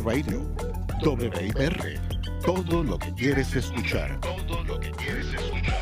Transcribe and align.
Radio, 0.00 0.40
WIPR, 1.04 2.00
todo 2.42 2.82
lo 2.82 2.98
que 2.98 3.12
quieres 3.12 3.54
escuchar. 3.54 4.18
Todo 4.22 4.64
lo 4.64 4.80
que 4.80 4.90
quieres 4.92 5.26
escuchar. 5.34 5.78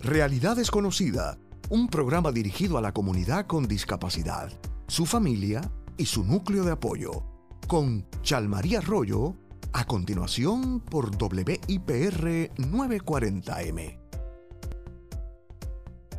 Realidad 0.00 0.56
desconocida, 0.56 1.36
un 1.68 1.88
programa 1.88 2.32
dirigido 2.32 2.78
a 2.78 2.80
la 2.80 2.92
comunidad 2.92 3.46
con 3.46 3.68
discapacidad, 3.68 4.50
su 4.88 5.04
familia 5.04 5.70
y 5.98 6.06
su 6.06 6.24
núcleo 6.24 6.64
de 6.64 6.72
apoyo, 6.72 7.26
con 7.68 8.06
Chalmaría 8.22 8.78
Arroyo, 8.78 9.36
a 9.74 9.84
continuación 9.84 10.80
por 10.80 11.10
WIPR 11.10 12.48
940M. 12.56 14.01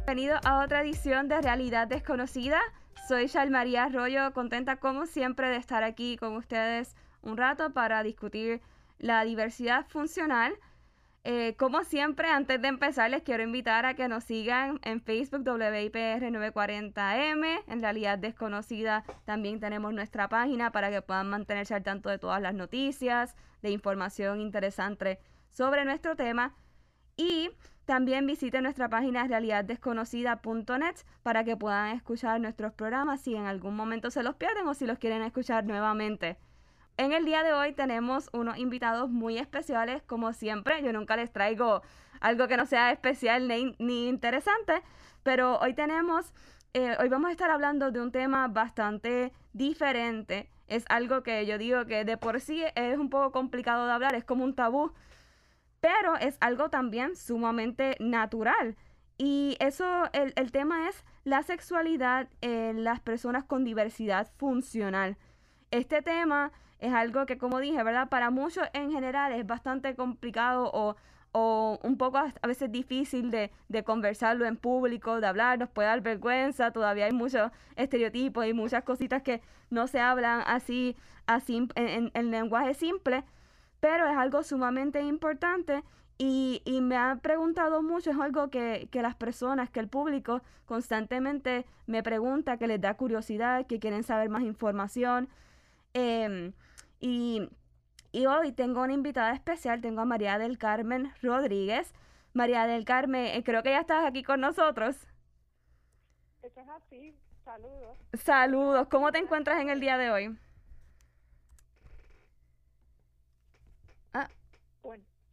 Bienvenido 0.05 0.38
a 0.43 0.61
otra 0.61 0.81
edición 0.81 1.29
de 1.29 1.41
Realidad 1.41 1.88
Desconocida. 1.88 2.59
Soy 3.07 3.31
María 3.49 3.85
Arroyo, 3.85 4.34
contenta 4.34 4.75
como 4.75 5.05
siempre 5.05 5.48
de 5.48 5.55
estar 5.55 5.81
aquí 5.81 6.17
con 6.17 6.35
ustedes 6.35 6.98
un 7.21 7.38
rato 7.38 7.71
para 7.71 8.03
discutir 8.03 8.59
la 8.99 9.23
diversidad 9.23 9.88
funcional. 9.88 10.59
Eh, 11.23 11.55
como 11.58 11.85
siempre, 11.85 12.27
antes 12.27 12.61
de 12.61 12.67
empezar, 12.67 13.11
les 13.11 13.23
quiero 13.23 13.44
invitar 13.44 13.85
a 13.85 13.94
que 13.94 14.09
nos 14.09 14.25
sigan 14.25 14.81
en 14.84 14.99
Facebook 14.99 15.47
WIPR 15.47 16.22
940M. 16.22 17.63
En 17.66 17.81
Realidad 17.81 18.20
Desconocida 18.20 19.05
también 19.23 19.61
tenemos 19.61 19.94
nuestra 19.94 20.27
página 20.27 20.73
para 20.73 20.91
que 20.91 21.02
puedan 21.02 21.30
mantenerse 21.30 21.75
al 21.75 21.83
tanto 21.83 22.09
de 22.09 22.20
todas 22.20 22.41
las 22.41 22.53
noticias, 22.53 23.38
de 23.61 23.72
información 23.72 24.41
interesante 24.41 25.22
sobre 25.49 25.85
nuestro 25.85 26.17
tema. 26.17 26.53
Y 27.16 27.52
también 27.86 28.26
visiten 28.26 28.64
nuestra 28.64 28.90
página 28.90 29.28
realidaddesconocida.net 29.28 30.96
para 31.22 31.44
que 31.44 31.58
puedan 31.58 31.96
escuchar 31.96 32.40
nuestros 32.40 32.73
programas 32.73 33.22
si 33.22 33.36
en 33.36 33.46
algún 33.46 33.76
momento 33.76 34.09
se 34.09 34.23
los 34.23 34.36
pierden 34.36 34.68
o 34.68 34.73
si 34.73 34.86
los 34.86 35.00
quieren 35.00 35.22
escuchar 35.22 35.66
nuevamente. 35.66 36.38
En 36.95 37.12
el 37.12 37.25
día 37.25 37.44
de 37.44 37.53
hoy 37.53 37.73
tenemos 37.73 38.30
unos 38.34 38.58
invitados 38.58 39.09
muy 39.09 39.38
especiales, 39.38 40.03
como 40.03 40.31
siempre. 40.31 40.84
Yo 40.84 40.94
nunca 40.94 41.16
les 41.16 41.31
traigo 41.31 41.81
algo 42.22 42.48
que 42.48 42.56
no 42.56 42.66
sea 42.66 42.92
especial 42.92 43.48
ni, 43.48 44.08
interesante, 44.08 44.81
pero 45.23 45.58
hoy 45.59 45.73
tenemos, 45.73 46.34
eh, 46.73 46.95
hoy 47.00 47.09
vamos 47.09 47.30
a 47.30 47.31
estar 47.31 47.50
hablando 47.50 47.92
de 47.92 48.00
un 48.00 48.12
tema 48.12 48.47
bastante 48.47 49.34
diferente. 49.53 50.50
Es 50.68 50.86
algo 50.88 51.23
que 51.23 51.45
yo 51.47 51.58
digo 51.58 51.86
que 51.86 52.06
de 52.06 52.16
por 52.16 52.40
sí 52.40 52.64
es 52.75 52.97
un 52.97 53.09
poco 53.09 53.31
complicado 53.31 53.88
de 53.88 53.92
hablar, 53.92 54.14
es 54.16 54.23
como 54.23 54.44
un 54.44 54.53
tabú 54.53 54.94
pero 55.84 56.16
es 56.16 56.38
algo 56.39 56.70
también 56.70 57.17
sumamente 57.17 57.98
natural. 58.00 58.78
Y 59.17 59.58
eso, 59.59 59.86
el, 60.14 60.52
tema 60.53 60.88
es 60.88 61.03
la 61.25 61.44
sexualidad 61.44 62.30
en 62.40 62.86
las 62.86 63.02
personas 63.02 63.44
con 63.44 63.66
diversidad 63.66 64.31
funcional. 64.38 65.17
Este 65.72 66.02
tema 66.02 66.53
es 66.80 66.94
algo 66.94 67.25
que, 67.25 67.38
como 67.38 67.59
dije, 67.59 67.84
¿verdad? 67.84 68.08
Para 68.08 68.30
muchos 68.30 68.66
en 68.72 68.94
general 68.94 69.34
es 69.34 69.45
bastante 69.45 69.94
complicado 69.94 70.72
o, 70.73 70.95
un 71.84 71.97
poco 71.97 72.18
a 72.18 72.47
veces 72.47 72.72
difícil 72.72 73.30
de, 73.30 73.52
conversarlo 73.84 74.45
en 74.45 74.56
público, 74.56 75.20
de 75.20 75.28
hablar, 75.28 75.59
nos 75.59 75.70
puede 75.70 75.90
dar 75.90 76.00
vergüenza, 76.00 76.72
todavía 76.72 77.08
hay 77.08 77.12
muchos 77.12 77.52
estereotipos 77.75 78.45
y 78.45 78.53
muchas 78.53 78.86
cositas 78.86 79.22
que 79.22 79.42
no 79.70 79.88
se 79.88 80.00
hablan 80.00 80.44
así, 80.45 80.95
así 81.25 81.68
en, 81.75 82.09
en 82.14 82.31
lenguaje 82.31 82.73
simple 82.73 83.25
pero 83.84 84.08
es 84.08 84.16
algo 84.16 84.44
sumamente 84.44 85.02
importante 85.02 85.84
y, 86.17 86.62
me 86.81 86.95
han 86.95 87.20
preguntado 87.20 87.84
mucho, 87.84 88.12
es 88.12 88.17
algo 88.17 88.50
que, 88.50 88.88
las 88.94 89.16
personas, 89.16 89.70
que 89.70 89.81
el 89.81 89.90
público 89.90 90.42
constantemente 90.66 91.66
me 91.86 92.02
pregunta, 92.02 92.56
que 92.56 92.67
les 92.67 92.80
da 92.80 92.94
curiosidad, 92.94 93.67
que 93.67 93.81
quieren 93.81 94.03
saber 94.03 94.30
más 94.30 94.44
información. 94.44 95.28
Em, 95.94 96.53
y, 97.02 97.50
hoy 98.25 98.53
tengo 98.53 98.84
una 98.84 98.94
invitada 98.94 99.34
especial, 99.34 99.81
tengo 99.81 100.00
a 100.00 100.06
María 100.06 100.38
del 100.38 100.57
Carmen 100.57 101.12
Rodríguez. 101.22 101.94
María 102.31 102.66
del 102.66 102.86
Carmen, 102.86 103.25
eh, 103.25 103.44
creo 103.44 103.63
que 103.63 103.72
ya 103.72 103.81
estás 103.81 104.06
aquí 104.06 104.24
con 104.24 104.40
nosotros. 104.40 104.96
Eso 106.41 106.62
es 106.62 106.69
así, 106.69 107.18
saludos. 107.44 107.97
Saludos, 108.13 108.88
¿cómo 108.88 109.12
te 109.12 109.18
encuentras 109.18 109.59
en 109.59 109.69
el 109.69 109.81
día 109.81 109.97
de 109.97 110.09
hoy? 110.09 110.38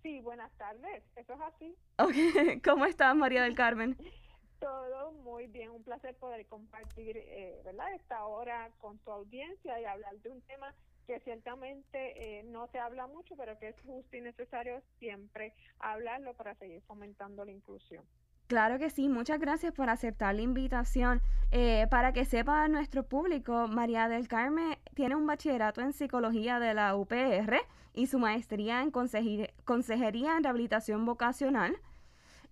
Sí, 0.02 0.20
buenas 0.20 0.50
tardes, 0.56 1.04
eso 1.16 1.34
es 1.34 1.40
así. 1.40 1.76
Okay. 1.98 2.60
¿Cómo 2.64 2.86
estás, 2.86 3.14
María 3.14 3.42
del 3.42 3.54
Carmen? 3.54 3.96
Todo 4.60 5.12
muy 5.12 5.46
bien, 5.46 5.70
un 5.70 5.82
placer 5.82 6.14
poder 6.16 6.46
compartir 6.46 7.16
eh, 7.16 7.60
¿verdad? 7.64 7.94
esta 7.94 8.24
hora 8.26 8.70
con 8.78 8.98
tu 8.98 9.10
audiencia 9.10 9.80
y 9.80 9.84
hablar 9.84 10.18
de 10.18 10.30
un 10.30 10.42
tema 10.42 10.74
que 11.06 11.18
ciertamente 11.20 12.38
eh, 12.38 12.42
no 12.44 12.66
se 12.68 12.78
habla 12.78 13.06
mucho, 13.06 13.36
pero 13.36 13.58
que 13.58 13.68
es 13.68 13.80
justo 13.80 14.16
y 14.16 14.20
necesario 14.20 14.82
siempre 14.98 15.54
hablarlo 15.78 16.34
para 16.34 16.54
seguir 16.56 16.82
fomentando 16.82 17.44
la 17.44 17.52
inclusión. 17.52 18.04
Claro 18.50 18.80
que 18.80 18.90
sí, 18.90 19.08
muchas 19.08 19.38
gracias 19.38 19.72
por 19.72 19.88
aceptar 19.90 20.34
la 20.34 20.42
invitación. 20.42 21.22
Eh, 21.52 21.86
para 21.88 22.12
que 22.12 22.24
sepa 22.24 22.66
nuestro 22.66 23.04
público, 23.04 23.68
María 23.68 24.08
del 24.08 24.26
Carmen 24.26 24.76
tiene 24.94 25.14
un 25.14 25.24
bachillerato 25.24 25.80
en 25.82 25.92
psicología 25.92 26.58
de 26.58 26.74
la 26.74 26.96
UPR 26.96 27.60
y 27.94 28.08
su 28.08 28.18
maestría 28.18 28.82
en 28.82 28.90
consejería 28.90 30.36
en 30.36 30.42
rehabilitación 30.42 31.06
vocacional. 31.06 31.76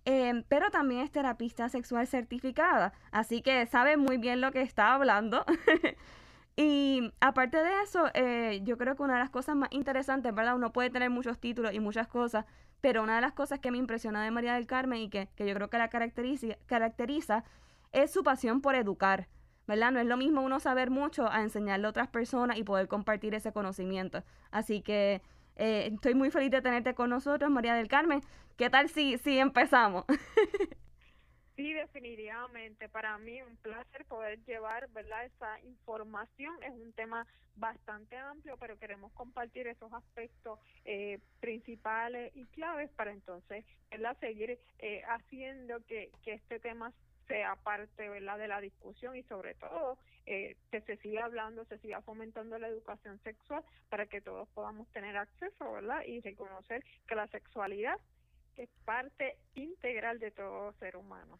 Eh, 0.05 0.45
pero 0.47 0.71
también 0.71 1.01
es 1.01 1.11
terapista 1.11 1.67
sexual 1.67 2.07
certificada, 2.07 2.93
así 3.11 3.41
que 3.41 3.65
sabe 3.65 3.97
muy 3.97 4.17
bien 4.17 4.39
lo 4.39 4.53
que 4.53 4.61
está 4.61 4.93
hablando. 4.93 5.43
y 6.55 7.11
aparte 7.19 7.57
de 7.57 7.81
eso, 7.83 8.05
eh, 8.13 8.61
yo 8.63 8.77
creo 8.77 8.95
que 8.95 9.03
una 9.03 9.15
de 9.15 9.19
las 9.19 9.31
cosas 9.31 9.57
más 9.57 9.67
interesantes, 9.73 10.33
¿verdad? 10.33 10.55
Uno 10.55 10.71
puede 10.71 10.91
tener 10.91 11.09
muchos 11.09 11.39
títulos 11.39 11.73
y 11.73 11.81
muchas 11.81 12.07
cosas, 12.07 12.45
pero 12.81 13.03
una 13.03 13.15
de 13.15 13.21
las 13.21 13.33
cosas 13.33 13.59
que 13.59 13.71
me 13.71 13.77
impresiona 13.77 14.23
de 14.23 14.31
María 14.31 14.53
del 14.53 14.67
Carmen 14.67 15.01
y 15.01 15.09
que, 15.09 15.27
yo 15.37 15.53
creo 15.53 15.69
que 15.69 15.77
la 15.77 15.89
caracteriza, 15.89 16.55
caracteriza 16.65 17.43
es 17.91 18.11
su 18.11 18.23
pasión 18.23 18.61
por 18.61 18.75
educar. 18.75 19.27
¿verdad? 19.67 19.91
No 19.91 19.99
es 19.99 20.07
lo 20.07 20.17
mismo 20.17 20.41
uno 20.41 20.59
saber 20.59 20.89
mucho 20.89 21.31
a 21.31 21.43
enseñarle 21.43 21.85
a 21.85 21.91
otras 21.91 22.07
personas 22.07 22.57
y 22.57 22.63
poder 22.63 22.87
compartir 22.87 23.35
ese 23.35 23.51
conocimiento. 23.51 24.23
Así 24.49 24.81
que 24.81 25.21
eh, 25.57 25.91
estoy 25.93 26.15
muy 26.15 26.31
feliz 26.31 26.49
de 26.49 26.61
tenerte 26.61 26.95
con 26.95 27.11
nosotros, 27.11 27.51
María 27.51 27.75
del 27.75 27.87
Carmen. 27.87 28.21
¿Qué 28.57 28.71
tal 28.71 28.89
si, 28.89 29.19
si 29.19 29.37
empezamos? 29.37 30.05
Sí, 31.59 31.73
definitivamente. 31.73 32.87
Para 32.87 33.17
mí 33.17 33.41
un 33.41 33.57
placer 33.57 34.05
poder 34.05 34.39
llevar, 34.45 34.89
¿verdad? 34.91 35.25
Esa 35.25 35.59
información 35.63 36.55
es 36.63 36.71
un 36.71 36.93
tema 36.93 37.27
bastante 37.57 38.15
amplio, 38.15 38.55
pero 38.55 38.79
queremos 38.79 39.11
compartir 39.11 39.67
esos 39.67 39.91
aspectos 39.91 40.57
eh, 40.85 41.19
principales 41.41 42.31
y 42.33 42.45
claves 42.45 42.89
para 42.91 43.11
entonces, 43.11 43.65
¿verdad? 43.91 44.17
Seguir 44.21 44.57
eh, 44.77 45.01
haciendo 45.09 45.85
que, 45.85 46.13
que 46.23 46.35
este 46.35 46.61
tema 46.61 46.93
sea 47.27 47.57
parte, 47.57 48.07
¿verdad? 48.07 48.37
De 48.37 48.47
la 48.47 48.61
discusión 48.61 49.17
y 49.17 49.23
sobre 49.23 49.53
todo 49.55 49.97
eh, 50.27 50.55
que 50.71 50.79
se 50.79 50.95
siga 50.97 51.25
hablando, 51.25 51.65
se 51.65 51.77
siga 51.79 52.01
fomentando 52.03 52.57
la 52.57 52.69
educación 52.69 53.19
sexual 53.19 53.65
para 53.89 54.05
que 54.05 54.21
todos 54.21 54.47
podamos 54.49 54.87
tener 54.93 55.17
acceso, 55.17 55.73
¿verdad? 55.73 56.03
Y 56.07 56.21
reconocer 56.21 56.85
que 57.05 57.15
la 57.15 57.27
sexualidad 57.27 57.99
es 58.59 58.69
parte 58.83 59.37
integral 59.55 60.19
de 60.19 60.31
todo 60.31 60.73
ser 60.73 60.97
humano. 60.97 61.39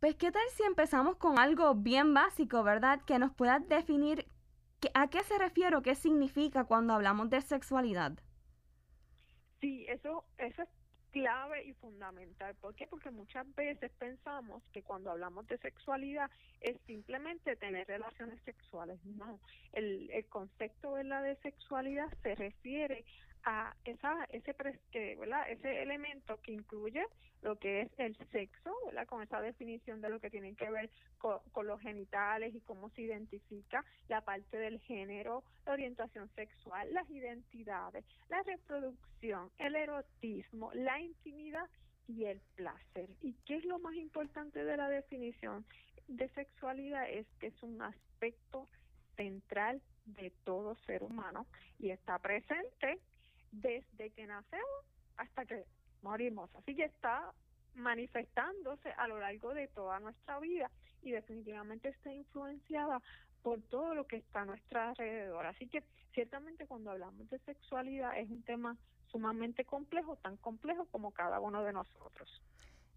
Pues, 0.00 0.14
¿qué 0.16 0.32
tal 0.32 0.48
si 0.50 0.62
empezamos 0.62 1.16
con 1.16 1.38
algo 1.38 1.74
bien 1.74 2.14
básico, 2.14 2.62
verdad? 2.62 3.00
Que 3.06 3.18
nos 3.18 3.32
pueda 3.34 3.58
definir 3.58 4.26
a 4.94 5.08
qué 5.08 5.22
se 5.22 5.38
refiere 5.38 5.76
o 5.76 5.82
qué 5.82 5.94
significa 5.94 6.64
cuando 6.64 6.94
hablamos 6.94 7.28
de 7.30 7.40
sexualidad. 7.42 8.12
Sí, 9.60 9.86
eso, 9.88 10.24
eso 10.38 10.62
es 10.62 10.68
clave 11.12 11.64
y 11.64 11.72
fundamental. 11.74 12.54
¿Por 12.56 12.74
qué? 12.74 12.86
Porque 12.86 13.10
muchas 13.10 13.46
veces 13.54 13.90
pensamos 13.98 14.62
que 14.72 14.82
cuando 14.82 15.10
hablamos 15.10 15.46
de 15.46 15.58
sexualidad 15.58 16.30
es 16.60 16.78
simplemente 16.86 17.56
tener 17.56 17.86
relaciones 17.86 18.40
sexuales. 18.44 18.98
No, 19.04 19.40
el, 19.72 20.10
el 20.10 20.26
concepto 20.26 20.92
¿verdad? 20.92 21.22
de 21.22 21.36
sexualidad 21.36 22.08
se 22.22 22.34
refiere 22.34 23.04
a 23.46 23.76
esa 23.84 24.24
ese 24.30 24.54
que, 24.90 25.16
elemento 25.62 26.40
que 26.42 26.52
incluye 26.52 27.06
lo 27.42 27.56
que 27.56 27.82
es 27.82 27.90
el 27.98 28.16
sexo, 28.32 28.74
con 29.06 29.22
esa 29.22 29.40
definición 29.40 30.00
de 30.00 30.10
lo 30.10 30.18
que 30.18 30.30
tiene 30.30 30.54
que 30.56 30.68
ver 30.68 30.90
con, 31.18 31.66
los 31.66 31.80
genitales 31.80 32.54
y 32.54 32.60
cómo 32.60 32.90
se 32.90 33.02
identifica 33.02 33.84
la 34.08 34.20
parte 34.22 34.56
del 34.56 34.80
género, 34.80 35.44
la 35.64 35.72
orientación 35.72 36.28
sexual, 36.34 36.92
las 36.92 37.08
identidades, 37.08 38.04
la 38.28 38.42
reproducción, 38.42 39.50
el 39.58 39.76
erotismo, 39.76 40.72
la 40.74 40.98
intimidad 41.00 41.68
y 42.08 42.24
el 42.24 42.40
placer. 42.56 43.08
¿Y 43.22 43.34
qué 43.44 43.56
es 43.56 43.64
lo 43.64 43.78
más 43.78 43.94
importante 43.94 44.64
de 44.64 44.76
la 44.76 44.88
definición 44.88 45.64
de 46.08 46.28
sexualidad? 46.30 47.08
Es 47.08 47.26
que 47.38 47.48
es 47.48 47.62
un 47.62 47.80
aspecto 47.80 48.66
central 49.16 49.80
de 50.04 50.32
todo 50.44 50.74
ser 50.86 51.04
humano 51.04 51.46
y 51.78 51.90
está 51.90 52.18
presente 52.18 52.98
desde 53.60 54.10
que 54.10 54.26
nacemos 54.26 54.84
hasta 55.16 55.46
que 55.46 55.64
morimos. 56.02 56.54
Así 56.56 56.74
que 56.74 56.84
está 56.84 57.32
manifestándose 57.74 58.90
a 58.96 59.06
lo 59.08 59.18
largo 59.18 59.54
de 59.54 59.68
toda 59.68 60.00
nuestra 60.00 60.38
vida 60.40 60.70
y 61.02 61.10
definitivamente 61.10 61.90
está 61.90 62.12
influenciada 62.12 63.00
por 63.42 63.60
todo 63.62 63.94
lo 63.94 64.06
que 64.06 64.16
está 64.16 64.42
a 64.42 64.44
nuestro 64.46 64.80
alrededor. 64.80 65.46
Así 65.46 65.68
que 65.68 65.84
ciertamente 66.14 66.66
cuando 66.66 66.90
hablamos 66.90 67.28
de 67.30 67.38
sexualidad 67.40 68.18
es 68.18 68.28
un 68.30 68.42
tema 68.42 68.76
sumamente 69.10 69.64
complejo, 69.64 70.16
tan 70.16 70.36
complejo 70.38 70.86
como 70.86 71.12
cada 71.12 71.38
uno 71.40 71.62
de 71.62 71.72
nosotros. 71.72 72.42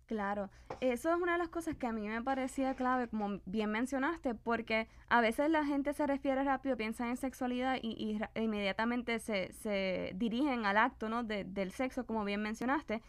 Claro, 0.10 0.50
eso 0.82 1.14
es 1.14 1.22
una 1.22 1.34
de 1.34 1.38
las 1.38 1.50
cosas 1.50 1.76
que 1.76 1.86
a 1.86 1.92
mí 1.92 2.08
me 2.08 2.24
parecía 2.24 2.74
clave, 2.74 3.08
como 3.10 3.42
bien 3.46 3.70
mencionaste, 3.70 4.34
porque 4.34 4.88
a 5.08 5.22
veces 5.22 5.52
la 5.52 5.64
gente 5.64 5.94
se 5.94 6.08
refiere 6.08 6.44
rápido, 6.44 6.76
piensa 6.76 7.08
en 7.08 7.16
sexualidad 7.16 7.78
y, 7.80 8.20
inmediatamente 8.34 9.20
se, 9.20 9.54
se, 9.54 10.14
dirigen 10.16 10.66
al 10.66 10.78
acto 10.78 11.10
¿no? 11.10 11.24
del 11.24 11.72
sexo, 11.74 12.08
como 12.08 12.26
bien 12.26 12.42
mencionaste. 12.42 13.04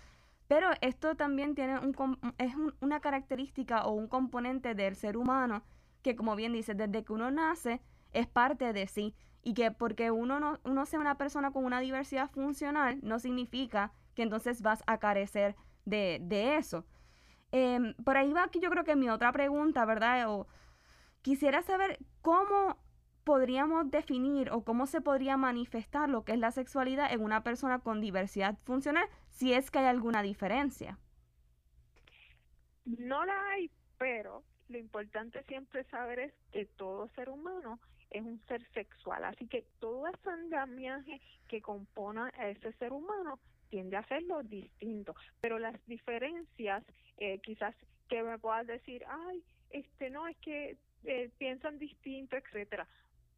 Pero 0.47 0.69
esto 0.83 1.15
también 1.15 1.55
tiene 1.55 1.79
un, 1.79 2.19
es 2.37 2.53
una 2.83 3.01
característica 3.01 3.87
o 3.87 3.93
un 3.93 4.07
componente 4.07 4.75
del 4.75 4.95
ser 4.95 5.17
humano 5.17 5.63
que, 6.03 6.15
como 6.15 6.37
bien 6.37 6.53
dice, 6.53 6.75
desde 6.75 7.03
que 7.03 7.15
uno 7.15 7.31
nace 7.31 7.81
es 8.13 8.27
parte 8.27 8.75
de 8.75 8.87
sí. 8.87 9.15
Y 9.43 9.55
que 9.55 9.71
porque 9.71 10.11
uno, 10.11 10.39
no, 10.39 10.61
uno 10.65 10.85
sea 10.85 11.01
una 11.01 11.17
persona 11.17 11.51
con 11.51 11.65
una 11.65 11.81
diversidad 11.81 12.29
funcional 12.31 12.99
no 13.03 13.19
significa 13.19 13.91
que 14.15 14.23
entonces 14.23 14.61
vas 14.61 14.83
a 14.87 14.99
carecer 14.99 15.57
de, 15.85 16.57
eso. 16.57 16.85
Em, 17.53 17.95
por 18.05 18.17
ahí 18.17 18.33
va 18.33 18.49
que 18.49 18.61
yo 18.61 18.71
creo 18.71 18.85
que 18.85 18.97
mi 18.97 19.09
otra 19.09 19.33
pregunta, 19.33 19.85
¿verdad? 19.85 20.31
O 20.31 20.47
quisiera 21.23 21.63
saber 21.63 21.99
cómo 22.23 22.79
podríamos 23.25 23.91
definir 23.91 24.51
o 24.51 24.65
cómo 24.65 24.87
se 24.87 25.01
podría 25.01 25.37
manifestar 25.37 26.09
lo 26.09 26.25
que 26.25 26.33
es 26.33 26.39
la 26.39 26.51
sexualidad 26.51 27.13
en 27.13 27.23
una 27.23 27.43
persona 27.43 27.81
con 27.81 28.01
diversidad 28.01 28.57
funcional, 28.65 29.09
si 29.29 29.53
es 29.53 29.71
que 29.71 29.79
hay 29.79 29.87
alguna 29.87 30.23
diferencia. 30.23 30.99
No 32.85 33.25
la 33.25 33.51
hay, 33.51 33.71
pero 33.99 34.43
lo 34.69 34.79
importante 34.79 35.43
siempre 35.45 35.85
saber 35.85 36.19
es 36.21 36.33
que 36.53 36.65
todo 36.65 37.09
ser 37.09 37.29
humano 37.29 37.79
es 38.11 38.23
un 38.23 38.41
ser 38.49 38.67
sexual, 38.73 39.25
así 39.25 39.47
que 39.47 39.65
todo 39.79 40.07
ese 40.09 40.31
andamiaje 40.31 41.21
que 41.47 41.63
compone 41.63 42.23
a 42.37 42.49
ese 42.49 42.73
ser 42.75 42.93
humano 42.93 43.39
tiende 43.71 43.97
a 43.97 44.01
hacerlo 44.01 44.43
distinto, 44.43 45.15
pero 45.41 45.59
las 45.59 45.75
diferencias, 45.87 46.85
eh, 47.17 47.39
quizás 47.39 47.75
que 48.09 48.23
me 48.23 48.39
puedas 48.39 48.67
decir, 48.67 49.05
ay, 49.09 49.43
este 49.71 50.11
no, 50.11 50.27
es 50.27 50.37
que 50.39 50.77
eh, 51.05 51.31
piensan 51.39 51.79
distinto, 51.79 52.37
etcétera. 52.37 52.87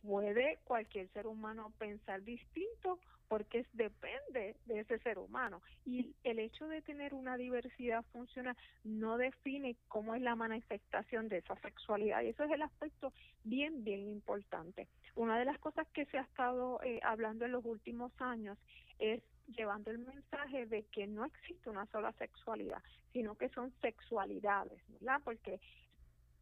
Puede 0.02 0.58
cualquier 0.64 1.08
ser 1.10 1.28
humano 1.28 1.72
pensar 1.78 2.22
distinto 2.24 2.98
porque 3.28 3.64
depende 3.72 4.56
de 4.66 4.80
ese 4.80 4.98
ser 4.98 5.18
humano. 5.18 5.62
Y 5.86 6.14
el 6.22 6.38
hecho 6.38 6.68
de 6.68 6.82
tener 6.82 7.14
una 7.14 7.38
diversidad 7.38 8.04
funcional 8.12 8.54
no 8.84 9.16
define 9.16 9.76
cómo 9.88 10.14
es 10.14 10.20
la 10.20 10.34
manifestación 10.34 11.30
de 11.30 11.38
esa 11.38 11.56
sexualidad. 11.62 12.20
Y 12.20 12.28
eso 12.28 12.44
es 12.44 12.50
el 12.50 12.60
aspecto 12.60 13.12
bien, 13.44 13.84
bien 13.84 14.06
importante. 14.08 14.86
Una 15.14 15.38
de 15.38 15.46
las 15.46 15.58
cosas 15.60 15.86
que 15.94 16.04
se 16.06 16.18
ha 16.18 16.22
estado 16.22 16.78
eh, 16.82 17.00
hablando 17.02 17.46
en 17.46 17.52
los 17.52 17.64
últimos 17.64 18.12
años 18.20 18.58
es 18.98 19.22
llevando 19.48 19.90
el 19.90 19.98
mensaje 19.98 20.66
de 20.66 20.84
que 20.84 21.06
no 21.06 21.24
existe 21.24 21.70
una 21.70 21.86
sola 21.86 22.12
sexualidad, 22.12 22.82
sino 23.12 23.36
que 23.36 23.48
son 23.50 23.72
sexualidades, 23.80 24.80
¿verdad? 24.88 25.20
Porque 25.24 25.60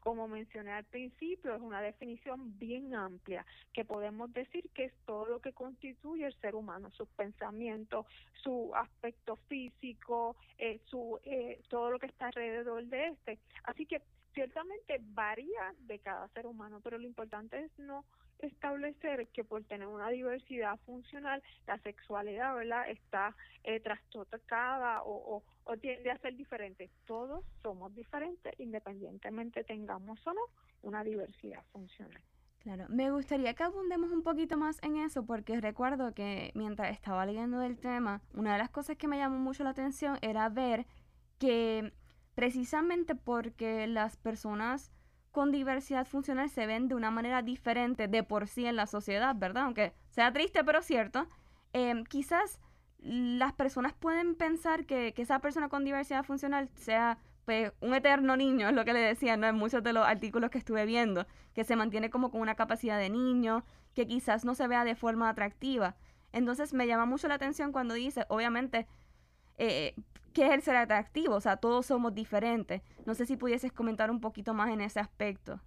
como 0.00 0.28
mencioné 0.28 0.72
al 0.72 0.84
principio, 0.84 1.54
es 1.54 1.60
una 1.60 1.82
definición 1.82 2.58
bien 2.58 2.94
amplia, 2.94 3.44
que 3.72 3.84
podemos 3.84 4.32
decir 4.32 4.68
que 4.74 4.86
es 4.86 4.92
todo 5.04 5.26
lo 5.26 5.40
que 5.40 5.52
constituye 5.52 6.26
el 6.26 6.34
ser 6.40 6.54
humano, 6.54 6.90
sus 6.90 7.08
pensamientos, 7.10 8.06
su 8.42 8.74
aspecto 8.74 9.36
físico, 9.48 10.36
eh, 10.58 10.80
su, 10.86 11.20
eh, 11.24 11.60
todo 11.68 11.90
lo 11.90 11.98
que 11.98 12.06
está 12.06 12.26
alrededor 12.28 12.86
de 12.86 13.08
este. 13.08 13.38
Así 13.64 13.84
que 13.84 14.00
ciertamente 14.34 15.00
varía 15.00 15.74
de 15.80 15.98
cada 15.98 16.28
ser 16.28 16.46
humano, 16.46 16.80
pero 16.82 16.98
lo 16.98 17.06
importante 17.06 17.58
es 17.58 17.78
no 17.78 18.04
establecer 18.38 19.28
que 19.28 19.44
por 19.44 19.64
tener 19.64 19.86
una 19.86 20.08
diversidad 20.08 20.78
funcional, 20.86 21.42
la 21.66 21.78
sexualidad, 21.78 22.54
¿verdad?, 22.54 22.88
está 22.88 23.36
eh, 23.64 23.80
trastocada 23.80 25.02
o, 25.02 25.42
o, 25.64 25.76
tiende 25.76 26.10
a 26.10 26.18
ser 26.18 26.36
diferente. 26.36 26.90
Todos 27.06 27.44
somos 27.62 27.94
diferentes, 27.94 28.58
independientemente 28.58 29.64
tengamos 29.64 30.26
o 30.26 30.32
no 30.32 30.40
una 30.82 31.04
diversidad 31.04 31.62
funcional. 31.72 32.22
Claro, 32.60 32.84
me 32.90 33.10
gustaría 33.10 33.54
que 33.54 33.62
abundemos 33.62 34.10
un 34.10 34.22
poquito 34.22 34.58
más 34.58 34.82
en 34.82 34.96
eso 34.96 35.24
porque 35.24 35.60
recuerdo 35.60 36.12
que 36.12 36.52
mientras 36.54 36.92
estaba 36.92 37.24
leyendo 37.24 37.58
del 37.58 37.78
tema, 37.78 38.20
una 38.34 38.52
de 38.52 38.58
las 38.58 38.68
cosas 38.68 38.98
que 38.98 39.08
me 39.08 39.16
llamó 39.16 39.38
mucho 39.38 39.64
la 39.64 39.70
atención 39.70 40.18
era 40.20 40.48
ver 40.50 40.86
que 41.38 41.94
precisamente 42.40 43.14
porque 43.14 43.86
las 43.86 44.16
personas 44.16 44.90
con 45.30 45.52
diversidad 45.52 46.06
funcional 46.06 46.48
se 46.48 46.64
ven 46.64 46.88
de 46.88 46.94
una 46.94 47.10
manera 47.10 47.42
diferente 47.42 48.08
de 48.08 48.22
por 48.22 48.48
sí 48.48 48.64
en 48.64 48.76
la 48.76 48.86
sociedad, 48.86 49.36
¿verdad? 49.36 49.64
Aunque 49.64 49.92
sea 50.08 50.32
triste, 50.32 50.64
pero 50.64 50.80
cierto. 50.80 51.28
Em, 51.74 52.02
quizás 52.02 52.58
las 52.98 53.52
personas 53.52 53.92
pueden 53.92 54.36
pensar 54.36 54.86
que, 54.86 55.12
esa 55.18 55.40
persona 55.40 55.68
con 55.68 55.84
diversidad 55.84 56.24
funcional 56.24 56.70
sea 56.76 57.18
pues, 57.44 57.74
un 57.82 57.92
eterno 57.92 58.38
niño, 58.38 58.70
es 58.70 58.74
lo 58.74 58.86
que 58.86 58.94
le 58.94 59.00
decía, 59.00 59.36
¿no? 59.36 59.46
En 59.46 59.56
muchos 59.56 59.82
de 59.82 59.92
los 59.92 60.06
artículos 60.06 60.48
que 60.48 60.56
estuve 60.56 60.86
viendo, 60.86 61.26
que 61.52 61.64
se 61.64 61.76
mantiene 61.76 62.08
como 62.08 62.30
con 62.30 62.40
una 62.40 62.54
capacidad 62.54 62.98
de 62.98 63.10
niño, 63.10 63.66
que 63.92 64.06
quizás 64.06 64.46
no 64.46 64.54
se 64.54 64.66
vea 64.66 64.84
de 64.84 64.94
forma 64.94 65.28
atractiva. 65.28 65.94
Entonces 66.32 66.72
me 66.72 66.86
llama 66.86 67.04
mucho 67.04 67.28
la 67.28 67.34
atención 67.34 67.70
cuando 67.70 67.92
dice, 67.92 68.24
obviamente, 68.30 68.86
eh, 69.58 69.94
¿qué 70.32 70.46
es 70.46 70.52
el 70.52 70.62
ser 70.62 70.76
atractivo? 70.76 71.34
O 71.34 71.40
sea, 71.40 71.56
todos 71.56 71.86
somos 71.86 72.14
diferentes. 72.14 72.82
No 73.06 73.14
sé 73.14 73.26
si 73.26 73.36
pudieses 73.36 73.72
comentar 73.72 74.10
un 74.10 74.20
poquito 74.20 74.54
más 74.54 74.70
en 74.70 74.80
ese 74.80 75.00
aspecto. 75.00 75.60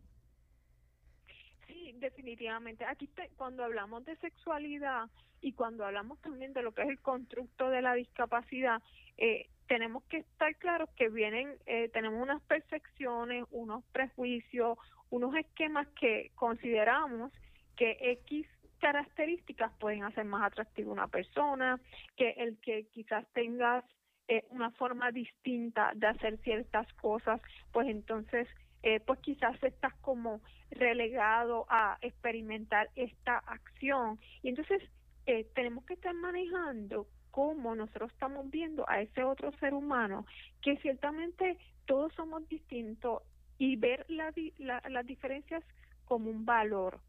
Sí, 1.68 1.94
definitivamente. 1.98 2.86
Aquí 2.86 3.10
cuando 3.36 3.64
hablamos 3.64 4.06
de 4.06 4.16
sexualidad 4.18 5.10
y 5.42 5.54
cuando 5.54 5.86
hablamos 5.86 6.20
también 6.22 6.54
de 6.54 6.62
lo 6.62 6.74
que 6.74 6.84
es 6.84 6.90
el 6.90 7.00
constructo 7.00 7.70
de 7.70 7.82
la 7.82 7.94
discapacidad, 7.94 8.82
eh, 9.18 9.50
tenemos 9.68 10.04
que 10.04 10.18
estar 10.18 10.56
claros 10.58 10.90
que 10.96 11.10
vienen, 11.10 11.58
eh, 11.66 11.90
tenemos 11.90 12.22
unas 12.22 12.42
percepciones, 12.44 13.46
unos 13.52 13.84
prejuicios, 13.92 14.78
unos 15.10 15.36
esquemas 15.36 15.88
que 16.00 16.32
consideramos 16.36 17.32
que 17.76 17.98
X 18.24 18.48
características 18.80 19.72
pueden 19.80 20.04
hacer 20.04 20.26
más 20.26 20.44
atractivo 20.44 20.92
una 20.92 21.08
persona, 21.08 21.80
que 22.18 22.32
el 22.32 22.58
que 22.58 22.86
quizás 22.88 23.26
tengas 23.34 23.86
eh, 24.28 24.44
una 24.50 24.72
forma 24.72 25.12
distinta 25.12 25.92
de 25.96 26.08
hacer 26.08 26.38
ciertas 26.40 26.92
cosas, 26.94 27.42
pues 27.72 27.88
entonces, 27.88 28.48
eh, 28.82 29.00
pues 29.00 29.20
quizás 29.20 29.62
estás 29.64 29.94
como 30.02 30.42
relegado 30.72 31.66
a 31.70 31.98
experimentar 32.02 32.90
esta 32.96 33.38
acción. 33.38 34.20
Y 34.42 34.50
entonces 34.50 34.82
eh, 35.26 35.46
tenemos 35.56 35.86
que 35.86 35.94
estar 35.94 36.14
manejando 36.14 37.08
cómo 37.32 37.76
nosotros 37.76 38.12
estamos 38.12 38.50
viendo 38.50 38.88
a 38.88 39.02
ese 39.02 39.24
otro 39.24 39.52
ser 39.54 39.74
humano, 39.74 40.26
que 40.62 40.78
ciertamente 40.78 41.58
todos 41.86 42.14
somos 42.14 42.48
distintos 42.48 43.24
y 43.58 43.76
ver 43.76 44.06
la, 44.08 44.32
las 44.90 45.06
diferencias 45.06 45.64
como 46.06 46.30
un 46.30 46.46
valor 46.46 47.00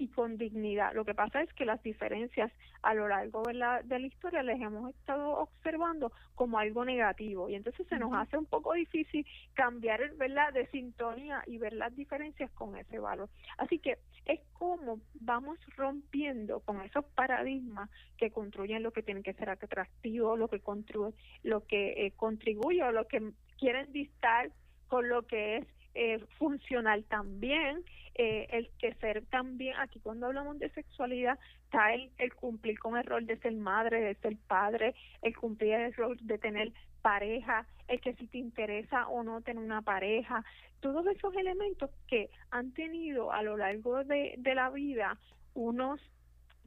y 0.00 0.08
con 0.08 0.38
dignidad. 0.38 0.94
Lo 0.94 1.04
que 1.04 1.14
pasa 1.14 1.42
es 1.42 1.52
que 1.52 1.66
las 1.66 1.82
diferencias 1.82 2.50
a 2.82 2.94
lo 2.94 3.06
largo 3.06 3.42
de 3.42 3.52
la, 3.52 3.82
de 3.82 3.98
la 3.98 4.06
historia 4.06 4.42
les 4.42 4.58
hemos 4.60 4.88
estado 4.90 5.38
observando 5.38 6.10
como 6.34 6.58
algo 6.58 6.86
negativo 6.86 7.50
y 7.50 7.54
entonces 7.54 7.86
se 7.86 7.98
nos 7.98 8.14
hace 8.14 8.38
un 8.38 8.46
poco 8.46 8.72
difícil 8.72 9.26
cambiar 9.52 10.14
¿verdad? 10.14 10.54
de 10.54 10.66
sintonía 10.68 11.44
y 11.46 11.58
ver 11.58 11.74
las 11.74 11.94
diferencias 11.94 12.50
con 12.52 12.76
ese 12.76 12.98
valor. 12.98 13.28
Así 13.58 13.78
que 13.78 13.98
es 14.24 14.40
como 14.54 15.00
vamos 15.14 15.58
rompiendo 15.76 16.60
con 16.60 16.80
esos 16.80 17.04
paradigmas 17.04 17.90
que 18.16 18.30
construyen 18.30 18.82
lo 18.82 18.92
que 18.92 19.02
tiene 19.02 19.22
que 19.22 19.34
ser 19.34 19.50
atractivo, 19.50 20.36
lo 20.36 20.48
que 20.48 20.60
contribuye, 20.60 21.14
lo 21.42 21.66
que 21.66 22.06
eh, 22.06 22.12
contribuye 22.16 22.82
o 22.82 22.90
lo 22.90 23.06
que 23.06 23.32
quieren 23.58 23.92
distar 23.92 24.50
con 24.88 25.10
lo 25.10 25.26
que 25.26 25.58
es 25.58 25.66
eh, 25.94 26.18
funcional 26.38 27.04
también, 27.04 27.84
eh, 28.14 28.46
el 28.50 28.70
que 28.78 28.94
ser 28.94 29.24
también, 29.26 29.74
aquí 29.78 30.00
cuando 30.00 30.26
hablamos 30.26 30.58
de 30.58 30.68
sexualidad, 30.70 31.38
está 31.64 31.94
el, 31.94 32.10
el 32.18 32.34
cumplir 32.34 32.78
con 32.78 32.96
el 32.96 33.04
rol 33.04 33.26
de 33.26 33.38
ser 33.38 33.54
madre, 33.54 34.00
de 34.00 34.14
ser 34.16 34.36
padre, 34.46 34.94
el 35.22 35.36
cumplir 35.36 35.74
el 35.74 35.94
rol 35.94 36.18
de 36.20 36.38
tener 36.38 36.72
pareja, 37.02 37.66
el 37.88 38.00
que 38.00 38.14
si 38.14 38.26
te 38.26 38.38
interesa 38.38 39.08
o 39.08 39.22
no 39.22 39.40
tener 39.40 39.62
una 39.62 39.82
pareja, 39.82 40.44
todos 40.80 41.06
esos 41.06 41.34
elementos 41.34 41.90
que 42.06 42.30
han 42.50 42.72
tenido 42.72 43.32
a 43.32 43.42
lo 43.42 43.56
largo 43.56 44.04
de, 44.04 44.34
de 44.38 44.54
la 44.54 44.70
vida 44.70 45.18
unos 45.54 46.00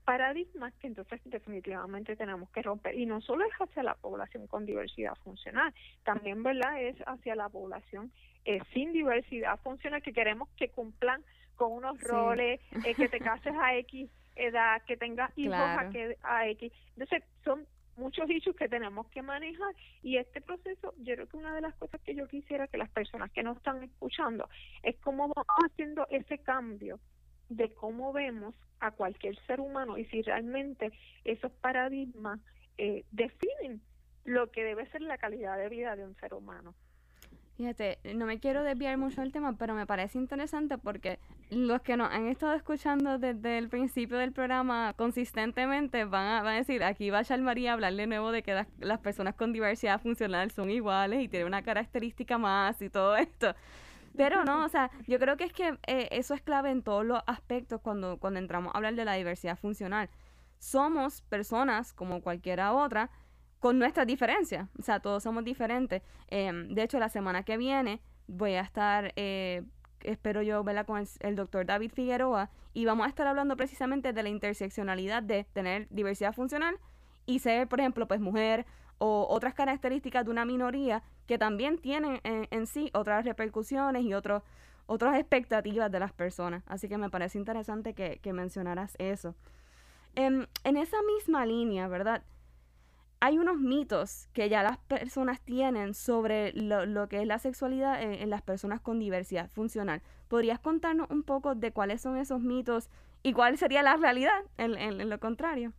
paradigmas 0.05 0.73
que 0.75 0.87
entonces 0.87 1.21
definitivamente 1.25 2.15
tenemos 2.15 2.49
que 2.51 2.61
romper. 2.61 2.95
Y 2.95 3.05
no 3.05 3.21
solo 3.21 3.45
es 3.45 3.53
hacia 3.59 3.83
la 3.83 3.95
población 3.95 4.47
con 4.47 4.65
diversidad 4.65 5.15
funcional, 5.23 5.73
también 6.03 6.43
verdad 6.43 6.81
es 6.81 6.95
hacia 7.05 7.35
la 7.35 7.49
población 7.49 8.11
eh, 8.45 8.59
sin 8.73 8.91
diversidad 8.91 9.59
funcional 9.61 10.01
que 10.01 10.13
queremos 10.13 10.49
que 10.57 10.69
cumplan 10.69 11.23
con 11.55 11.71
unos 11.71 12.01
roles, 12.01 12.59
eh, 12.85 12.95
que 12.95 13.07
te 13.07 13.19
cases 13.19 13.53
a 13.55 13.75
X 13.77 14.09
edad, 14.35 14.81
que 14.83 14.97
tengas 14.97 15.31
hijos 15.37 15.55
a, 15.55 15.89
que, 15.89 16.17
a 16.23 16.47
X. 16.47 16.71
Entonces, 16.97 17.23
son 17.43 17.67
muchos 17.95 18.29
issues 18.29 18.55
que 18.55 18.67
tenemos 18.67 19.07
que 19.09 19.21
manejar. 19.21 19.73
Y 20.01 20.17
este 20.17 20.41
proceso, 20.41 20.93
yo 20.97 21.15
creo 21.15 21.27
que 21.27 21.37
una 21.37 21.53
de 21.53 21.61
las 21.61 21.75
cosas 21.75 22.01
que 22.01 22.15
yo 22.15 22.27
quisiera 22.27 22.67
que 22.67 22.77
las 22.77 22.89
personas 22.89 23.31
que 23.31 23.43
nos 23.43 23.57
están 23.57 23.83
escuchando 23.83 24.49
es 24.81 24.95
cómo 24.97 25.27
vamos 25.27 25.45
haciendo 25.65 26.07
ese 26.09 26.39
cambio 26.39 26.99
de 27.55 27.73
cómo 27.73 28.13
vemos 28.13 28.55
a 28.79 28.91
cualquier 28.91 29.37
ser 29.45 29.59
humano 29.59 29.97
y 29.97 30.05
si 30.05 30.21
realmente 30.21 30.91
esos 31.23 31.51
paradigmas 31.51 32.39
eh, 32.77 33.05
definen 33.11 33.81
lo 34.25 34.51
que 34.51 34.63
debe 34.63 34.89
ser 34.89 35.01
la 35.01 35.17
calidad 35.17 35.57
de 35.57 35.69
vida 35.69 35.95
de 35.95 36.05
un 36.05 36.15
ser 36.15 36.33
humano. 36.33 36.73
Fíjate, 37.55 37.99
no 38.15 38.25
me 38.25 38.39
quiero 38.39 38.63
desviar 38.63 38.97
mucho 38.97 39.21
del 39.21 39.31
tema, 39.31 39.55
pero 39.57 39.75
me 39.75 39.85
parece 39.85 40.17
interesante 40.17 40.79
porque 40.79 41.19
los 41.51 41.81
que 41.81 41.95
nos 41.97 42.11
han 42.11 42.27
estado 42.27 42.53
escuchando 42.55 43.19
desde 43.19 43.59
el 43.59 43.69
principio 43.69 44.17
del 44.17 44.31
programa 44.31 44.93
consistentemente 44.97 46.03
van 46.05 46.47
a, 46.47 46.51
decir, 46.51 46.83
aquí 46.83 47.11
va 47.11 47.21
María 47.39 47.71
a 47.71 47.73
hablar 47.75 47.93
de 47.93 48.07
nuevo 48.07 48.31
de 48.31 48.41
que 48.41 48.65
las, 48.79 48.99
personas 48.99 49.35
con 49.35 49.53
diversidad 49.53 50.01
funcional 50.01 50.49
son 50.49 50.71
iguales 50.71 51.21
y 51.21 51.27
tienen 51.27 51.47
una 51.47 51.61
característica 51.61 52.39
más 52.39 52.81
y 52.81 52.89
todo 52.89 53.15
esto. 53.17 53.53
Pero 54.15 54.45
no, 54.45 54.63
o 54.63 54.69
sea, 54.69 54.91
yo 55.07 55.19
creo 55.19 55.37
que 55.37 55.45
es 55.45 55.53
que 55.53 55.77
eh, 55.87 56.07
eso 56.11 56.33
es 56.33 56.41
clave 56.41 56.69
en 56.69 56.83
todos 56.83 57.05
los 57.05 57.21
aspectos 57.25 57.81
cuando, 57.81 58.17
cuando 58.19 58.39
entramos 58.39 58.73
a 58.73 58.77
hablar 58.77 58.95
de 58.95 59.05
la 59.05 59.13
diversidad 59.13 59.57
funcional. 59.57 60.09
Somos 60.59 61.21
personas 61.23 61.93
como 61.93 62.21
cualquiera 62.21 62.73
otra, 62.73 63.09
con 63.63 63.79
nuestras 63.79 64.05
diferencias. 64.05 64.67
O 64.77 64.81
sea, 64.81 64.99
todos 64.99 65.23
somos 65.23 65.45
diferentes. 65.45 66.01
Em, 66.27 66.67
de 66.67 66.83
hecho, 66.83 66.99
la 66.99 67.07
semana 67.07 67.43
que 67.43 67.55
viene 67.55 68.01
voy 68.27 68.55
a 68.55 68.61
estar, 68.61 69.13
eh, 69.15 69.63
espero 70.01 70.41
yo, 70.41 70.63
verla 70.65 70.83
con 70.83 71.01
el, 71.21 71.35
doctor 71.37 71.65
David 71.65 71.91
Figueroa 71.93 72.49
y 72.73 72.83
vamos 72.83 73.05
a 73.05 73.09
estar 73.09 73.25
hablando 73.25 73.55
precisamente 73.55 74.11
de 74.11 74.21
la 74.21 74.27
interseccionalidad 74.27 75.23
de 75.23 75.45
tener 75.53 75.87
diversidad 75.89 76.33
funcional 76.33 76.77
y 77.25 77.39
ser, 77.39 77.69
por 77.69 77.79
ejemplo, 77.79 78.05
pues 78.05 78.19
mujer 78.19 78.65
o 79.05 79.27
otras 79.27 79.53
características 79.53 80.23
de 80.23 80.31
una 80.31 80.45
minoría 80.45 81.03
que 81.27 81.37
también 81.37 81.77
tienen 81.77 82.21
en, 82.23 82.67
sí 82.67 82.89
otras 82.93 83.25
repercusiones 83.25 84.03
y 84.05 84.13
otros 84.13 84.43
otras 84.85 85.17
expectativas 85.17 85.91
de 85.91 85.99
las 85.99 86.13
personas. 86.13 86.63
Así 86.67 86.87
que 86.87 86.97
me 86.97 87.09
parece 87.09 87.37
interesante 87.37 87.93
que, 87.93 88.33
mencionaras 88.33 88.95
eso. 88.99 89.35
Em, 90.15 90.45
en 90.63 90.77
esa 90.77 90.97
misma 91.01 91.45
línea, 91.45 91.89
¿verdad? 91.89 92.23
hay 93.19 93.37
unos 93.37 93.57
mitos 93.57 94.29
que 94.33 94.49
ya 94.49 94.63
las 94.63 94.77
personas 94.77 95.41
tienen 95.41 95.93
sobre 95.93 96.51
lo, 96.53 97.07
que 97.07 97.21
es 97.21 97.27
la 97.27 97.39
sexualidad 97.39 98.01
en, 98.01 98.29
las 98.29 98.41
personas 98.41 98.81
con 98.81 98.99
diversidad 98.99 99.49
funcional. 99.49 100.01
¿Podrías 100.27 100.59
contarnos 100.59 101.09
un 101.09 101.23
poco 101.23 101.55
de 101.55 101.71
cuáles 101.71 102.01
son 102.01 102.17
esos 102.17 102.41
mitos 102.41 102.89
y 103.21 103.31
cuál 103.31 103.57
sería 103.57 103.81
la 103.81 103.95
realidad 103.95 104.37
en, 104.57 105.09
lo 105.09 105.19
contrario? 105.19 105.71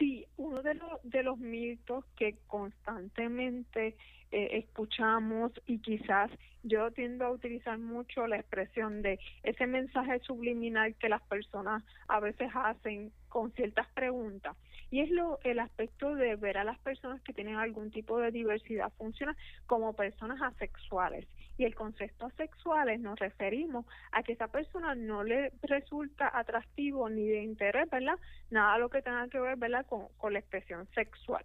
Sí, 0.00 0.26
uno 0.38 0.62
de, 0.62 0.74
los 0.76 1.02
de 1.02 1.22
los 1.22 1.38
mitos 1.38 2.06
que 2.16 2.38
constantemente 2.46 3.96
eh, 4.30 4.48
escuchamos 4.52 5.52
y 5.66 5.78
quizás 5.80 6.30
yo 6.62 6.90
tiendo 6.90 7.26
a 7.26 7.30
utilizar 7.30 7.76
mucho 7.76 8.26
la 8.26 8.38
expresión 8.38 9.02
de 9.02 9.18
ese 9.42 9.66
mensaje 9.66 10.18
subliminal 10.20 10.94
que 10.94 11.10
las 11.10 11.20
personas 11.22 11.84
a 12.08 12.18
veces 12.18 12.50
hacen 12.54 13.12
con 13.28 13.52
ciertas 13.52 13.88
preguntas 13.88 14.56
y 14.90 15.00
es 15.00 15.10
lo 15.10 15.38
el 15.44 15.58
aspecto 15.58 16.14
de 16.14 16.34
ver 16.36 16.56
a 16.56 16.64
las 16.64 16.78
personas 16.78 17.20
que 17.20 17.34
tienen 17.34 17.56
algún 17.56 17.90
tipo 17.90 18.18
de 18.18 18.30
diversidad 18.30 18.90
funcional 18.96 19.36
como 19.66 19.92
personas 19.92 20.40
asexuales. 20.40 21.26
Y 21.60 21.66
el 21.66 21.74
concepto 21.74 22.24
asexuales 22.24 23.00
nos 23.00 23.18
referimos 23.18 23.84
a 24.12 24.22
que 24.22 24.32
esa 24.32 24.48
persona 24.48 24.94
no 24.94 25.22
le 25.22 25.52
resulta 25.60 26.30
atractivo 26.32 27.10
ni 27.10 27.28
de 27.28 27.42
interés, 27.42 27.90
¿verdad? 27.90 28.18
Nada 28.48 28.78
lo 28.78 28.88
que 28.88 29.02
tenga 29.02 29.28
que 29.28 29.38
ver, 29.38 29.58
¿verdad? 29.58 29.84
Con, 29.84 30.08
con 30.16 30.32
la 30.32 30.38
expresión 30.38 30.88
sexual. 30.94 31.44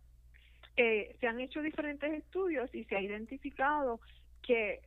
Eh, 0.77 1.17
se 1.19 1.27
han 1.27 1.41
hecho 1.41 1.62
diferentes 1.62 2.13
estudios 2.13 2.74
y 2.74 2.86
se 2.86 2.95
ha 2.95 3.01
identificado 3.01 4.00
que 4.41 4.79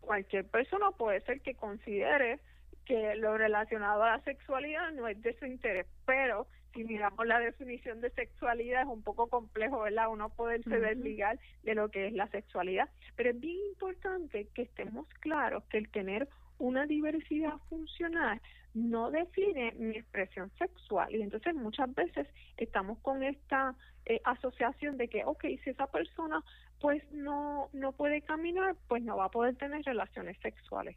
cualquier 0.00 0.44
persona 0.46 0.90
puede 0.90 1.20
ser 1.20 1.42
que 1.42 1.54
considere 1.54 2.40
que 2.86 3.14
lo 3.14 3.38
relacionado 3.38 4.02
a 4.02 4.16
la 4.16 4.24
sexualidad 4.24 4.90
no 4.90 5.06
es 5.06 5.22
de 5.22 5.38
su 5.38 5.46
interés, 5.46 5.86
pero 6.06 6.48
si 6.76 6.84
miramos 6.84 7.26
la 7.26 7.40
definición 7.40 8.00
de 8.00 8.10
sexualidad 8.10 8.82
es 8.82 8.88
un 8.88 9.02
poco 9.02 9.28
complejo, 9.28 9.80
¿verdad? 9.80 10.10
Uno 10.10 10.28
poderse 10.28 10.78
desligar 10.78 11.38
de 11.62 11.74
lo 11.74 11.90
que 11.90 12.06
es 12.06 12.12
la 12.12 12.28
sexualidad, 12.28 12.88
pero 13.16 13.30
es 13.30 13.40
bien 13.40 13.58
importante 13.70 14.46
que 14.54 14.62
estemos 14.62 15.08
claros 15.20 15.64
que 15.64 15.78
el 15.78 15.88
tener 15.88 16.28
una 16.58 16.86
diversidad 16.86 17.54
funcional 17.68 18.40
no 18.74 19.10
define 19.10 19.72
mi 19.72 19.96
expresión 19.96 20.50
sexual 20.58 21.14
y 21.14 21.22
entonces 21.22 21.54
muchas 21.54 21.92
veces 21.94 22.28
estamos 22.58 22.98
con 22.98 23.22
esta 23.22 23.74
eh, 24.04 24.20
asociación 24.24 24.98
de 24.98 25.08
que, 25.08 25.24
ok, 25.24 25.44
si 25.64 25.70
esa 25.70 25.86
persona 25.86 26.44
pues 26.80 27.02
no, 27.10 27.70
no 27.72 27.92
puede 27.92 28.20
caminar, 28.20 28.76
pues 28.86 29.02
no 29.02 29.16
va 29.16 29.26
a 29.26 29.30
poder 29.30 29.56
tener 29.56 29.82
relaciones 29.82 30.36
sexuales. 30.42 30.96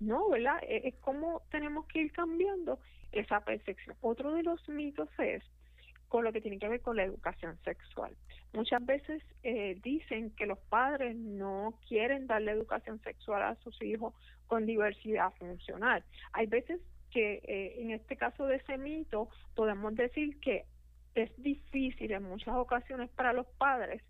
No, 0.00 0.28
¿verdad? 0.28 0.58
E, 0.62 0.88
es 0.88 0.94
como 0.96 1.42
tenemos 1.50 1.86
que 1.86 2.00
ir 2.00 2.12
cambiando 2.12 2.80
esa 3.12 3.40
percepción. 3.40 3.96
Otro 4.00 4.34
de 4.34 4.42
los 4.42 4.68
mitos 4.68 5.08
es 5.18 5.42
con 6.08 6.24
lo 6.24 6.32
que 6.32 6.40
tiene 6.40 6.58
que 6.58 6.68
ver 6.68 6.80
con 6.80 6.96
la 6.96 7.04
educación 7.04 7.56
sexual. 7.64 8.16
Muchas 8.52 8.84
veces 8.84 9.22
eh, 9.44 9.78
dicen 9.80 10.30
que 10.30 10.46
los 10.46 10.58
padres 10.58 11.14
no 11.16 11.78
quieren 11.88 12.26
darle 12.26 12.50
educación 12.50 13.00
sexual 13.02 13.42
a 13.42 13.54
sus 13.62 13.80
hijos 13.80 14.12
con 14.48 14.66
diversidad 14.66 15.32
funcional. 15.38 16.02
Hay 16.32 16.46
veces 16.46 16.80
que 17.12 17.40
eh, 17.44 17.80
en 17.80 17.92
este 17.92 18.16
caso 18.16 18.46
de 18.46 18.56
ese 18.56 18.76
mito 18.76 19.28
podemos 19.54 19.94
decir 19.94 20.40
que 20.40 20.64
es 21.14 21.30
difícil 21.42 22.10
en 22.12 22.24
muchas 22.24 22.54
ocasiones 22.54 23.08
para 23.10 23.32
los 23.32 23.46
padres 23.58 24.02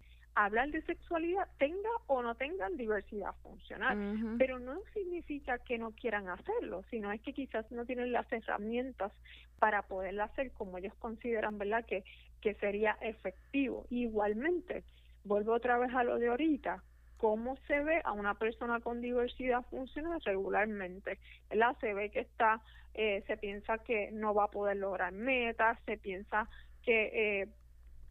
hablar 0.44 0.70
de 0.70 0.82
sexualidad 0.82 1.48
tenga 1.58 1.90
o 2.06 2.22
no 2.22 2.34
tengan 2.34 2.76
diversidad 2.76 3.34
funcional, 3.42 4.36
pero 4.38 4.58
no 4.58 4.80
significa 4.94 5.58
que 5.58 5.78
no 5.78 5.92
quieran 5.92 6.28
hacerlo, 6.28 6.84
sino 6.90 7.12
es 7.12 7.20
que 7.20 7.32
quizás 7.32 7.70
no 7.70 7.84
tienen 7.84 8.12
las 8.12 8.30
herramientas 8.32 9.12
para 9.58 9.82
poderlo 9.82 10.24
hacer 10.24 10.52
como 10.52 10.78
ellos 10.78 10.94
consideran, 10.98 11.58
¿verdad? 11.58 11.84
Que, 11.84 12.04
que 12.40 12.54
sería 12.54 12.96
efectivo. 13.00 13.86
Igualmente, 13.90 14.84
vuelvo 15.24 15.52
otra 15.52 15.78
vez 15.78 15.92
a 15.94 16.04
lo 16.04 16.18
de 16.18 16.28
ahorita, 16.28 16.82
cómo 17.16 17.56
se 17.66 17.80
ve 17.80 18.00
a 18.04 18.12
una 18.12 18.34
persona 18.34 18.80
con 18.80 19.02
diversidad 19.02 19.62
funcional 19.66 20.20
regularmente, 20.24 21.18
¿verdad? 21.50 21.76
Se 21.80 21.92
ve 21.92 22.10
que 22.10 22.20
está, 22.20 22.62
eh, 22.94 23.22
se 23.26 23.36
piensa 23.36 23.78
que 23.78 24.10
no 24.12 24.34
va 24.34 24.44
a 24.44 24.50
poder 24.50 24.78
lograr 24.78 25.12
metas, 25.12 25.78
se 25.84 25.98
piensa 25.98 26.48
que 26.82 27.42
eh, 27.42 27.48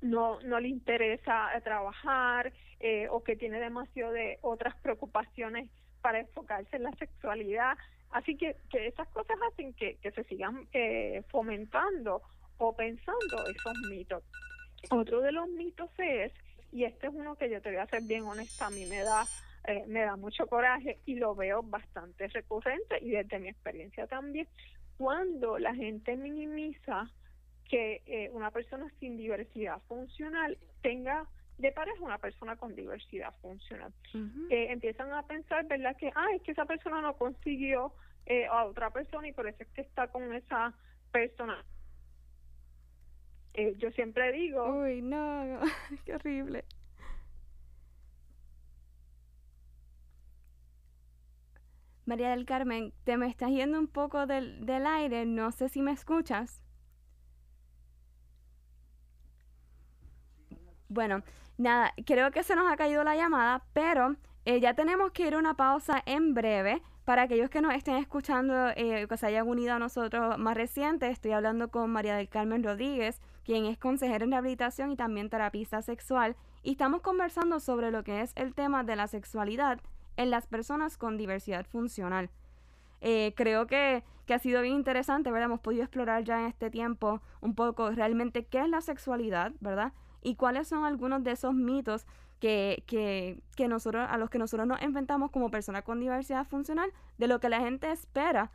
no, 0.02 0.40
no 0.42 0.60
le 0.60 0.70
interesa 0.70 1.56
eh, 1.56 1.62
trabajar 1.62 2.54
eh, 2.80 3.08
o 3.10 3.24
que 3.24 3.36
tiene 3.36 3.60
demasiado 3.60 4.12
de 4.12 4.40
otras 4.42 4.76
preocupaciones 4.78 5.70
para 6.02 6.20
enfocarse 6.20 6.76
en 6.76 6.84
la 6.84 6.92
sexualidad. 6.94 7.78
Así 8.12 8.38
que, 8.38 8.56
que 8.70 8.88
esas 8.88 9.08
cosas 9.10 9.38
hacen 9.52 9.74
que, 9.74 9.98
que 9.98 10.12
se 10.12 10.24
sigan 10.24 10.68
eh, 10.74 11.24
fomentando 11.30 12.22
o 12.58 12.76
pensando 12.76 13.46
esos 13.48 13.78
mitos. 13.90 14.24
Otro 14.90 15.22
de 15.22 15.32
los 15.32 15.48
mitos 15.50 15.90
es, 15.98 16.32
y 16.72 16.86
este 16.86 17.08
es 17.08 17.14
uno 17.14 17.36
que 17.36 17.50
yo 17.50 17.62
te 17.62 17.70
voy 17.70 17.80
a 17.80 17.88
ser 17.88 18.02
bien 18.04 18.24
honesta, 18.24 18.68
a 18.68 18.70
mí 18.70 18.86
me 18.86 19.04
da, 19.04 19.26
me 19.88 20.02
da 20.02 20.16
mucho 20.16 20.48
coraje 20.48 21.00
y 21.06 21.16
lo 21.16 21.36
veo 21.36 21.62
bastante 21.62 22.28
recurrente 22.28 22.98
y 23.02 23.12
desde 23.12 23.40
mi 23.40 23.50
experiencia 23.50 24.08
también, 24.08 24.48
cuando 24.98 25.58
la 25.58 25.74
gente 25.76 26.16
minimiza 26.16 27.10
que 27.70 28.02
eh, 28.08 28.30
una 28.34 28.52
persona 28.52 28.92
sin 29.00 29.16
diversidad 29.16 29.80
funcional 29.88 30.58
tenga 30.82 31.26
de 31.60 31.72
pareja 31.72 32.04
una 32.04 32.18
persona 32.18 32.56
con 32.56 32.76
diversidad 32.76 33.34
funcional. 33.42 33.94
Eh, 34.50 34.68
empiezan 34.72 35.14
a 35.14 35.24
pensar, 35.24 35.66
¿verdad? 35.68 35.96
Que, 35.98 36.12
ah, 36.16 36.28
es 36.36 36.42
que 36.42 36.52
esa 36.52 36.66
persona 36.66 37.02
no 37.02 37.16
consiguió 37.16 37.94
eh, 38.26 38.48
a 38.48 38.66
otra 38.66 38.90
persona 38.90 39.28
y 39.28 39.34
por 39.34 39.48
eso 39.48 39.62
es 39.62 39.70
que 39.70 39.82
está 39.82 40.08
con 40.08 40.34
esa 40.34 40.74
persona. 41.12 41.64
yo 43.78 43.92
siempre 43.92 44.32
digo... 44.32 44.66
Uy, 44.82 45.02
no, 45.02 45.60
qué 46.06 46.16
horrible. 46.16 46.66
María 52.06 52.32
del 52.32 52.46
Carmen, 52.46 52.94
te 53.04 53.18
me 53.18 53.28
estás 53.28 53.52
yendo 53.52 53.78
un 53.78 53.88
poco 53.88 54.26
del, 54.26 54.66
del 54.66 54.88
aire, 54.88 55.26
no 55.28 55.52
sé 55.52 55.70
si 55.70 55.82
me 55.82 55.92
escuchas. 55.92 56.64
Bueno, 60.90 61.22
nada, 61.60 61.94
creo 62.06 62.32
que 62.32 62.42
se 62.42 62.56
nos 62.56 62.70
ha 62.70 62.76
caído 62.76 63.04
la 63.04 63.16
llamada, 63.16 63.64
pero 63.74 64.16
eh, 64.46 64.60
ya 64.60 64.74
tenemos 64.74 65.12
que 65.12 65.28
ir 65.28 65.36
a 65.36 65.38
una 65.38 65.54
pausa 65.54 66.02
en 66.08 66.34
breve. 66.34 66.82
Para 67.06 67.24
aquellos 67.24 67.50
que 67.52 67.62
nos 67.62 67.74
estén 67.76 67.96
escuchando, 67.96 68.70
eh, 68.76 69.06
que 69.08 69.18
se 69.18 69.28
hayan 69.28 69.48
unido 69.48 69.74
a 69.74 69.80
nosotros 69.80 70.38
más 70.40 70.58
reciente, 70.58 71.10
estoy 71.10 71.32
hablando 71.32 71.70
con 71.70 71.92
María 71.92 72.16
del 72.16 72.28
Carmen 72.28 72.64
Rodríguez, 72.64 73.22
quien 73.44 73.66
es 73.66 73.78
consejera 73.78 74.24
en 74.26 74.32
rehabilitación 74.32 74.92
y 74.92 74.96
también 74.96 75.30
terapista 75.30 75.82
sexual, 75.84 76.36
y 76.64 76.72
estamos 76.72 77.02
conversando 77.02 77.60
sobre 77.60 77.92
lo 77.92 78.04
que 78.04 78.22
es 78.22 78.32
el 78.36 78.56
tema 78.56 78.84
de 78.84 78.96
la 78.96 79.08
sexualidad 79.08 79.80
en 80.18 80.32
las 80.32 80.48
personas 80.48 80.98
con 80.98 81.18
diversidad 81.18 81.66
funcional. 81.66 82.30
Eh, 83.02 83.34
creo 83.36 83.68
que, 83.68 84.04
que, 84.26 84.34
ha 84.34 84.40
sido 84.40 84.62
bien 84.62 84.76
interesante, 84.76 85.32
¿verdad? 85.32 85.46
Hemos 85.46 85.62
podido 85.62 85.84
explorar 85.84 86.24
ya 86.24 86.42
en 86.42 86.48
este 86.48 86.70
tiempo 86.70 87.22
un 87.42 87.56
poco 87.56 87.92
realmente 87.92 88.46
qué 88.46 88.60
es 88.60 88.70
la 88.70 88.82
sexualidad, 88.82 89.52
¿verdad? 89.62 89.94
Y 90.22 90.36
cuáles 90.36 90.68
son 90.68 90.86
algunos 90.86 91.24
de 91.24 91.32
esos 91.32 91.54
mitos 91.54 92.06
que, 92.40 92.84
que, 92.88 93.40
que 93.56 93.68
nosotros, 93.68 94.08
a 94.10 94.18
los 94.18 94.30
que 94.30 94.40
nosotros 94.40 94.68
nos 94.68 94.82
enfrentamos 94.82 95.32
como 95.32 95.52
personas 95.52 95.84
con 95.84 96.00
diversidad 96.00 96.46
funcional, 96.46 96.92
de 97.18 97.28
lo 97.28 97.40
que 97.40 97.50
la 97.50 97.60
gente 97.60 97.92
espera 97.92 98.52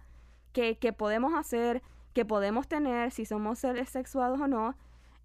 que, 0.53 0.79
que 0.79 0.93
podemos 0.93 1.35
hacer, 1.35 1.83
que 2.13 2.25
podemos 2.25 2.69
tener, 2.69 3.11
si 3.11 3.25
somos 3.25 3.59
seres 3.59 3.91
sexuados 3.91 4.41
o 4.41 4.47
no, 4.47 4.75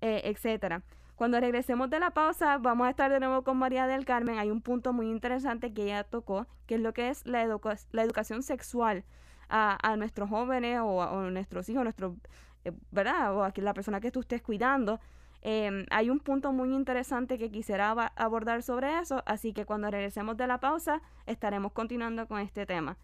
eh, 0.01 0.22
etcétera. 0.25 0.84
Cuando 1.15 1.39
regresemos 1.39 1.89
de 1.89 2.00
la 2.00 2.12
pausa, 2.12 2.58
vamos 2.60 2.88
a 2.88 2.91
estar 2.91 3.12
de 3.12 3.19
nuevo 3.19 3.43
con 3.43 3.58
María 3.58 3.88
del 3.88 4.05
Carmen. 4.05 4.39
Hay 4.39 4.50
un 4.50 4.62
punto 4.62 4.93
muy 4.93 5.10
interesante 5.10 5.74
que 5.74 5.84
ella 5.84 6.05
tocó, 6.05 6.48
que 6.65 6.75
es 6.75 6.81
lo 6.81 6.93
que 6.93 7.10
es 7.10 7.25
la, 7.25 7.46
la 7.91 8.03
educación 8.03 8.41
sexual 8.41 9.03
a, 9.50 9.77
a, 9.81 9.98
nuestros 9.98 10.29
jóvenes 10.29 10.79
o 10.81 11.03
a, 11.03 11.29
nuestros 11.29 11.67
hijos, 11.67 11.84
nuestros, 11.84 12.15
eh, 12.63 12.72
¿verdad? 12.91 13.36
O 13.36 13.43
a 13.43 13.51
la 13.53 13.74
persona 13.74 14.00
que 14.00 14.12
tú 14.12 14.22
estés 14.22 14.41
cuidando. 14.41 15.01
Eh, 15.41 15.86
hay 15.89 16.10
un 16.10 16.19
punto 16.19 16.51
muy 16.51 16.74
interesante 16.74 17.38
que 17.38 17.51
quisiera 17.51 17.91
abordar 17.91 18.63
sobre 18.63 19.00
eso, 19.00 19.24
así 19.25 19.53
que 19.53 19.65
cuando 19.65 19.89
regresemos 19.89 20.38
de 20.38 20.48
la 20.48 20.60
pausa 20.60 21.01
estaremos 21.25 21.72
continuando 21.72 22.27
con 22.27 22.39
este 22.39 22.65
tema. 22.65 22.98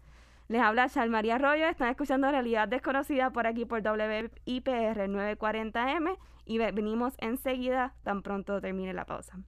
Les 0.48 0.60
habla 0.60 0.88
María 1.08 1.36
Arroyo, 1.36 1.66
están 1.66 1.88
escuchando 1.88 2.30
Realidad 2.30 2.68
Desconocida 2.68 3.30
por 3.30 3.46
aquí 3.46 3.64
por 3.64 3.80
WIPR 3.80 5.08
940M 5.08 6.16
y 6.44 6.58
venimos 6.58 7.14
enseguida 7.18 7.94
tan 8.04 8.22
pronto 8.22 8.60
termine 8.60 8.92
la 8.92 9.06
pausa. 9.06 9.40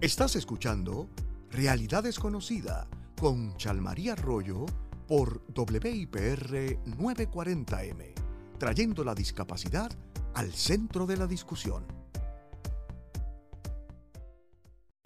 Estás 0.00 0.34
escuchando 0.36 1.08
Realidad 1.50 2.02
Desconocida 2.02 2.88
con 3.18 3.56
Chalmaría 3.56 4.14
Arroyo 4.14 4.66
por 5.06 5.42
WIPR 5.56 6.82
940M, 6.84 8.23
trayendo 8.64 9.04
la 9.04 9.14
discapacidad 9.14 9.92
al 10.32 10.54
centro 10.54 11.04
de 11.04 11.18
la 11.18 11.26
discusión. 11.26 11.84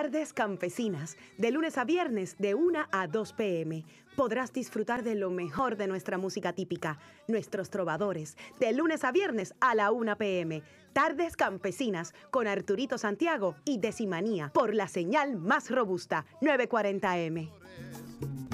Tardes 0.00 0.32
Campesinas, 0.32 1.18
de 1.36 1.50
lunes 1.50 1.76
a 1.76 1.84
viernes 1.84 2.36
de 2.38 2.54
1 2.54 2.86
a 2.90 3.06
2 3.06 3.34
pm. 3.34 3.84
Podrás 4.16 4.50
disfrutar 4.50 5.02
de 5.02 5.14
lo 5.14 5.28
mejor 5.30 5.76
de 5.76 5.86
nuestra 5.88 6.16
música 6.16 6.54
típica, 6.54 6.98
nuestros 7.28 7.68
trovadores, 7.68 8.38
de 8.58 8.72
lunes 8.72 9.04
a 9.04 9.12
viernes 9.12 9.54
a 9.60 9.74
la 9.74 9.90
1 9.90 10.16
pm. 10.16 10.62
Tardes 10.94 11.36
Campesinas 11.36 12.14
con 12.30 12.46
Arturito 12.46 12.96
Santiago 12.96 13.56
y 13.66 13.76
Decimanía 13.76 14.50
por 14.54 14.72
la 14.72 14.88
señal 14.88 15.36
más 15.36 15.70
robusta, 15.70 16.24
940M. 16.40 17.50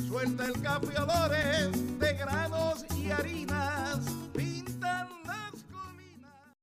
Suelta 0.09 0.47
el 0.47 1.99
de 2.01 2.13
granos 2.15 2.85
y 2.97 3.13
harinas 3.13 4.26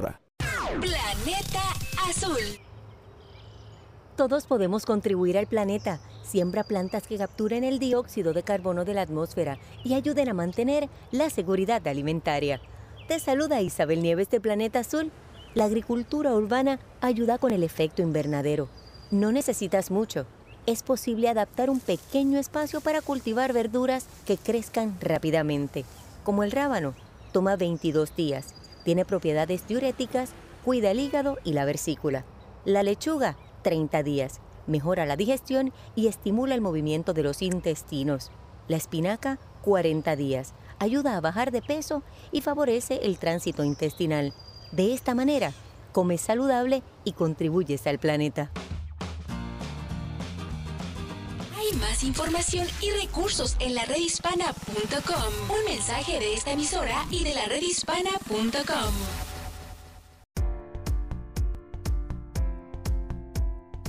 Planeta 0.00 1.62
Azul. 2.08 2.38
Todos 4.16 4.46
podemos 4.46 4.86
contribuir 4.86 5.36
al 5.36 5.48
planeta. 5.48 5.98
Siembra 6.22 6.62
plantas 6.62 7.06
que 7.06 7.18
capturen 7.18 7.64
el 7.64 7.78
dióxido 7.78 8.32
de 8.32 8.44
carbono 8.44 8.84
de 8.84 8.94
la 8.94 9.02
atmósfera 9.02 9.58
y 9.82 9.94
ayuden 9.94 10.28
a 10.28 10.34
mantener 10.34 10.88
la 11.10 11.30
seguridad 11.30 11.86
alimentaria. 11.88 12.60
Te 13.08 13.18
saluda 13.18 13.60
Isabel 13.60 14.02
Nieves 14.02 14.30
de 14.30 14.40
Planeta 14.40 14.80
Azul. 14.80 15.10
La 15.54 15.64
agricultura 15.64 16.32
urbana 16.32 16.78
ayuda 17.00 17.38
con 17.38 17.52
el 17.52 17.64
efecto 17.64 18.02
invernadero. 18.02 18.68
No 19.10 19.32
necesitas 19.32 19.90
mucho. 19.90 20.26
Es 20.66 20.82
posible 20.82 21.28
adaptar 21.28 21.70
un 21.70 21.80
pequeño 21.80 22.38
espacio 22.38 22.80
para 22.80 23.00
cultivar 23.00 23.52
verduras 23.52 24.06
que 24.26 24.36
crezcan 24.36 24.96
rápidamente, 25.00 25.84
como 26.22 26.44
el 26.44 26.52
rábano. 26.52 26.94
Toma 27.32 27.56
22 27.56 28.14
días 28.14 28.54
tiene 28.84 29.04
propiedades 29.04 29.66
diuréticas, 29.66 30.30
cuida 30.64 30.90
el 30.90 31.00
hígado 31.00 31.38
y 31.44 31.52
la 31.52 31.64
versícula. 31.64 32.24
La 32.64 32.82
lechuga, 32.82 33.36
30 33.62 34.02
días. 34.02 34.40
Mejora 34.66 35.06
la 35.06 35.16
digestión 35.16 35.72
y 35.94 36.08
estimula 36.08 36.54
el 36.54 36.60
movimiento 36.60 37.14
de 37.14 37.22
los 37.22 37.42
intestinos. 37.42 38.30
La 38.68 38.76
espinaca, 38.76 39.38
40 39.62 40.14
días. 40.16 40.52
Ayuda 40.78 41.16
a 41.16 41.20
bajar 41.20 41.50
de 41.50 41.62
peso 41.62 42.02
y 42.32 42.42
favorece 42.42 43.00
el 43.02 43.18
tránsito 43.18 43.64
intestinal. 43.64 44.34
De 44.72 44.92
esta 44.92 45.14
manera, 45.14 45.52
comes 45.92 46.20
saludable 46.20 46.82
y 47.04 47.12
contribuyes 47.12 47.86
al 47.86 47.98
planeta. 47.98 48.50
Más 51.98 52.04
información 52.04 52.66
y 52.80 52.90
recursos 52.90 53.56
en 53.60 53.74
la 53.74 53.84
redhispana.com. 53.84 55.58
Un 55.58 55.64
mensaje 55.64 56.18
de 56.18 56.34
esta 56.34 56.52
emisora 56.52 57.04
y 57.10 57.24
de 57.24 57.34
la 57.34 57.46
redhispana.com. 57.46 58.94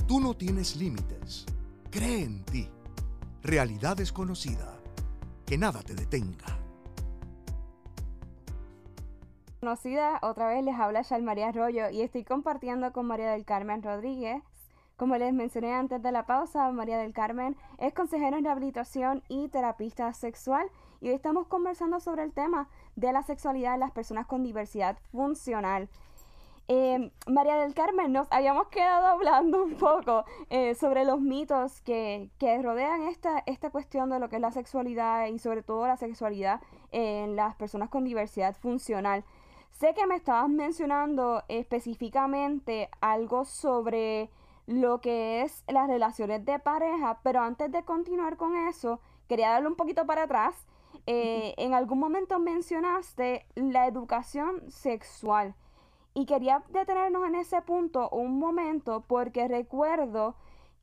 Tú 0.06 0.20
no 0.20 0.34
tienes 0.34 0.76
límites. 0.76 1.46
Cree 1.90 2.24
en 2.24 2.44
ti. 2.44 2.68
Realidad 3.42 3.96
desconocida. 3.96 4.76
Que 5.46 5.56
nada 5.56 5.82
te 5.82 5.94
detenga. 5.94 6.58
Conocida, 9.60 10.18
otra 10.22 10.48
vez 10.48 10.64
les 10.64 10.74
habla 10.74 11.04
María 11.22 11.48
Arroyo 11.48 11.90
y 11.90 12.00
estoy 12.00 12.24
compartiendo 12.24 12.92
con 12.92 13.06
María 13.06 13.32
del 13.32 13.44
Carmen 13.44 13.82
Rodríguez 13.82 14.42
como 15.00 15.16
les 15.16 15.32
mencioné 15.32 15.72
antes 15.72 16.02
de 16.02 16.12
la 16.12 16.26
pausa, 16.26 16.70
María 16.72 16.98
del 16.98 17.14
Carmen 17.14 17.56
es 17.78 17.94
consejera 17.94 18.36
en 18.36 18.44
rehabilitación 18.44 19.22
y 19.30 19.48
terapista 19.48 20.12
sexual 20.12 20.66
y 21.00 21.08
hoy 21.08 21.14
estamos 21.14 21.46
conversando 21.46 22.00
sobre 22.00 22.22
el 22.22 22.34
tema 22.34 22.68
de 22.96 23.10
la 23.10 23.22
sexualidad 23.22 23.72
de 23.72 23.78
las 23.78 23.92
personas 23.92 24.26
con 24.26 24.42
diversidad 24.42 24.98
funcional. 25.10 25.88
Eh, 26.68 27.10
María 27.26 27.54
del 27.56 27.72
Carmen, 27.72 28.12
nos 28.12 28.26
habíamos 28.30 28.68
quedado 28.68 29.06
hablando 29.06 29.64
un 29.64 29.76
poco 29.76 30.26
eh, 30.50 30.74
sobre 30.74 31.06
los 31.06 31.18
mitos 31.22 31.80
que, 31.80 32.28
que, 32.38 32.60
rodean 32.60 33.04
esta, 33.04 33.42
esta 33.46 33.70
cuestión 33.70 34.10
de 34.10 34.20
lo 34.20 34.28
que 34.28 34.36
es 34.36 34.42
la 34.42 34.52
sexualidad 34.52 35.28
y 35.28 35.38
sobre 35.38 35.62
todo 35.62 35.86
la 35.86 35.96
sexualidad 35.96 36.60
en 36.92 37.36
las 37.36 37.54
personas 37.54 37.88
con 37.88 38.04
diversidad 38.04 38.54
funcional. 38.54 39.24
Sé 39.70 39.94
que 39.94 40.06
me 40.06 40.16
estabas 40.16 40.50
mencionando 40.50 41.42
específicamente 41.48 42.90
algo 43.00 43.46
sobre 43.46 44.28
lo 44.70 45.00
que 45.00 45.42
es 45.42 45.64
las 45.66 45.88
relaciones 45.88 46.44
de 46.44 46.58
pareja, 46.60 47.18
pero 47.24 47.40
antes 47.40 47.72
de 47.72 47.82
continuar 47.82 48.36
con 48.36 48.56
eso, 48.56 49.00
quería 49.28 49.50
darle 49.50 49.68
un 49.68 49.74
poquito 49.74 50.06
para 50.06 50.22
atrás. 50.22 50.54
Eh, 51.06 51.54
en 51.56 51.74
algún 51.74 51.98
momento 51.98 52.38
mencionaste 52.38 53.46
la 53.56 53.86
educación 53.86 54.70
sexual 54.70 55.54
y 56.14 56.26
quería 56.26 56.62
detenernos 56.70 57.26
en 57.26 57.34
ese 57.36 57.62
punto 57.62 58.08
un 58.10 58.38
momento 58.38 59.04
porque 59.06 59.48
recuerdo 59.48 60.36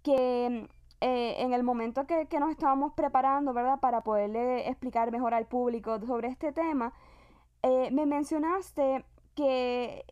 que 0.04 0.68
eh, 1.02 1.36
en 1.40 1.54
el 1.54 1.64
momento 1.64 2.08
que, 2.08 2.26
que, 2.28 2.40
nos 2.40 2.52
estábamos 2.52 2.94
preparando, 2.94 3.54
¿verdad? 3.54 3.80
Para 3.80 4.02
poderle 4.02 4.68
explicar 4.68 5.12
mejor 5.12 5.34
al 5.34 5.46
público 5.46 6.00
sobre 6.06 6.28
este 6.30 6.52
tema, 6.52 6.94
eh, 7.64 7.90
me 7.92 8.06
mencionaste 8.06 9.06
que 9.36 10.06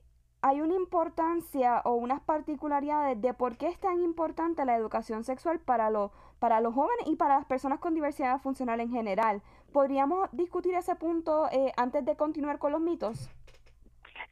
hay 0.47 0.61
una 0.61 0.75
importancia 0.75 1.81
o 1.85 1.95
unas 1.95 2.21
particularidades 2.21 3.19
de 3.19 3.33
por 3.33 3.57
qué 3.57 3.67
es 3.67 3.79
tan 3.79 4.03
importante 4.03 4.63
la 4.63 4.77
educación 4.77 5.23
sexual 5.23 5.59
para, 5.59 5.89
lo, 5.89 6.11
para 6.37 6.61
los 6.61 6.75
jóvenes 6.75 7.07
y 7.07 7.15
para 7.15 7.37
las 7.37 7.45
personas 7.45 7.79
con 7.79 7.95
diversidad 7.95 8.39
funcional 8.39 8.79
en 8.79 8.91
general. 8.91 9.41
¿Podríamos 9.73 10.29
discutir 10.33 10.75
ese 10.75 10.93
punto 10.97 11.47
eh, 11.51 11.71
antes 11.77 12.05
de 12.05 12.15
continuar 12.15 12.59
con 12.59 12.73
los 12.73 12.79
mitos? 12.79 13.31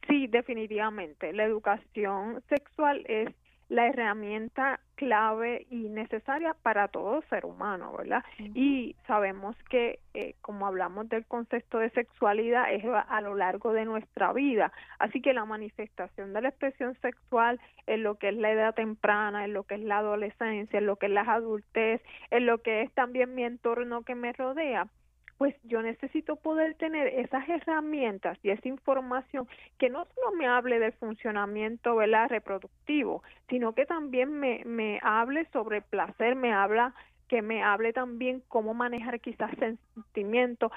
Sí, 0.07 0.27
definitivamente. 0.27 1.33
La 1.33 1.45
educación 1.45 2.43
sexual 2.47 3.03
es 3.07 3.33
la 3.69 3.87
herramienta 3.87 4.79
clave 4.95 5.65
y 5.69 5.89
necesaria 5.89 6.55
para 6.61 6.87
todo 6.87 7.21
ser 7.29 7.45
humano, 7.45 7.93
¿verdad? 7.97 8.23
Y 8.37 8.95
sabemos 9.07 9.55
que, 9.69 9.99
eh, 10.13 10.35
como 10.41 10.67
hablamos 10.67 11.09
del 11.09 11.25
concepto 11.25 11.79
de 11.79 11.89
sexualidad, 11.89 12.71
es 12.71 12.83
a, 12.85 13.21
lo 13.21 13.35
largo 13.35 13.73
de 13.73 13.85
nuestra 13.85 14.31
vida. 14.33 14.71
Así 14.99 15.21
que 15.21 15.33
la 15.33 15.45
manifestación 15.45 16.33
de 16.33 16.41
la 16.41 16.49
expresión 16.49 16.95
sexual 17.01 17.59
en 17.87 18.03
lo 18.03 18.15
que 18.15 18.29
es 18.29 18.35
la 18.35 18.51
edad 18.51 18.75
temprana, 18.75 19.45
en 19.45 19.53
lo 19.53 19.63
que 19.63 19.75
es 19.75 19.81
la 19.81 19.97
adolescencia, 19.97 20.79
en 20.79 20.85
lo 20.85 20.97
que 20.97 21.07
es 21.07 21.11
la 21.11 21.21
adultez, 21.21 22.01
en 22.31 22.45
lo 22.45 22.61
que 22.61 22.83
es 22.83 22.91
también 22.93 23.33
mi 23.35 23.43
entorno 23.43 24.03
que 24.03 24.15
me 24.15 24.33
rodea, 24.33 24.87
pues 25.37 25.55
yo 25.63 25.81
necesito 25.81 26.35
poder 26.35 26.75
tener 26.75 27.07
esas 27.07 27.47
herramientas 27.49 28.37
y 28.43 28.49
esa 28.49 28.67
información 28.67 29.47
que 29.77 29.89
no 29.89 30.05
solo 30.15 30.31
me 30.37 30.47
hable 30.47 30.79
del 30.79 30.93
funcionamiento 30.93 31.95
¿verdad? 31.95 32.29
reproductivo, 32.29 33.23
sino 33.49 33.73
que 33.73 33.85
también 33.85 34.31
me, 34.39 34.63
me 34.65 34.99
hable 35.01 35.45
sobre 35.51 35.81
placer, 35.81 36.35
me 36.35 36.53
habla 36.53 36.93
que 37.27 37.41
me 37.41 37.63
hable 37.63 37.93
también 37.93 38.43
cómo 38.47 38.73
manejar 38.73 39.19
quizás 39.19 39.51
sentimientos, 39.57 40.71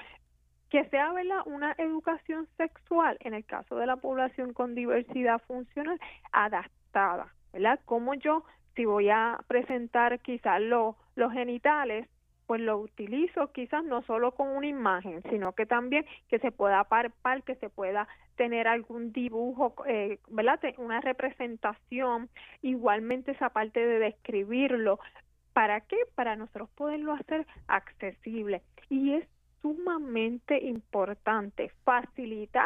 que 0.69 0.85
sea 0.89 1.11
¿verdad? 1.13 1.41
una 1.45 1.75
educación 1.77 2.47
sexual, 2.57 3.17
en 3.21 3.33
el 3.33 3.45
caso 3.45 3.75
de 3.75 3.85
la 3.85 3.97
población 3.97 4.53
con 4.53 4.75
diversidad 4.75 5.39
funcional, 5.47 5.99
adaptada, 6.31 7.33
¿verdad? 7.53 7.79
Como 7.85 8.13
yo, 8.15 8.43
si 8.75 8.85
voy 8.85 9.09
a 9.09 9.39
presentar 9.47 10.19
quizás 10.19 10.61
los 10.61 11.31
genitales, 11.31 12.07
pues 12.47 12.61
lo 12.61 12.77
utilizo 12.77 13.51
quizás 13.51 13.83
no 13.83 14.01
solo 14.03 14.31
con 14.31 14.47
una 14.47 14.67
imagen, 14.67 15.21
sino 15.29 15.51
que 15.53 15.65
también 15.65 16.05
que 16.29 16.39
se 16.39 16.51
pueda 16.51 16.85
parpar, 16.85 17.43
que 17.43 17.55
se 17.55 17.69
pueda 17.69 18.07
tener 18.37 18.67
algún 18.69 19.11
dibujo, 19.11 19.75
eh, 19.85 20.19
¿verdad? 20.29 20.59
Una 20.77 21.01
representación, 21.01 22.29
igualmente 22.61 23.31
esa 23.31 23.49
parte 23.49 23.85
de 23.85 23.99
describirlo. 23.99 24.99
¿Para 25.51 25.81
qué? 25.81 25.97
Para 26.15 26.35
nosotros 26.37 26.69
poderlo 26.69 27.13
hacer 27.13 27.45
accesible. 27.67 28.61
Y 28.89 29.13
es 29.13 29.27
sumamente 29.61 30.63
importante 30.63 31.69
facilitar 31.83 32.65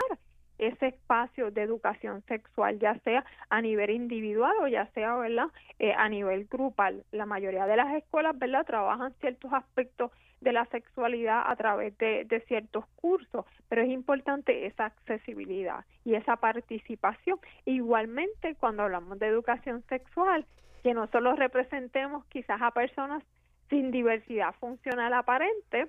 ese 0.61 0.87
espacio 0.87 1.51
de 1.51 1.63
educación 1.63 2.23
sexual, 2.27 2.79
ya 2.79 2.95
sea 2.99 3.25
a 3.49 3.61
nivel 3.61 3.89
individual 3.89 4.53
o 4.61 4.67
ya 4.67 4.85
sea, 4.93 5.15
¿verdad?, 5.15 5.47
eh, 5.79 5.93
a 5.97 6.07
nivel 6.07 6.45
grupal. 6.45 7.03
La 7.11 7.25
mayoría 7.25 7.65
de 7.65 7.75
las 7.75 7.93
escuelas, 7.95 8.37
¿verdad?, 8.37 8.65
trabajan 8.65 9.13
ciertos 9.19 9.51
aspectos 9.51 10.11
de 10.39 10.53
la 10.53 10.65
sexualidad 10.65 11.43
a 11.45 11.55
través 11.55 11.97
de, 11.97 12.25
de 12.25 12.41
ciertos 12.41 12.85
cursos, 12.95 13.45
pero 13.69 13.81
es 13.81 13.89
importante 13.89 14.65
esa 14.65 14.85
accesibilidad 14.85 15.83
y 16.05 16.15
esa 16.15 16.35
participación. 16.35 17.39
Igualmente, 17.65 18.55
cuando 18.55 18.83
hablamos 18.83 19.19
de 19.19 19.27
educación 19.27 19.83
sexual, 19.89 20.45
que 20.83 20.93
no 20.93 21.07
solo 21.07 21.35
representemos 21.35 22.25
quizás 22.25 22.61
a 22.61 22.71
personas 22.71 23.23
sin 23.69 23.91
diversidad 23.91 24.53
funcional 24.59 25.13
aparente, 25.13 25.87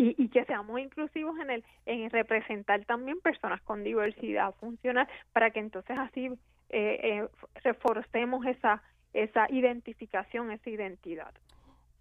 y, 0.00 0.28
que 0.28 0.44
seamos 0.44 0.80
inclusivos 0.80 1.38
en 1.40 1.50
el 1.50 1.64
en 1.86 2.10
representar 2.10 2.84
también 2.84 3.20
personas 3.20 3.60
con 3.62 3.84
diversidad 3.84 4.54
funcional 4.54 5.08
para 5.32 5.50
que 5.50 5.60
entonces 5.60 5.98
así 5.98 6.26
eh, 6.70 7.00
eh, 7.02 7.28
reforcemos 7.62 8.46
esa 8.46 8.82
esa 9.12 9.46
identificación 9.50 10.50
esa 10.50 10.70
identidad. 10.70 11.32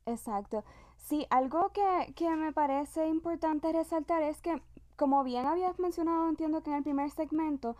Exacto. 0.05 0.63
Sí 0.97 1.25
algo 1.29 1.71
que, 1.73 2.13
que 2.13 2.29
me 2.29 2.51
parece 2.53 3.07
importante 3.07 3.71
resaltar 3.73 4.21
es 4.23 4.41
que 4.41 4.61
como 4.95 5.23
bien 5.23 5.45
habías 5.45 5.79
mencionado 5.79 6.29
entiendo 6.29 6.63
que 6.63 6.69
en 6.69 6.77
el 6.77 6.83
primer 6.83 7.09
segmento 7.09 7.75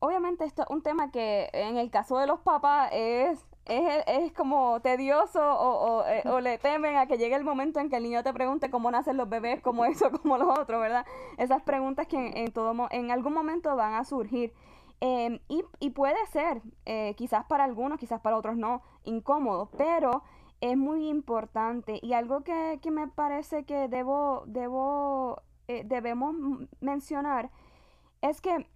obviamente 0.00 0.44
esto 0.44 0.62
es 0.62 0.70
un 0.70 0.82
tema 0.82 1.10
que 1.10 1.48
en 1.52 1.76
el 1.76 1.90
caso 1.90 2.18
de 2.18 2.26
los 2.26 2.40
papás 2.40 2.90
es 2.92 3.46
es, 3.66 4.04
es 4.06 4.32
como 4.32 4.80
tedioso 4.80 5.40
o, 5.40 6.04
eh, 6.06 6.22
o, 6.26 6.40
le 6.40 6.58
temen 6.58 6.96
a 6.96 7.06
que 7.06 7.18
llegue 7.18 7.36
el 7.36 7.44
momento 7.44 7.80
en 7.80 7.88
que 7.88 7.96
el 7.96 8.02
niño 8.02 8.22
te 8.22 8.32
pregunte 8.32 8.70
cómo 8.70 8.90
nacen 8.90 9.16
los 9.16 9.28
bebés, 9.28 9.60
como 9.60 9.84
eso, 9.86 10.10
como 10.10 10.38
los 10.38 10.58
otros, 10.58 10.80
¿verdad? 10.80 11.06
Esas 11.38 11.62
preguntas 11.62 12.06
que 12.06 12.16
en, 12.16 12.52
todo, 12.52 12.88
en 12.90 13.10
algún 13.10 13.34
momento 13.34 13.74
van 13.76 13.94
a 13.94 14.04
surgir. 14.04 14.52
Em, 15.00 15.40
y, 15.48 15.64
y, 15.80 15.90
puede 15.90 16.24
ser, 16.28 16.62
eh, 16.86 17.14
quizás 17.16 17.44
para 17.46 17.64
algunos, 17.64 17.98
quizás 17.98 18.20
para 18.20 18.36
otros 18.36 18.56
no, 18.56 18.82
incómodo, 19.04 19.68
pero 19.76 20.22
es 20.60 20.76
muy 20.76 21.08
importante. 21.08 21.98
Y 22.02 22.12
algo 22.12 22.42
que, 22.42 22.78
que 22.80 22.90
me 22.92 23.08
parece 23.08 23.64
que 23.64 23.88
debo, 23.88 24.44
debo, 24.46 25.42
eh, 25.66 25.82
debemos 25.84 26.36
mencionar 26.80 27.50
es 28.22 28.40
que 28.40 28.66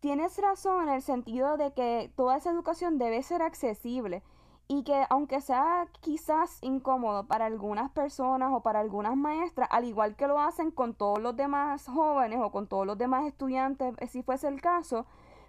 tienes 0.00 0.38
razón 0.38 0.88
en 0.88 0.94
el 0.94 1.02
sentido 1.02 1.56
de 1.56 1.72
que 1.72 2.10
toda 2.16 2.36
esa 2.36 2.50
educación 2.50 2.98
debe 2.98 3.22
ser 3.22 3.42
accesible 3.42 4.22
y 4.66 4.84
que 4.84 5.04
aunque 5.10 5.40
sea 5.40 5.88
quizás 6.00 6.58
incómodo 6.62 7.26
para 7.26 7.46
algunas 7.46 7.90
personas 7.90 8.50
o 8.52 8.62
para 8.62 8.80
algunas 8.80 9.16
maestras, 9.16 9.68
al 9.70 9.84
igual 9.84 10.16
que 10.16 10.28
lo 10.28 10.38
hacen 10.38 10.70
con 10.70 10.94
todos 10.94 11.18
los 11.18 11.36
demás 11.36 11.86
jóvenes 11.86 12.38
o 12.40 12.50
con 12.50 12.66
todos 12.66 12.86
los 12.86 12.96
demás 12.96 13.26
estudiantes, 13.26 13.94
eh, 13.98 14.06
si 14.06 14.22
fuese 14.22 14.48
el 14.48 14.60
caso, 14.60 15.06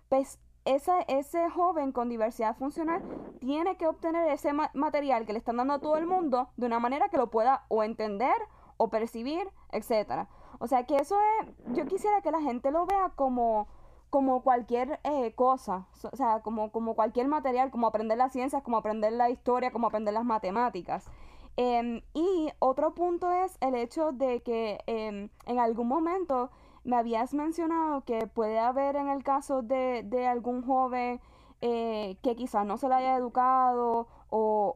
pues 0.09 0.39
ese, 0.65 0.91
ese 1.07 1.49
joven 1.49 1.91
con 1.91 2.09
diversidad 2.09 2.55
funcional 2.57 3.03
tiene 3.39 3.77
que 3.77 3.87
obtener 3.87 4.27
ese 4.29 4.53
material 4.53 5.25
que 5.25 5.33
le 5.33 5.39
están 5.39 5.57
dando 5.57 5.75
a 5.75 5.79
todo 5.79 5.97
el 5.97 6.05
mundo 6.05 6.49
de 6.57 6.65
una 6.65 6.79
manera 6.79 7.09
que 7.09 7.17
lo 7.17 7.29
pueda 7.29 7.65
o 7.69 7.83
entender 7.83 8.35
o 8.77 8.89
percibir, 8.89 9.47
etcétera. 9.71 10.27
O 10.59 10.67
sea 10.67 10.85
que 10.85 10.97
eso 10.97 11.15
es, 11.39 11.75
yo 11.75 11.85
quisiera 11.85 12.21
que 12.21 12.31
la 12.31 12.41
gente 12.41 12.71
lo 12.71 12.85
vea 12.85 13.11
como 13.15 13.67
como 14.12 14.43
cualquier 14.43 15.00
eh, 15.06 15.34
cosa, 15.36 15.88
o 16.12 16.15
sea, 16.17 16.41
como, 16.41 16.71
como 16.71 16.95
cualquier 16.95 17.28
material, 17.28 17.71
como 17.71 17.88
aprender 17.88 18.17
las 18.17 18.34
ciencias, 18.34 18.62
como 18.62 18.78
aprender 18.78 19.13
la 19.13 19.30
historia, 19.30 19.71
como 19.71 19.88
aprender 19.88 20.13
las 20.13 20.26
matemáticas. 20.26 21.10
Em, 21.58 22.02
y 22.13 22.50
otro 22.60 22.93
punto 22.93 23.32
es 23.32 23.58
el 23.62 23.74
hecho 23.74 24.12
de 24.12 24.41
que 24.43 24.80
em, 24.86 25.30
en 25.45 25.60
algún 25.60 25.88
momento 25.88 26.52
me 26.84 26.97
habías 26.97 27.34
mencionado 27.34 28.02
que 28.04 28.28
puede 28.28 28.60
haber 28.60 28.97
en 28.97 29.08
el 29.08 29.24
caso 29.24 29.62
de, 29.62 30.04
de 30.04 30.28
algún 30.28 30.62
joven 30.65 31.21
eh, 31.62 32.17
que 32.21 32.36
quizás 32.36 32.65
no 32.65 32.78
se 32.78 32.89
le 32.89 32.95
haya 32.95 33.15
educado 33.15 34.08
o 34.30 34.76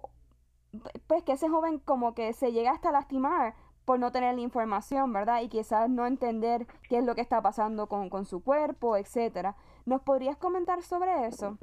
pues 1.08 1.24
que 1.24 1.34
ese 1.34 1.50
joven 1.50 1.80
como 1.80 2.14
que 2.14 2.32
se 2.34 2.52
llega 2.52 2.72
hasta 2.72 2.92
lastimar 2.92 3.56
por 3.86 4.00
no 4.00 4.12
tener 4.12 4.36
la 4.36 4.42
información, 4.42 5.14
¿verdad? 5.14 5.42
Y 5.42 5.50
quizás 5.50 5.90
no 5.90 6.06
entender 6.06 6.66
qué 6.90 6.98
es 6.98 7.06
lo 7.06 7.16
que 7.16 7.22
está 7.22 7.42
pasando 7.42 7.88
con, 7.88 8.10
con 8.10 8.26
su 8.26 8.44
cuerpo, 8.44 8.98
etcétera. 8.98 9.56
¿Nos 9.86 10.02
podrías 10.02 10.38
comentar 10.38 10.82
sobre 10.82 11.28
eso? 11.28 11.58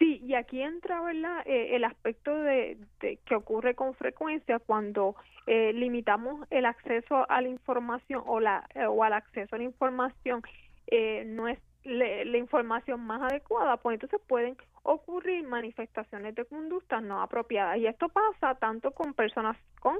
Sí, 0.00 0.18
y 0.24 0.34
aquí 0.34 0.62
entra, 0.62 1.02
¿verdad? 1.02 1.42
Eh, 1.44 1.76
el 1.76 1.84
aspecto 1.84 2.34
de, 2.34 2.78
que 2.98 3.34
ocurre 3.34 3.74
con 3.74 3.92
frecuencia 3.92 4.58
cuando 4.58 5.14
eh, 5.46 5.74
limitamos 5.74 6.46
el 6.48 6.64
acceso 6.64 7.30
a 7.30 7.42
la 7.42 7.48
información 7.48 8.22
o, 8.24 8.40
la, 8.40 8.66
eh, 8.74 8.86
o 8.86 9.04
al 9.04 9.12
acceso 9.12 9.54
a 9.54 9.58
la 9.58 9.64
información 9.64 10.42
no 11.26 11.46
es 11.46 11.60
la 11.84 12.36
información 12.36 13.00
más 13.00 13.22
adecuada, 13.22 13.76
pues 13.76 13.94
entonces 13.94 14.20
pueden 14.26 14.56
ocurrir 14.82 15.46
manifestaciones 15.46 16.34
de 16.34 16.44
conductas 16.44 17.00
no 17.00 17.22
apropiadas. 17.22 17.78
Y 17.78 17.86
esto 17.86 18.08
pasa 18.08 18.56
tanto 18.56 18.90
con 18.90 19.14
personas 19.14 19.56
con 19.78 19.98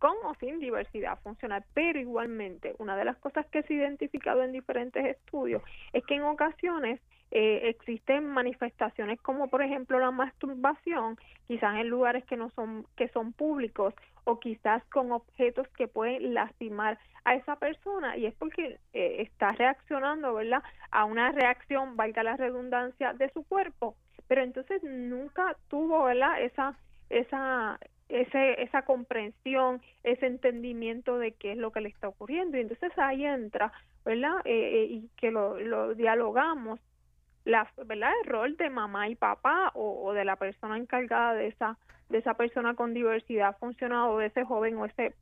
con 0.00 0.16
o 0.24 0.34
sin 0.40 0.58
diversidad 0.58 1.20
funcional, 1.20 1.62
pero 1.74 2.00
igualmente 2.00 2.74
una 2.78 2.96
de 2.96 3.04
las 3.04 3.16
cosas 3.18 3.46
que 3.46 3.62
se 3.62 3.74
ha 3.74 3.76
identificado 3.76 4.42
en 4.42 4.50
diferentes 4.50 5.04
estudios 5.04 5.62
es 5.92 6.04
que 6.06 6.14
en 6.14 6.22
ocasiones 6.22 7.00
eh, 7.30 7.68
existen 7.68 8.26
manifestaciones 8.26 9.20
como 9.20 9.48
por 9.48 9.62
ejemplo 9.62 10.00
la 10.00 10.10
masturbación, 10.10 11.16
quizás 11.46 11.76
en 11.76 11.88
lugares 11.88 12.24
que 12.24 12.36
no 12.36 12.50
son 12.50 12.86
que 12.96 13.08
son 13.10 13.32
públicos 13.32 13.94
o 14.24 14.40
quizás 14.40 14.82
con 14.86 15.12
objetos 15.12 15.68
que 15.76 15.86
pueden 15.86 16.34
lastimar 16.34 16.98
a 17.24 17.34
esa 17.34 17.56
persona 17.56 18.16
y 18.16 18.26
es 18.26 18.34
porque 18.34 18.78
eh, 18.94 19.16
está 19.18 19.52
reaccionando, 19.52 20.34
¿verdad? 20.34 20.62
A 20.90 21.04
una 21.04 21.30
reacción, 21.30 21.96
valga 21.96 22.22
la 22.22 22.36
redundancia, 22.36 23.12
de 23.12 23.30
su 23.30 23.44
cuerpo 23.44 23.94
pero 24.30 24.44
entonces 24.44 24.80
nunca 24.84 25.56
tuvo 25.68 26.04
¿verdad? 26.04 26.40
esa 26.40 26.76
esa 27.10 27.80
ese, 28.10 28.62
esa 28.62 28.82
comprensión, 28.82 29.80
ese 30.02 30.26
entendimiento 30.26 31.18
de 31.18 31.32
qué 31.32 31.52
es 31.52 31.58
lo 31.58 31.70
que 31.72 31.80
le 31.80 31.88
está 31.88 32.08
ocurriendo. 32.08 32.56
Y 32.56 32.62
entonces 32.62 32.92
ahí 32.98 33.24
entra, 33.24 33.72
¿verdad? 34.04 34.40
Eh, 34.44 34.82
eh, 34.82 34.84
y 34.90 35.10
que 35.16 35.30
lo, 35.30 35.58
lo 35.58 35.94
dialogamos, 35.94 36.80
la, 37.44 37.70
¿verdad? 37.86 38.10
El 38.22 38.30
rol 38.30 38.56
de 38.56 38.70
mamá 38.70 39.08
y 39.08 39.14
papá 39.14 39.70
o, 39.74 40.04
o, 40.04 40.12
de 40.12 40.24
la 40.24 40.36
persona 40.36 40.76
encargada 40.76 41.34
de 41.34 41.48
esa, 41.48 41.78
de 42.08 42.18
esa 42.18 42.34
persona 42.34 42.74
con 42.74 42.94
diversidad 42.94 43.56
funcional 43.58 44.10
o 44.10 44.18
de 44.18 44.26
ese 44.26 44.44
joven 44.44 44.76
o 44.76 44.86
ese 44.86 45.14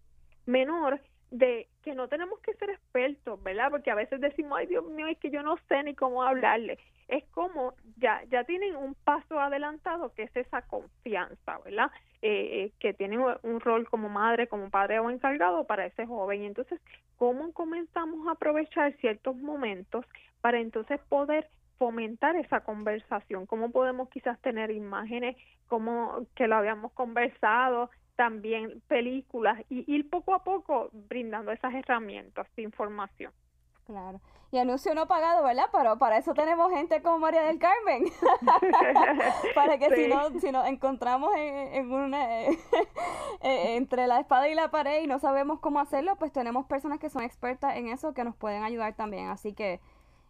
menor 0.47 1.01
de 1.31 1.69
que 1.83 1.95
no 1.95 2.09
tenemos 2.09 2.41
que 2.41 2.55
ser 2.55 2.71
expertos, 2.71 3.43
¿verdad? 3.43 3.71
Porque 3.71 3.91
a 3.91 3.95
veces 3.95 4.21
decimos, 4.21 4.59
ay 4.59 4.67
Dios 4.67 4.85
mío, 4.87 5.07
es 5.07 5.19
que 5.19 5.31
yo 5.31 5.43
no 5.43 5.57
sé 5.69 5.83
ni 5.83 5.95
cómo 5.95 6.23
hablarle. 6.23 6.79
Es 7.07 7.25
como 7.31 7.75
ya 7.97 8.23
ya 8.31 8.45
tienen 8.45 8.77
un 8.77 8.95
paso 8.95 9.39
adelantado 9.39 10.13
que 10.15 10.25
es 10.25 10.37
esa 10.37 10.63
confianza, 10.63 11.59
¿verdad? 11.65 11.91
Eh, 12.21 12.65
eh, 12.65 12.73
que 12.81 12.95
tienen 12.95 13.21
un 13.43 13.61
rol 13.61 13.89
como 13.89 14.09
madre, 14.09 14.49
como 14.49 14.71
padre 14.71 14.99
o 14.99 15.09
encargado 15.09 15.65
para 15.69 15.87
ese 15.87 16.05
joven. 16.05 16.43
Entonces, 16.43 16.81
¿cómo 17.17 17.53
comenzamos 17.53 18.27
a 18.27 18.33
aprovechar 18.33 18.93
ciertos 18.97 19.37
momentos 19.37 20.05
para 20.41 20.59
entonces 20.59 21.01
poder 21.09 21.49
fomentar 21.79 22.35
esa 22.35 22.61
conversación? 22.61 23.47
¿Cómo 23.47 23.71
podemos 23.71 24.09
quizás 24.09 24.37
tener 24.41 24.73
imágenes 24.73 25.37
como 25.69 26.27
que 26.35 26.49
lo 26.49 26.57
habíamos 26.57 26.91
conversado, 26.93 27.89
también 28.17 28.83
películas 28.89 29.65
y 29.71 29.85
ir 29.87 30.11
poco 30.11 30.35
a 30.35 30.43
poco 30.43 30.91
brindando 30.93 31.53
esas 31.53 31.73
herramientas 31.73 32.49
de 32.57 32.63
información. 32.63 33.33
Claro. 33.89 34.21
Y 34.53 34.59
anuncio 34.59 34.95
no 34.95 35.09
pagado, 35.09 35.43
¿verdad? 35.43 35.71
Pero 35.73 35.97
para 35.97 36.19
eso 36.19 36.35
tenemos 36.35 36.71
gente 36.71 37.01
como 37.01 37.21
María 37.21 37.43
del 37.45 37.59
Carmen. 37.59 38.05
para 39.55 39.79
que 39.79 39.95
si, 39.95 40.09
no, 40.09 40.29
si 40.41 40.53
nos 40.53 40.67
encontramos 40.67 41.35
en, 41.35 41.91
una, 41.91 42.43
eh, 42.45 42.59
entre 43.41 44.07
la 44.07 44.21
espada 44.21 44.47
y 44.47 44.55
la 44.55 44.71
pared 44.71 45.03
y 45.03 45.07
no 45.07 45.19
sabemos 45.19 45.61
cómo 45.61 45.81
hacerlo, 45.81 46.17
pues 46.17 46.33
tenemos 46.33 46.67
personas 46.67 46.99
que 46.99 47.09
son 47.09 47.23
expertas 47.23 47.77
en 47.77 47.89
eso 47.89 48.13
que 48.13 48.25
nos 48.25 48.37
pueden 48.37 48.63
ayudar 48.63 48.95
también. 48.95 49.29
Así 49.29 49.55
que 49.55 49.81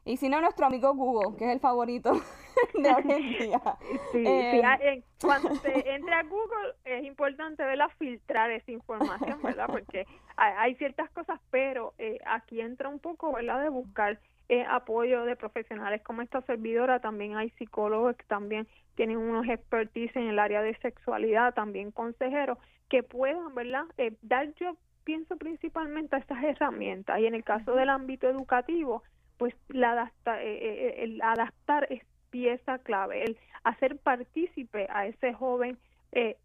y 0.09 0.17
si 0.17 0.31
no, 0.31 0.41
nuestro 0.41 0.65
amigo 0.65 0.95
Google, 0.95 1.37
que 1.37 1.45
es 1.45 1.51
el 1.51 1.61
favorito 1.61 2.13
de 2.75 2.89
hoy 2.89 3.13
en 3.13 3.39
día. 3.39 3.61
Sí, 4.13 4.25
eh, 4.27 5.03
cuando 5.21 5.55
se 5.57 5.91
entre 5.91 6.15
a 6.15 6.23
Google 6.23 6.75
es 6.85 7.05
importante 7.05 7.63
verla 7.63 7.91
filtrar 7.99 8.51
esa 8.51 8.71
información, 8.73 9.43
¿verdad? 9.43 9.67
Porque 9.71 10.07
hay, 10.37 10.75
ciertas 10.77 11.11
cosas, 11.11 11.39
pero 11.51 11.93
eh, 11.99 12.19
aquí 12.25 12.61
entra 12.61 12.89
un 12.89 13.01
poco, 13.01 13.33
¿verdad? 13.35 13.63
De 13.63 13.69
buscar 13.69 14.19
eh, 14.49 14.65
apoyo 14.67 15.25
de 15.25 15.37
profesionales 15.37 16.01
como 16.03 16.23
esta 16.23 16.41
servidora. 16.43 17.01
También 17.01 17.37
hay 17.37 17.51
psicólogos 17.51 18.17
que 18.17 18.25
también 18.25 18.67
tienen 18.95 19.19
unos 19.19 19.47
expertise 19.47 20.17
en 20.17 20.29
el 20.29 20.39
área 20.39 20.63
de 20.63 20.75
sexualidad, 20.79 21.53
también 21.53 21.91
consejeros, 21.91 22.57
que 22.89 23.03
puedan, 23.03 23.55
¿verdad? 23.55 23.85
dar, 24.23 24.55
yo 24.55 24.77
pienso 25.05 25.37
principalmente 25.37 26.17
a 26.17 26.19
estas 26.19 26.43
herramientas. 26.43 27.21
Y 27.21 27.27
en 27.27 27.35
el 27.35 27.45
caso 27.45 27.75
del 27.75 27.91
ámbito 27.91 28.27
educativo, 28.27 29.03
pues 29.39 29.55
la 29.69 29.93
adapta, 29.93 30.43
eh, 30.43 30.59
eh, 30.61 31.05
el 31.05 31.23
adaptar 31.23 31.87
es 31.91 32.03
pieza 32.31 32.79
clave, 32.79 33.25
el 33.25 33.39
hacer 33.65 33.97
partícipe 33.99 34.87
a 34.91 35.07
ese 35.07 35.33
joven 35.33 35.79
eh, 36.13 36.37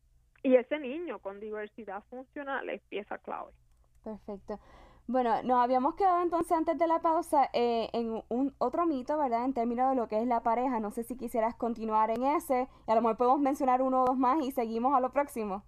y 0.44 0.56
ese 0.56 0.80
niño 0.80 1.20
con 1.20 1.40
diversidad 1.40 2.04
funcional 2.10 2.70
es 2.70 2.82
pieza 2.84 3.18
clave. 3.18 3.52
Perfecto. 4.04 4.60
Bueno, 5.06 5.44
nos 5.44 5.58
habíamos 5.62 5.96
quedado 5.96 6.22
entonces 6.22 6.52
antes 6.54 6.78
de 6.78 6.88
la 6.88 7.00
pausa 7.02 7.50
en 7.54 8.24
un 8.30 8.56
otro 8.58 8.86
mito, 8.86 9.18
¿verdad? 9.18 9.44
En 9.44 9.54
términos 9.54 9.90
de 9.90 9.96
lo 9.98 10.08
que 10.08 10.18
es 10.18 10.26
la 10.26 10.44
pareja. 10.44 10.80
No 10.80 10.92
sé 10.92 11.04
si 11.04 11.18
quisieras 11.18 11.56
continuar 11.56 12.10
en 12.10 12.24
ese. 12.24 12.70
Y 12.88 12.92
a 12.92 12.96
lo 12.96 13.02
mejor 13.02 13.18
podemos 13.18 13.42
mencionar 13.42 13.82
uno 13.82 14.04
o 14.04 14.06
dos 14.06 14.18
más 14.18 14.42
y 14.46 14.52
seguimos 14.52 14.96
a 14.96 15.02
lo 15.02 15.12
próximo. 15.12 15.64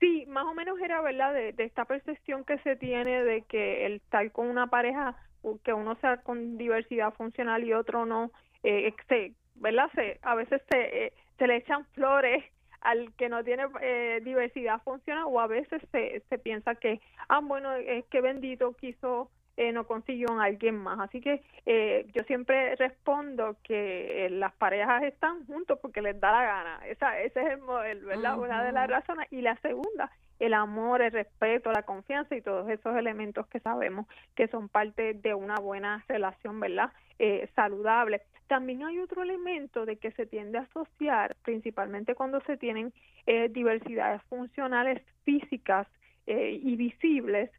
Sí, 0.00 0.26
más 0.26 0.44
o 0.44 0.54
menos 0.54 0.76
era, 0.80 1.00
¿verdad? 1.02 1.34
De, 1.34 1.52
de 1.52 1.64
esta 1.64 1.84
percepción 1.84 2.44
que 2.44 2.58
se 2.58 2.74
tiene 2.74 3.22
de 3.22 3.42
que 3.42 3.86
el 3.86 3.94
estar 3.94 4.30
con 4.32 4.48
una 4.48 4.66
pareja 4.66 5.16
que 5.62 5.72
uno 5.72 5.96
sea 5.96 6.18
con 6.18 6.58
diversidad 6.58 7.12
funcional 7.14 7.64
y 7.64 7.72
otro 7.72 8.06
no, 8.06 8.30
eh, 8.62 8.92
se, 9.08 9.32
¿verdad? 9.54 9.90
Se, 9.94 10.18
a 10.22 10.34
veces 10.34 10.60
se, 10.70 11.06
eh, 11.06 11.12
le 11.38 11.56
echan 11.56 11.84
flores 11.94 12.44
al 12.80 13.12
que 13.14 13.28
no 13.28 13.42
tiene 13.42 13.64
eh, 13.80 14.20
diversidad 14.24 14.82
funcional 14.82 15.24
o 15.26 15.40
a 15.40 15.46
veces 15.46 15.82
se, 15.92 16.22
se 16.28 16.38
piensa 16.38 16.74
que, 16.74 17.00
ah, 17.28 17.40
bueno, 17.40 17.74
es 17.74 18.04
que 18.06 18.20
bendito 18.20 18.74
quiso, 18.74 19.30
eh, 19.56 19.72
no 19.72 19.86
consiguió 19.86 20.28
a 20.38 20.44
alguien 20.44 20.76
más. 20.76 21.00
Así 21.00 21.20
que 21.20 21.42
eh, 21.66 22.06
yo 22.14 22.22
siempre 22.24 22.76
respondo 22.76 23.56
que 23.62 24.28
las 24.30 24.54
parejas 24.54 25.02
están 25.04 25.46
juntos 25.46 25.78
porque 25.80 26.02
les 26.02 26.18
da 26.20 26.32
la 26.32 26.44
gana. 26.44 26.80
Esa, 26.86 27.18
ese 27.20 27.40
es 27.40 27.46
el 27.52 27.58
modelo, 27.58 28.08
¿verdad? 28.08 28.38
Una 28.38 28.64
de 28.64 28.72
las 28.72 28.88
razones. 28.88 29.26
Y 29.30 29.40
la 29.40 29.56
segunda 29.56 30.10
el 30.38 30.54
amor, 30.54 31.02
el 31.02 31.12
respeto, 31.12 31.72
la 31.72 31.82
confianza 31.82 32.36
y 32.36 32.42
todos 32.42 32.68
esos 32.68 32.96
elementos 32.96 33.46
que 33.46 33.60
sabemos 33.60 34.06
que 34.34 34.48
son 34.48 34.68
parte 34.68 35.14
de 35.14 35.34
una 35.34 35.56
buena 35.56 36.04
relación, 36.08 36.60
¿verdad? 36.60 36.92
Eh, 37.18 37.48
saludable. 37.54 38.22
También 38.46 38.84
hay 38.84 38.98
otro 39.00 39.22
elemento 39.22 39.86
de 39.86 39.96
que 39.96 40.12
se 40.12 40.26
tiende 40.26 40.58
a 40.58 40.62
asociar, 40.62 41.36
principalmente 41.42 42.14
cuando 42.14 42.40
se 42.42 42.56
tienen 42.56 42.92
eh, 43.26 43.48
diversidades 43.48 44.22
funcionales 44.24 45.02
físicas 45.24 45.88
eh, 46.26 46.60
y 46.62 46.76
visibles, 46.76 47.50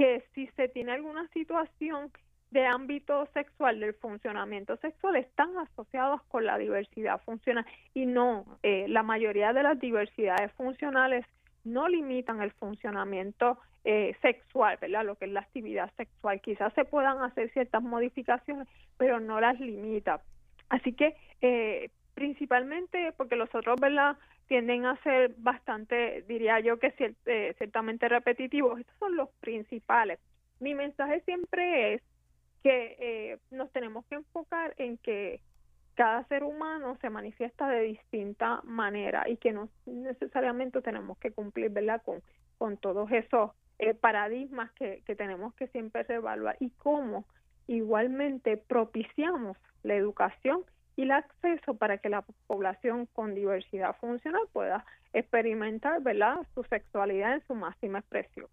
que 0.00 0.24
si 0.34 0.46
se 0.56 0.66
tiene 0.66 0.92
alguna 0.92 1.28
situación 1.28 2.10
de 2.52 2.64
ámbito 2.64 3.28
sexual, 3.34 3.80
del 3.80 3.92
funcionamiento 3.92 4.78
sexual, 4.78 5.16
están 5.16 5.54
asociados 5.58 6.22
con 6.22 6.46
la 6.46 6.56
diversidad 6.56 7.20
funcional 7.20 7.66
y 7.92 8.06
no, 8.06 8.46
la 8.62 9.02
mayoría 9.02 9.52
de 9.52 9.62
las 9.62 9.78
diversidades 9.78 10.50
funcionales 10.52 11.26
no 11.64 11.86
limitan 11.86 12.40
el 12.40 12.50
funcionamiento 12.52 13.58
eh, 13.84 14.16
sexual, 14.22 14.78
¿verdad? 14.80 15.04
Lo 15.04 15.16
que 15.16 15.26
es 15.26 15.32
la 15.32 15.40
actividad 15.40 15.92
sexual. 15.98 16.40
Quizás 16.40 16.72
se 16.72 16.86
puedan 16.86 17.22
hacer 17.22 17.52
ciertas 17.52 17.82
modificaciones, 17.82 18.68
pero 18.96 19.20
no 19.20 19.38
las 19.38 19.60
limita. 19.60 20.22
Así 20.70 20.94
que, 20.94 21.14
eh, 21.42 21.90
principalmente 22.14 23.12
porque 23.18 23.36
los 23.36 23.54
otros, 23.54 23.78
¿verdad? 23.78 24.16
Tienden 24.50 24.84
a 24.84 25.00
ser 25.04 25.32
bastante, 25.38 26.24
diría 26.26 26.58
yo 26.58 26.80
que 26.80 26.92
eh, 26.98 27.54
ciertamente 27.56 28.08
repetitivos. 28.08 28.80
Estos 28.80 28.96
son 28.98 29.14
los 29.14 29.28
principales. 29.40 30.18
Mi 30.58 30.74
mensaje 30.74 31.20
siempre 31.20 31.94
es 31.94 32.02
que 32.64 33.38
nos 33.52 33.70
tenemos 33.70 34.04
que 34.06 34.16
enfocar 34.16 34.74
en 34.76 34.98
que 34.98 35.40
cada 36.00 36.24
ser 36.24 36.44
humano 36.44 36.96
se 37.00 37.10
manifiesta 37.10 37.68
de 37.68 37.82
distinta 37.82 38.60
manera 38.64 39.28
y 39.28 39.36
que 39.36 39.52
no 39.52 39.68
necesariamente 39.86 40.80
tenemos 40.80 41.18
que 41.18 41.30
cumplir 41.30 41.70
¿verdad? 41.70 42.00
Con, 42.02 42.22
con 42.56 42.78
todos 42.78 43.10
esos 43.12 43.50
eh, 43.78 43.94
paradigmas 43.94 44.70
que, 44.72 45.02
que 45.06 45.14
tenemos 45.14 45.54
que 45.54 45.68
siempre 45.68 46.02
reevaluar 46.04 46.56
y 46.60 46.70
cómo 46.70 47.26
igualmente 47.66 48.56
propiciamos 48.56 49.56
la 49.82 49.94
educación 49.94 50.64
y 51.00 51.04
el 51.04 51.12
acceso 51.12 51.74
para 51.74 51.96
que 51.96 52.10
la 52.10 52.22
población 52.46 53.06
con 53.14 53.34
diversidad 53.34 53.96
funcional 53.96 54.42
pueda 54.52 54.84
experimentar 55.14 56.02
¿verdad? 56.02 56.46
su 56.54 56.62
sexualidad 56.64 57.34
en 57.34 57.46
su 57.46 57.54
máxima 57.54 58.00
expresión. 58.00 58.46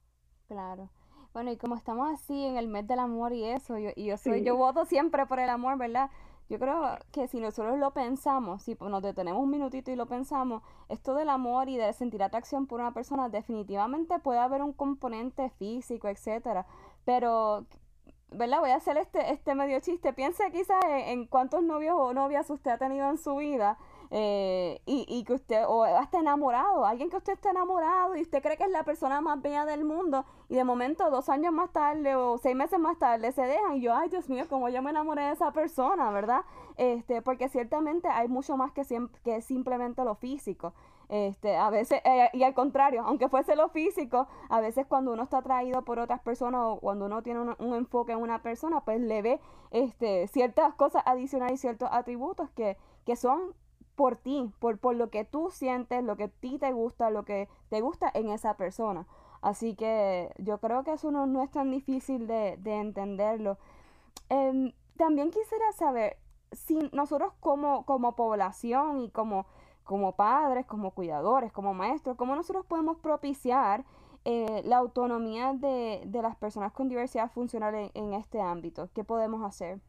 Claro. 0.48 0.90
Bueno, 1.34 1.52
y 1.52 1.58
como 1.58 1.76
estamos 1.76 2.10
así 2.10 2.46
en 2.46 2.56
el 2.56 2.70
mes 2.70 2.88
del 2.88 3.00
amor 3.00 3.34
y 3.34 3.44
eso, 3.44 3.78
yo, 3.78 3.90
y 3.98 4.06
yo 4.06 4.18
soy, 4.18 4.44
yo 4.44 4.56
voto 4.56 4.86
siempre 4.86 5.26
por 5.26 5.40
el 5.40 5.50
amor, 5.50 5.78
¿verdad? 5.78 6.10
Yo 6.50 6.58
creo 6.58 6.98
que 7.12 7.28
si 7.28 7.42
nosotros 7.42 7.78
lo 7.78 7.92
pensamos, 7.92 8.64
si 8.64 8.78
nos 8.80 9.04
detenemos 9.04 9.44
un 9.44 9.50
minutito 9.50 9.92
y 9.92 9.98
lo 9.98 10.06
pensamos, 10.06 10.64
esto 10.88 11.16
del 11.16 11.28
amor 11.28 11.68
y 11.68 11.76
de 11.76 11.92
sentir 11.92 12.24
atracción 12.24 12.66
por 12.66 12.80
una 12.80 12.94
persona, 12.94 13.28
definitivamente 13.28 14.20
puede 14.20 14.40
haber 14.40 14.62
un 14.62 14.72
componente 14.72 15.50
físico, 15.60 16.08
etcétera. 16.08 16.66
Pero, 17.04 17.66
¿verdad? 18.32 18.60
Voy 18.60 18.72
a 18.72 18.76
hacer 18.76 18.98
este, 18.98 19.32
este 19.32 19.56
medio 19.56 19.80
chiste. 19.80 20.14
Piense 20.14 20.52
quizás 20.52 20.84
en 20.86 21.26
cuántos 21.26 21.64
novios 21.64 21.96
o 21.98 22.14
novias 22.14 22.50
usted 22.50 22.72
ha 22.72 22.78
tenido 22.78 23.10
en 23.10 23.18
su 23.18 23.36
vida 23.38 23.78
eh, 24.10 24.82
y, 24.86 25.06
y, 25.10 25.24
que 25.26 25.34
usted, 25.34 25.66
o 25.68 25.84
hasta 25.84 26.20
enamorado, 26.20 26.86
alguien 26.86 27.10
que 27.10 27.18
usted 27.18 27.34
está 27.34 27.50
enamorado 27.50 28.16
y 28.16 28.22
usted 28.22 28.42
cree 28.42 28.56
que 28.56 28.64
es 28.64 28.72
la 28.72 28.84
persona 28.84 29.20
más 29.20 29.42
bella 29.42 29.66
del 29.66 29.84
mundo 29.84 30.26
y 30.48 30.56
de 30.56 30.64
momento 30.64 31.10
dos 31.10 31.28
años 31.28 31.52
más 31.52 31.72
tarde 31.72 32.16
o 32.16 32.38
seis 32.38 32.56
meses 32.56 32.80
más 32.80 32.98
tarde 32.98 33.34
se 33.34 33.42
dejan 33.42 33.76
y 33.76 33.82
yo, 33.82 33.94
ay 33.94 34.10
Dios 34.10 34.30
mío, 34.30 34.46
como 34.50 34.70
yo 34.70 34.82
me 34.82 34.92
enamoré 34.92 35.24
de 35.24 35.32
esa 35.32 35.52
persona, 35.52 36.10
¿verdad? 36.12 36.46
Este, 36.78 37.22
porque 37.22 37.50
ciertamente 37.50 38.08
hay 38.08 38.30
mucho 38.30 38.56
más 38.56 38.72
que, 38.72 38.84
que 39.24 39.42
simplemente 39.42 40.04
lo 40.06 40.16
físico. 40.16 40.74
Este, 41.10 41.56
a 41.56 41.70
veces, 41.70 42.02
eh, 42.04 42.30
y 42.34 42.44
al 42.44 42.54
contrario, 42.54 43.04
aunque 43.06 43.30
fuese 43.30 43.56
lo 43.56 43.70
físico, 43.70 44.28
a 44.50 44.60
veces 44.60 44.86
cuando 44.88 45.14
uno 45.14 45.24
está 45.24 45.38
atraído 45.38 45.84
por 45.84 46.00
otras 46.00 46.20
personas 46.20 46.62
o 46.66 46.80
cuando 46.80 47.06
uno 47.06 47.24
tiene 47.24 47.40
un, 47.40 47.74
enfoque 47.76 48.12
en 48.12 48.20
una 48.20 48.42
persona, 48.42 48.82
pues 48.82 49.00
le 49.00 49.22
ve 49.22 49.40
este, 49.72 50.28
ciertas 50.28 50.74
cosas 50.74 51.04
adicionales 51.06 51.56
y 51.56 51.58
ciertos 51.58 51.90
atributos 51.92 52.50
que, 52.52 52.78
que 53.06 53.16
son 53.16 53.54
por 53.96 54.18
ti, 54.18 54.52
por, 54.60 54.78
por 54.80 54.96
lo 54.96 55.10
que 55.10 55.24
tú 55.24 55.50
sientes, 55.50 56.04
lo 56.04 56.18
que 56.18 56.26
a 56.26 56.28
ti 56.28 56.60
te 56.60 56.72
gusta, 56.74 57.10
lo 57.10 57.24
que 57.24 57.48
te 57.70 57.82
gusta 57.82 58.12
en 58.14 58.30
esa 58.30 58.56
persona. 58.58 59.08
Así 59.42 59.76
que 59.76 60.34
yo 60.38 60.60
creo 60.60 60.84
que 60.84 60.94
eso 60.94 61.12
no, 61.12 61.42
es 61.42 61.52
tan 61.52 61.72
difícil 61.72 62.28
de, 62.28 62.60
entenderlo. 62.66 63.58
Em, 64.30 64.74
también 64.98 65.32
quisiera 65.32 65.72
saber, 65.74 66.18
si 66.52 66.78
nosotros 66.92 67.34
como, 67.40 67.86
como 67.86 68.16
población 68.16 69.02
y 69.02 69.10
como, 69.10 69.46
como 69.88 70.16
padres, 70.16 70.66
como 70.66 70.92
cuidadores, 70.92 71.52
como 71.54 71.74
maestros, 71.74 72.18
¿cómo 72.18 72.36
nosotros 72.36 72.66
podemos 72.66 73.00
propiciar 73.00 73.86
eh, 74.26 74.62
la 74.66 74.78
autonomía 74.78 75.54
de, 75.54 76.02
de, 76.06 76.22
las 76.22 76.36
personas 76.36 76.74
con 76.74 76.90
diversidad 76.90 77.32
funcional 77.32 77.90
en, 77.94 78.14
este 78.14 78.42
ámbito? 78.42 78.90
¿Qué 78.94 79.06
podemos 79.06 79.44
hacer? 79.46 79.80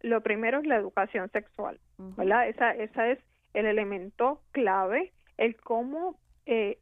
Lo 0.00 0.22
primero 0.22 0.60
es 0.60 0.66
la 0.66 0.76
educación 0.76 1.28
sexual, 1.32 1.80
¿verdad? 1.98 2.48
Esa, 2.48 2.70
esa 2.70 3.08
es 3.08 3.18
el 3.52 3.66
elemento 3.66 4.40
clave, 4.52 5.12
el 5.36 5.60
cómo 5.60 6.16
eh, 6.46 6.78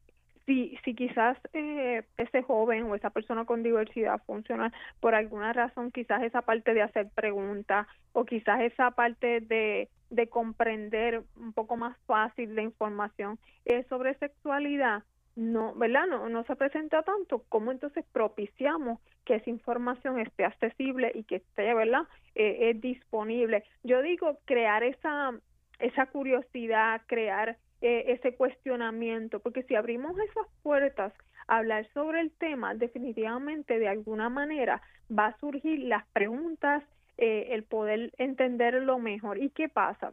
si, 0.48 0.78
si 0.82 0.94
quizás 0.94 1.36
eh, 1.52 2.02
ese 2.16 2.42
joven 2.42 2.84
o 2.84 2.94
esa 2.94 3.10
persona 3.10 3.44
con 3.44 3.62
diversidad 3.62 4.20
funcional, 4.24 4.72
por 4.98 5.14
alguna 5.14 5.52
razón, 5.52 5.92
quizás 5.92 6.22
esa 6.22 6.40
parte 6.40 6.72
de 6.72 6.80
hacer 6.80 7.08
preguntas 7.14 7.86
o 8.12 8.24
quizás 8.24 8.62
esa 8.62 8.92
parte 8.92 9.40
de, 9.40 9.90
de 10.08 10.28
comprender 10.28 11.22
un 11.36 11.52
poco 11.52 11.76
más 11.76 11.98
fácil 12.06 12.56
la 12.56 12.62
información 12.62 13.38
eh, 13.66 13.84
sobre 13.90 14.14
sexualidad, 14.14 15.02
no, 15.36 15.74
¿verdad? 15.74 16.06
No, 16.06 16.30
no 16.30 16.42
se 16.44 16.56
presenta 16.56 17.02
tanto, 17.02 17.44
¿cómo 17.50 17.70
entonces 17.70 18.06
propiciamos 18.10 19.00
que 19.26 19.34
esa 19.34 19.50
información 19.50 20.18
esté 20.18 20.46
accesible 20.46 21.12
y 21.14 21.24
que 21.24 21.36
esté, 21.36 21.74
¿verdad? 21.74 22.04
Eh, 22.34 22.70
es 22.70 22.80
disponible. 22.80 23.64
Yo 23.82 24.00
digo 24.00 24.38
crear 24.46 24.82
esa, 24.82 25.32
esa 25.78 26.06
curiosidad, 26.06 27.02
crear 27.06 27.58
eh, 27.80 28.04
ese 28.08 28.34
cuestionamiento, 28.34 29.40
porque 29.40 29.62
si 29.62 29.74
abrimos 29.74 30.18
esas 30.18 30.46
puertas 30.62 31.12
a 31.46 31.58
hablar 31.58 31.88
sobre 31.94 32.20
el 32.20 32.32
tema, 32.32 32.74
definitivamente 32.74 33.78
de 33.78 33.88
alguna 33.88 34.28
manera 34.28 34.82
va 35.16 35.26
a 35.26 35.38
surgir 35.38 35.80
las 35.80 36.06
preguntas, 36.08 36.82
eh, 37.16 37.48
el 37.50 37.64
poder 37.64 38.12
entenderlo 38.18 38.98
mejor. 38.98 39.42
¿Y 39.42 39.50
qué 39.50 39.68
pasa? 39.68 40.12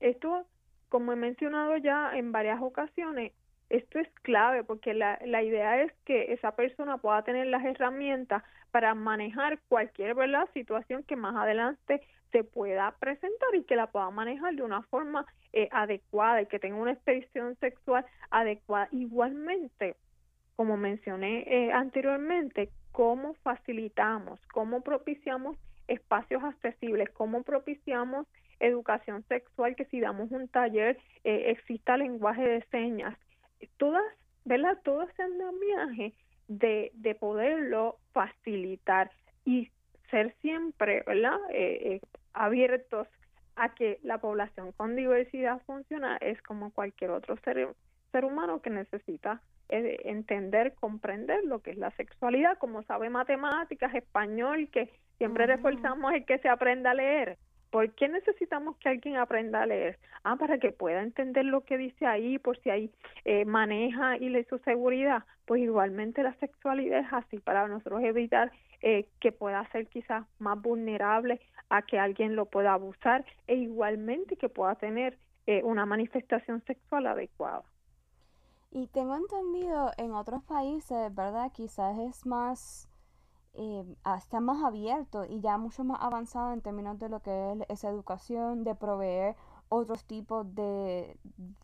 Esto, 0.00 0.46
como 0.88 1.12
he 1.12 1.16
mencionado 1.16 1.76
ya 1.76 2.16
en 2.16 2.32
varias 2.32 2.60
ocasiones, 2.60 3.32
esto 3.70 3.98
es 3.98 4.08
clave 4.22 4.64
porque 4.64 4.94
la, 4.94 5.18
la 5.24 5.42
idea 5.42 5.82
es 5.82 5.92
que 6.04 6.32
esa 6.32 6.54
persona 6.54 6.98
pueda 6.98 7.22
tener 7.22 7.46
las 7.46 7.64
herramientas 7.64 8.42
para 8.70 8.94
manejar 8.94 9.60
cualquier 9.68 10.14
¿verdad? 10.14 10.48
situación 10.52 11.04
que 11.04 11.16
más 11.16 11.36
adelante 11.36 12.00
se 12.32 12.42
pueda 12.42 12.90
presentar 12.98 13.54
y 13.54 13.62
que 13.62 13.76
la 13.76 13.86
pueda 13.86 14.10
manejar 14.10 14.56
de 14.56 14.62
una 14.62 14.82
forma 14.82 15.24
eh, 15.52 15.68
adecuada 15.70 16.42
y 16.42 16.46
que 16.46 16.58
tenga 16.58 16.76
una 16.76 16.90
expresión 16.90 17.56
sexual 17.60 18.04
adecuada. 18.30 18.88
Igualmente, 18.90 19.94
como 20.56 20.76
mencioné 20.76 21.44
eh, 21.46 21.72
anteriormente, 21.72 22.70
cómo 22.90 23.34
facilitamos, 23.44 24.40
cómo 24.52 24.82
propiciamos 24.82 25.56
espacios 25.86 26.42
accesibles, 26.42 27.08
cómo 27.10 27.44
propiciamos 27.44 28.26
educación 28.58 29.22
sexual, 29.28 29.76
que 29.76 29.84
si 29.84 30.00
damos 30.00 30.32
un 30.32 30.48
taller 30.48 30.98
eh, 31.22 31.52
exista 31.52 31.96
lenguaje 31.96 32.42
de 32.42 32.64
señas, 32.72 33.16
todas, 33.76 34.04
¿verdad? 34.44 34.78
Todo 34.84 35.02
ese 35.02 35.22
andamiaje 35.22 36.14
de, 36.48 36.90
de 36.94 37.14
poderlo 37.14 37.98
facilitar 38.12 39.10
y 39.44 39.70
ser 40.10 40.34
siempre, 40.40 41.02
¿verdad? 41.06 41.38
Eh, 41.50 42.00
abiertos 42.32 43.08
a 43.56 43.74
que 43.74 43.98
la 44.02 44.18
población 44.18 44.72
con 44.72 44.96
diversidad 44.96 45.60
funcional 45.66 46.18
es 46.20 46.40
como 46.42 46.72
cualquier 46.72 47.10
otro 47.10 47.36
ser, 47.44 47.68
ser 48.12 48.24
humano 48.24 48.60
que 48.60 48.70
necesita 48.70 49.40
eh, 49.68 50.00
entender, 50.04 50.74
comprender 50.74 51.44
lo 51.44 51.60
que 51.60 51.70
es 51.70 51.78
la 51.78 51.90
sexualidad, 51.92 52.58
como 52.58 52.82
sabe 52.82 53.10
matemáticas, 53.10 53.94
español, 53.94 54.68
que 54.70 54.90
siempre 55.18 55.46
reforzamos 55.46 56.12
el 56.12 56.24
que 56.24 56.38
se 56.38 56.48
aprenda 56.48 56.90
a 56.90 56.94
leer. 56.94 57.38
¿Por 57.74 57.90
qué 57.96 58.08
necesitamos 58.08 58.76
que 58.76 58.88
alguien 58.88 59.16
aprenda 59.16 59.62
a 59.62 59.66
leer? 59.66 59.98
Ah, 60.22 60.36
para 60.36 60.58
que 60.58 60.70
pueda 60.70 61.02
entender 61.02 61.44
lo 61.44 61.62
que 61.62 61.76
dice 61.76 62.06
ahí, 62.06 62.38
por 62.38 62.56
si 62.60 62.70
ahí 62.70 62.88
eh, 63.24 63.44
maneja 63.44 64.16
y 64.16 64.28
le 64.28 64.44
su 64.44 64.58
seguridad. 64.58 65.24
Pues 65.44 65.60
igualmente 65.60 66.22
la 66.22 66.34
sexualidad 66.34 67.00
es 67.00 67.12
así, 67.12 67.40
para 67.40 67.66
nosotros 67.66 68.00
evitar 68.04 68.52
eh, 68.80 69.08
que 69.18 69.32
pueda 69.32 69.68
ser 69.72 69.88
quizás 69.88 70.24
más 70.38 70.62
vulnerable 70.62 71.40
a 71.68 71.82
que 71.82 71.98
alguien 71.98 72.36
lo 72.36 72.46
pueda 72.46 72.74
abusar 72.74 73.24
e 73.48 73.56
igualmente 73.56 74.36
que 74.36 74.48
pueda 74.48 74.76
tener 74.76 75.18
eh, 75.48 75.64
una 75.64 75.84
manifestación 75.84 76.62
sexual 76.66 77.08
adecuada. 77.08 77.64
Y 78.70 78.86
tengo 78.86 79.16
entendido 79.16 79.90
en 79.98 80.12
otros 80.12 80.44
países, 80.44 81.12
¿verdad? 81.12 81.50
Quizás 81.52 81.98
es 81.98 82.24
más, 82.24 82.88
eh, 83.54 83.84
está 84.16 84.40
más 84.40 84.62
abierto 84.64 85.24
y 85.24 85.40
ya 85.40 85.58
mucho 85.58 85.84
más 85.84 86.00
avanzado 86.00 86.52
en 86.52 86.60
términos 86.60 86.98
de 86.98 87.08
lo 87.08 87.20
que 87.20 87.52
es 87.52 87.58
esa 87.68 87.88
educación, 87.88 88.64
de 88.64 88.74
proveer 88.74 89.36
otros 89.68 90.04
tipos 90.04 90.54
de, 90.54 91.16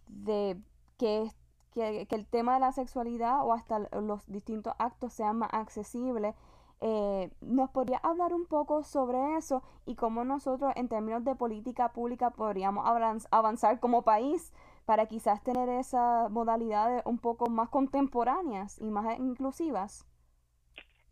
de 0.09 0.61
que, 0.98 1.31
que, 1.72 2.07
que 2.07 2.14
el 2.16 2.26
tema 2.26 2.55
de 2.55 2.61
la 2.61 2.72
sexualidad 2.72 3.44
o 3.44 3.53
hasta 3.53 3.81
los 4.00 4.26
distintos 4.26 4.74
actos 4.79 5.12
sean 5.12 5.38
más 5.38 5.50
accesibles 5.53 6.35
eh, 6.83 7.31
¿Nos 7.42 7.68
podría 7.70 7.98
hablar 7.98 8.33
un 8.33 8.46
poco 8.46 8.83
sobre 8.85 9.37
eso 9.37 9.62
y 9.85 9.96
cómo 9.96 10.24
nosotros 10.24 10.72
en 10.76 10.88
términos 10.88 11.24
de 11.24 11.35
política 11.35 11.92
pública 11.92 12.31
podríamos 12.31 12.87
avanzar 13.31 13.81
como 13.81 14.03
país 14.03 14.53
para 14.87 15.05
quizás 15.07 15.42
tener 15.42 15.68
esas 15.68 16.31
modalidades 16.31 17.03
un 17.05 17.18
poco 17.18 17.50
más 17.50 17.68
contemporáneas 17.68 18.79
y 18.81 18.90
más 18.90 19.18
inclusivas? 19.18 20.07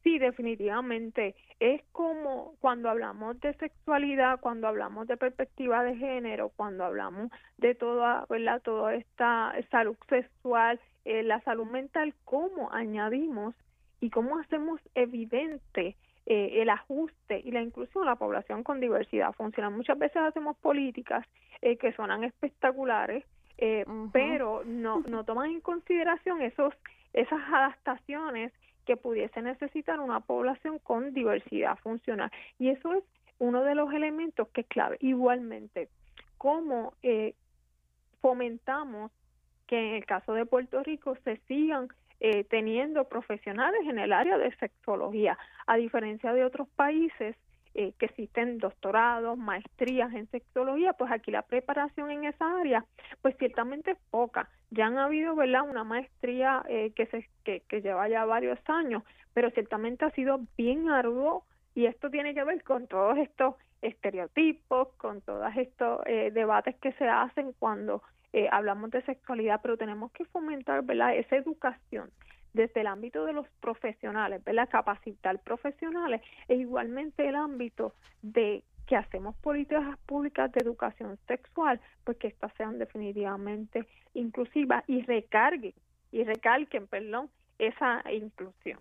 Sí, 0.08 0.18
definitivamente. 0.18 1.34
Es 1.60 1.82
como 1.92 2.54
cuando 2.60 2.88
hablamos 2.88 3.38
de 3.40 3.52
sexualidad, 3.58 4.40
cuando 4.40 4.66
hablamos 4.66 5.06
de 5.06 5.18
perspectiva 5.18 5.84
de 5.84 5.96
género, 5.96 6.50
cuando 6.56 6.82
hablamos 6.86 7.30
de 7.58 7.74
toda, 7.74 8.24
¿verdad? 8.30 8.62
Toda 8.62 8.94
esta 8.94 9.52
salud 9.70 9.98
sexual, 10.08 10.80
eh, 11.04 11.22
la 11.24 11.42
salud 11.42 11.66
mental, 11.66 12.14
cómo 12.24 12.72
añadimos 12.72 13.54
y 14.00 14.08
cómo 14.08 14.38
hacemos 14.38 14.80
evidente 14.94 15.94
eh, 16.24 16.62
el 16.62 16.70
ajuste 16.70 17.42
y 17.44 17.50
la 17.50 17.60
inclusión 17.60 18.04
de 18.04 18.10
la 18.10 18.16
población 18.16 18.64
con 18.64 18.80
diversidad 18.80 19.34
funcional. 19.34 19.74
Muchas 19.74 19.98
veces 19.98 20.22
hacemos 20.22 20.56
políticas 20.56 21.26
eh, 21.60 21.76
que 21.76 21.92
suenan 21.92 22.24
espectaculares, 22.24 23.26
eh, 23.58 23.84
pero 24.10 24.62
no, 24.64 25.00
no 25.00 25.24
toman 25.24 25.50
en 25.50 25.60
consideración 25.60 26.40
esos, 26.40 26.72
esas 27.12 27.40
adaptaciones 27.52 28.54
que 28.88 28.96
pudiese 28.96 29.42
necesitar 29.42 30.00
una 30.00 30.20
población 30.20 30.78
con 30.78 31.12
diversidad 31.12 31.76
funcional. 31.80 32.32
Y 32.58 32.70
eso 32.70 32.94
es 32.94 33.04
uno 33.38 33.62
de 33.62 33.74
los 33.74 33.92
elementos 33.92 34.48
que 34.48 34.62
es 34.62 34.66
clave. 34.66 34.96
Igualmente, 35.00 35.90
cómo 36.38 36.94
fomentamos 38.22 39.12
que 39.66 39.78
en 39.78 39.94
el 39.96 40.06
caso 40.06 40.32
de 40.32 40.46
Puerto 40.46 40.82
Rico 40.82 41.18
se 41.22 41.36
sigan 41.48 41.88
eh, 42.20 42.44
teniendo 42.44 43.04
profesionales 43.04 43.82
en 43.86 43.98
el 43.98 44.10
área 44.10 44.38
de 44.38 44.56
sexología, 44.56 45.36
a 45.66 45.76
diferencia 45.76 46.32
de 46.32 46.46
otros 46.46 46.66
países 46.70 47.36
eh, 47.74 47.92
que 47.98 48.06
existen 48.06 48.58
doctorados, 48.58 49.38
maestrías 49.38 50.12
en 50.12 50.28
sexología, 50.30 50.92
pues 50.92 51.10
aquí 51.10 51.30
la 51.30 51.42
preparación 51.42 52.10
en 52.10 52.24
esa 52.24 52.58
área, 52.60 52.84
pues 53.22 53.36
ciertamente 53.38 53.92
es 53.92 53.98
poca. 54.10 54.48
Ya 54.70 54.86
han 54.86 54.98
habido, 54.98 55.34
¿verdad?, 55.34 55.62
una 55.68 55.84
maestría 55.84 56.62
eh, 56.68 56.92
que, 56.94 57.06
se, 57.06 57.28
que, 57.44 57.80
lleva 57.80 58.08
ya 58.08 58.24
varios 58.24 58.58
años, 58.66 59.02
pero 59.34 59.50
ciertamente 59.50 60.04
ha 60.04 60.10
sido 60.10 60.40
bien 60.56 60.90
arduo 60.90 61.44
y 61.74 61.86
esto 61.86 62.10
tiene 62.10 62.34
que 62.34 62.44
ver 62.44 62.62
con 62.64 62.86
todos 62.86 63.16
estos 63.18 63.54
estereotipos, 63.82 64.88
con 64.96 65.20
todos 65.20 65.50
estos 65.56 66.00
debates 66.04 66.74
que 66.80 66.92
se 66.94 67.06
hacen 67.06 67.52
cuando 67.60 68.02
eh, 68.32 68.48
hablamos 68.50 68.90
de 68.90 69.02
sexualidad, 69.02 69.60
pero 69.62 69.76
tenemos 69.76 70.12
que 70.12 70.24
fomentar, 70.26 70.82
¿verdad? 70.82 71.16
Esa 71.16 71.36
educación 71.36 72.10
desde 72.52 72.80
el 72.80 72.86
ámbito 72.86 73.24
de 73.24 73.32
los 73.32 73.46
profesionales, 73.60 74.42
¿verdad? 74.44 74.68
Capacitar 74.68 75.38
profesionales 75.40 76.22
e 76.48 76.56
igualmente 76.56 77.28
el 77.28 77.36
ámbito 77.36 77.94
de 78.22 78.64
que 78.86 78.96
hacemos 78.96 79.36
políticas 79.36 79.98
públicas 80.06 80.50
de 80.52 80.60
educación 80.60 81.18
sexual, 81.28 81.80
pues 82.04 82.16
que 82.16 82.28
estas 82.28 82.52
sean 82.54 82.78
definitivamente 82.78 83.86
inclusivas 84.14 84.82
y 84.86 85.02
recarguen 85.02 85.74
y 86.10 86.24
recalquen, 86.24 86.86
perdón, 86.86 87.28
esa 87.58 88.02
inclusión. 88.10 88.80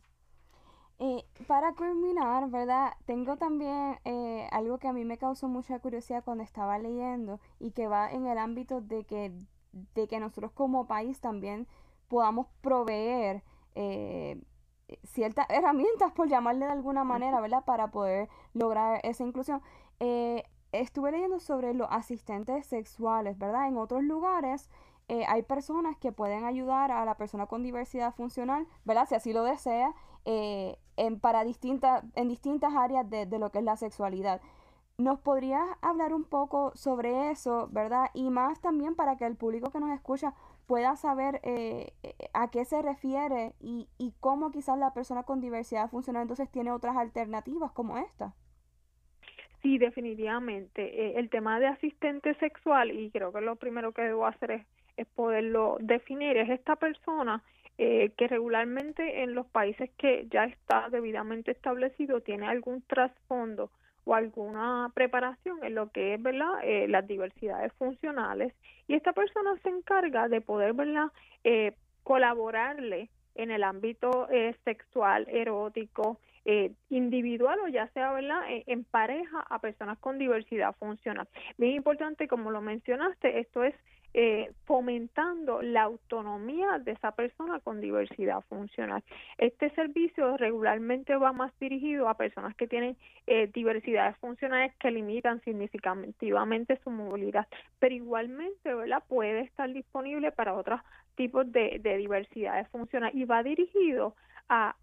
Eh, 1.00 1.24
para 1.46 1.74
culminar, 1.74 2.50
¿verdad? 2.50 2.94
Tengo 3.06 3.38
también 3.38 4.00
eh, 4.04 4.48
algo 4.52 4.80
que 4.80 4.88
a 4.88 4.94
mí 4.94 5.06
me 5.06 5.18
causó 5.18 5.48
mucha 5.48 5.78
curiosidad 5.80 6.24
cuando 6.24 6.44
estaba 6.44 6.80
leyendo 6.80 7.40
y 7.60 7.72
que 7.72 7.88
va 7.88 8.12
en 8.12 8.26
el 8.26 8.38
ámbito 8.40 8.82
de 8.82 9.04
que, 9.04 9.32
de 9.94 10.08
que 10.08 10.20
nosotros 10.20 10.52
como 10.54 10.88
país 10.88 11.20
también 11.20 11.68
podamos 12.08 12.48
proveer 12.62 13.44
eh, 13.78 14.42
ciertas 15.04 15.48
herramientas, 15.50 16.12
por 16.14 16.28
llamarle 16.28 16.66
de 16.66 16.72
alguna 16.72 17.04
manera, 17.04 17.40
¿verdad? 17.42 17.64
Para 17.66 17.92
poder 17.92 18.30
lograr 18.54 19.00
esa 19.04 19.24
inclusión. 19.24 19.62
estuve 20.72 21.12
leyendo 21.12 21.40
sobre 21.40 21.74
los 21.74 21.88
asistentes 21.92 22.68
sexuales, 22.68 23.38
¿verdad? 23.38 23.68
En 23.68 23.78
otros 23.78 24.04
lugares 24.04 24.70
hay 25.28 25.42
personas 25.44 25.98
que 25.98 26.12
pueden 26.12 26.44
ayudar 26.44 26.92
a 26.92 27.06
la 27.06 27.16
persona 27.16 27.48
con 27.48 27.64
diversidad 27.64 28.14
funcional, 28.14 28.68
¿verdad? 28.86 29.08
Si 29.08 29.16
así 29.16 29.34
lo 29.34 29.44
desea, 29.44 29.94
eh, 30.30 30.78
en, 30.98 31.22
para 31.22 31.46
distintas, 31.46 32.04
en 32.16 32.28
distintas 32.28 32.74
áreas 32.76 33.10
de, 33.10 33.26
lo 33.40 33.50
que 33.50 33.60
es 33.60 33.64
la 33.64 33.78
sexualidad. 33.78 34.42
¿Nos 34.98 35.20
podrías 35.22 35.66
hablar 35.82 36.14
un 36.14 36.26
poco 36.26 36.74
sobre 36.76 37.32
eso, 37.32 37.70
verdad? 37.72 38.10
Y 38.14 38.30
más 38.30 38.60
también 38.60 38.94
para 38.94 39.16
que 39.16 39.26
el 39.26 39.38
público 39.38 39.72
que 39.72 39.80
nos 39.80 39.92
escucha 39.92 40.34
pueda 40.68 40.96
saber 40.96 41.40
eh, 41.44 41.94
eh, 42.04 42.14
a 42.34 42.52
qué 42.52 42.66
se 42.66 42.82
refiere 42.82 43.54
y, 43.60 43.88
y 43.98 44.14
cómo 44.20 44.52
quizás 44.52 44.78
la 44.78 44.94
persona 44.94 45.24
con 45.24 45.42
diversidad 45.42 45.90
funcional 45.90 46.24
entonces 46.24 46.52
tiene 46.52 46.72
otras 46.72 46.98
alternativas 46.98 47.72
como 47.72 47.98
esta. 47.98 48.34
Sí, 49.62 49.78
definitivamente. 49.78 51.08
Eh, 51.08 51.14
el 51.18 51.30
tema 51.30 51.60
de 51.60 51.68
asistente 51.68 52.36
sexual, 52.36 52.92
y 52.92 53.10
creo 53.10 53.34
que 53.34 53.42
lo 53.42 53.56
primero 53.56 53.92
que 53.92 54.04
debo 54.04 54.26
hacer 54.26 54.52
es, 54.52 54.68
es 54.98 55.08
poderlo 55.08 55.78
definir, 55.80 56.38
es 56.38 56.50
esta 56.50 56.76
persona 56.76 57.44
eh, 57.78 58.12
que 58.18 58.28
regularmente 58.28 59.24
en 59.24 59.36
los 59.36 59.46
países 59.48 59.90
que 59.98 60.28
ya 60.30 60.46
está 60.46 60.90
debidamente 60.90 61.52
establecido 61.52 62.22
tiene 62.22 62.48
algún 62.48 62.82
trasfondo 62.84 63.72
o 64.08 64.16
alguna 64.16 64.90
preparación 64.94 65.64
en 65.64 65.76
lo 65.76 65.92
que 65.92 66.14
es 66.14 66.24
verdad 66.24 66.64
eh, 66.64 66.88
las 66.88 67.06
diversidades 67.06 67.74
funcionales. 67.74 68.54
Y 68.88 68.96
esta 68.96 69.12
persona 69.12 69.56
se 69.62 69.70
encarga 69.70 70.30
de 70.30 70.40
poder 70.40 70.74
verdad 70.74 71.12
eh, 71.44 71.74
colaborarle 72.04 73.10
en 73.36 73.52
el 73.52 73.64
ámbito 73.64 74.30
eh, 74.32 74.56
sexual 74.64 75.28
erótico 75.30 76.20
eh, 76.48 76.72
individual 76.90 77.60
o 77.60 77.68
ya 77.68 77.88
sea 77.90 78.12
verdad 78.14 78.42
en 78.48 78.84
pareja 78.86 79.42
a 79.50 79.60
personas 79.60 80.00
con 80.00 80.18
diversidad 80.18 80.74
funcional 80.80 81.28
bien 81.58 81.74
importante 81.74 82.28
como 82.28 82.52
lo 82.52 82.62
mencionaste 82.62 83.40
esto 83.40 83.64
es 83.64 83.76
eh, 84.20 84.52
fomentando 84.66 85.62
la 85.62 85.84
autonomía 85.84 86.80
de 86.80 86.94
esa 86.94 87.12
persona 87.12 87.60
con 87.60 87.82
diversidad 87.82 88.42
funcional. 88.50 89.04
Este 89.38 89.70
servicio 89.76 90.38
regularmente 90.38 91.16
va 91.18 91.34
más 91.34 91.52
dirigido 91.60 92.10
a 92.10 92.18
personas 92.18 92.56
que 92.56 92.68
tienen 92.68 92.98
eh, 93.28 93.46
diversidades 93.54 94.18
funcionales 94.18 94.74
que 94.80 94.90
limitan 94.90 95.40
significativamente 95.42 96.80
su 96.84 96.90
movilidad, 96.90 97.48
pero 97.78 97.94
igualmente 97.94 98.74
¿verdad? 98.74 99.04
puede 99.08 99.42
estar 99.42 99.72
disponible 99.72 100.32
para 100.32 100.56
otros 100.56 100.82
tipos 101.14 101.52
de, 101.52 101.78
de 101.80 101.98
diversidades 101.98 102.68
funcionales 102.70 103.16
y 103.16 103.26
va 103.26 103.44
dirigido 103.44 104.16
a, 104.50 104.76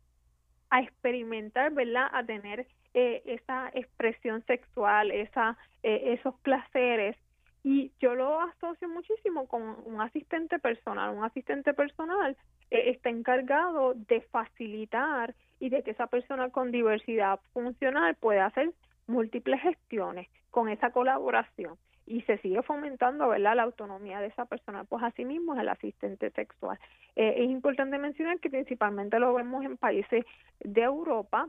a 0.75 0.81
experimentar, 0.81 1.73
¿verdad? 1.73 2.09
a 2.13 2.25
tener 2.25 2.67
eh, 2.95 3.23
esa 3.27 3.71
expresión 3.75 4.45
sexual, 4.45 5.13
esa, 5.13 5.57
eh, 5.85 6.17
esos 6.19 6.35
placeres 6.41 7.17
y 7.63 7.93
yo 8.01 8.17
lo 8.17 8.41
asocio 8.41 8.89
muchísimo 8.89 9.47
con 9.47 9.63
un 9.85 10.01
asistente 10.01 10.59
personal. 10.59 11.15
Un 11.15 11.23
asistente 11.23 11.75
personal 11.75 12.37
eh, 12.73 12.91
está 12.91 13.09
encargado 13.09 13.95
de 13.95 14.23
facilitar 14.23 15.37
y 15.61 15.69
de 15.69 15.85
que 15.85 15.93
esa 15.93 16.09
persona 16.09 16.51
con 16.51 16.73
diversidad 16.73 17.39
funcional 17.53 18.17
pueda 18.17 18.47
hacer 18.47 18.73
múltiples 19.07 19.61
gestiones 19.61 20.29
con 20.51 20.69
esa 20.69 20.91
colaboración 20.91 21.79
y 22.07 22.23
se 22.23 22.39
sigue 22.39 22.63
fomentando 22.63 23.29
¿verdad? 23.29 23.57
la 23.57 23.63
autonomía 23.63 24.21
de 24.21 24.27
esa 24.29 24.45
persona, 24.45 24.85
pues 24.85 25.03
así 25.03 25.25
mismo 25.25 25.55
es 25.55 25.61
el 25.61 25.69
asistente 25.69 26.31
sexual. 26.31 26.79
Eh, 27.17 27.35
es 27.39 27.51
importante 27.51 27.99
mencionar 27.99 28.39
que 28.41 28.51
principalmente 28.51 29.19
lo 29.19 29.33
vemos 29.35 29.65
en 29.65 29.77
países 29.77 30.25
de 30.61 30.83
Europa 30.83 31.49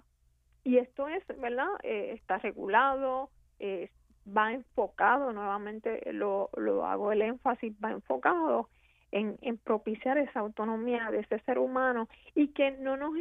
y 0.64 0.78
esto 0.78 1.08
es, 1.08 1.24
¿verdad? 1.39 1.68
Eh, 1.84 2.12
está 2.14 2.38
regulado, 2.38 3.30
eh, 3.60 3.89
va 4.26 4.53
enfocado, 4.53 5.32
nuevamente 5.32 6.01
lo, 6.12 6.49
lo 6.58 6.86
hago 6.86 7.12
el 7.12 7.22
énfasis, 7.22 7.74
va 7.84 7.91
enfocado 7.91 8.70
en, 9.12 9.38
en 9.41 9.58
propiciar 9.58 10.18
esa 10.18 10.39
autonomía 10.39 11.12
de 11.12 11.20
ese 11.20 11.39
ser 11.39 11.60
humano 11.60 12.10
y 12.34 12.49
que 12.49 12.72
no 12.72 12.97
nos 12.97 13.14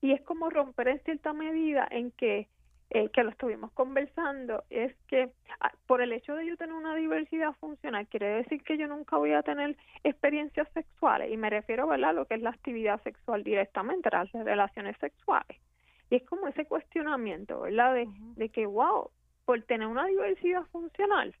y 0.00 0.12
es 0.12 0.20
como 0.20 0.50
romper 0.50 0.88
en 0.88 1.00
cierta 1.00 1.32
medida 1.32 1.88
en 1.90 2.10
que 2.10 2.46
eh, 2.94 3.10
que 3.10 3.22
lo 3.22 3.30
estuvimos 3.30 3.72
conversando 3.72 4.64
es 4.70 4.94
que 5.08 5.30
ah, 5.60 5.72
por 5.86 6.00
el 6.00 6.12
hecho 6.12 6.34
de 6.34 6.46
yo 6.46 6.56
tener 6.56 6.74
una 6.74 6.94
diversidad 6.94 7.52
funcional 7.60 8.06
quiere 8.06 8.28
decir 8.36 8.62
que 8.62 8.78
yo 8.78 8.86
nunca 8.88 9.16
voy 9.16 9.32
a 9.32 9.42
tener 9.42 9.76
experiencias 10.04 10.68
sexuales 10.72 11.30
y 11.30 11.36
me 11.36 11.50
refiero 11.50 11.86
¿verdad? 11.86 12.10
a 12.10 12.12
lo 12.14 12.24
que 12.26 12.34
es 12.34 12.42
la 12.42 12.50
actividad 12.50 13.02
sexual 13.02 13.44
directamente 13.44 14.08
las 14.10 14.32
relaciones 14.32 14.96
sexuales 14.98 15.58
y 16.08 16.16
es 16.16 16.22
como 16.24 16.48
ese 16.48 16.64
cuestionamiento 16.64 17.60
verdad 17.60 17.94
de, 17.94 18.08
de 18.36 18.48
que 18.48 18.66
wow 18.66 19.10
por 19.44 19.62
tener 19.62 19.86
una 19.86 20.06
diversidad 20.06 20.64
funcional. 20.72 21.34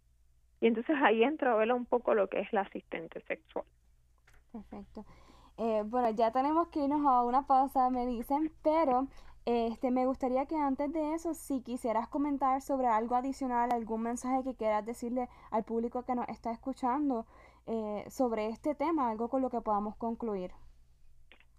Y 0.60 0.66
entonces 0.66 0.96
ahí 1.02 1.22
entra 1.22 1.52
a 1.52 1.74
un 1.74 1.86
poco 1.86 2.14
lo 2.14 2.28
que 2.28 2.40
es 2.40 2.52
la 2.52 2.62
asistente 2.62 3.20
sexual. 3.22 3.64
Perfecto. 4.52 5.04
Eh, 5.58 5.82
bueno, 5.86 6.10
ya 6.10 6.32
tenemos 6.32 6.68
que 6.68 6.80
irnos 6.80 7.06
a 7.06 7.22
una 7.22 7.46
pausa, 7.46 7.90
me 7.90 8.06
dicen, 8.06 8.52
pero 8.62 9.06
este, 9.46 9.90
me 9.90 10.06
gustaría 10.06 10.46
que 10.46 10.56
antes 10.56 10.92
de 10.92 11.14
eso, 11.14 11.34
si 11.34 11.60
quisieras 11.60 12.08
comentar 12.08 12.62
sobre 12.62 12.86
algo 12.86 13.14
adicional, 13.14 13.72
algún 13.72 14.02
mensaje 14.02 14.42
que 14.42 14.54
quieras 14.54 14.86
decirle 14.86 15.28
al 15.50 15.64
público 15.64 16.02
que 16.02 16.14
nos 16.14 16.28
está 16.28 16.50
escuchando 16.50 17.26
eh, 17.66 18.04
sobre 18.08 18.48
este 18.48 18.74
tema, 18.74 19.10
algo 19.10 19.28
con 19.28 19.42
lo 19.42 19.50
que 19.50 19.60
podamos 19.60 19.96
concluir. 19.96 20.52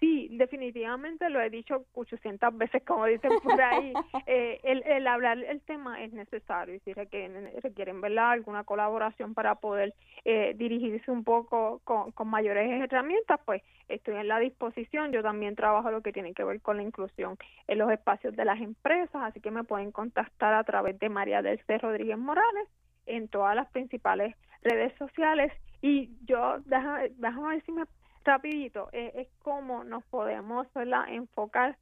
Sí, 0.05 0.27
definitivamente 0.29 1.31
lo 1.31 1.41
he 1.41 1.49
dicho 1.49 1.87
800 1.95 2.55
veces, 2.55 2.83
como 2.83 3.07
dicen 3.07 3.31
por 3.41 3.59
ahí. 3.59 3.91
eh, 4.27 4.59
el, 4.63 4.83
el 4.85 5.07
hablar 5.07 5.39
el 5.39 5.61
tema 5.61 6.03
es 6.03 6.13
necesario 6.13 6.75
y 6.75 6.79
si 6.81 6.93
requieren, 6.93 7.49
requieren 7.63 8.01
¿verdad? 8.01 8.29
alguna 8.29 8.63
colaboración 8.65 9.33
para 9.33 9.55
poder 9.55 9.95
eh, 10.23 10.53
dirigirse 10.57 11.09
un 11.09 11.23
poco 11.23 11.81
con, 11.85 12.11
con 12.11 12.27
mayores 12.27 12.83
herramientas, 12.83 13.39
pues 13.45 13.63
estoy 13.87 14.17
en 14.17 14.27
la 14.27 14.37
disposición. 14.37 15.11
Yo 15.11 15.23
también 15.23 15.55
trabajo 15.55 15.89
lo 15.89 16.01
que 16.01 16.13
tiene 16.13 16.35
que 16.35 16.43
ver 16.43 16.61
con 16.61 16.77
la 16.77 16.83
inclusión 16.83 17.39
en 17.67 17.79
los 17.79 17.89
espacios 17.89 18.35
de 18.35 18.45
las 18.45 18.61
empresas, 18.61 19.23
así 19.23 19.41
que 19.41 19.49
me 19.49 19.63
pueden 19.63 19.91
contactar 19.91 20.53
a 20.53 20.63
través 20.63 20.99
de 20.99 21.09
María 21.09 21.41
del 21.41 21.59
C. 21.65 21.79
Rodríguez 21.79 22.19
Morales 22.19 22.67
en 23.07 23.27
todas 23.27 23.55
las 23.55 23.71
principales 23.71 24.35
redes 24.61 24.93
sociales. 24.99 25.51
Y 25.81 26.11
yo, 26.25 26.59
déjame, 26.65 27.09
déjame 27.17 27.47
ver 27.47 27.63
si 27.65 27.71
me 27.71 27.85
rapidito, 28.25 28.89
eh, 28.91 29.11
es 29.15 29.27
cómo 29.41 29.83
nos 29.83 30.03
podemos 30.05 30.67
enfocar 31.07 31.77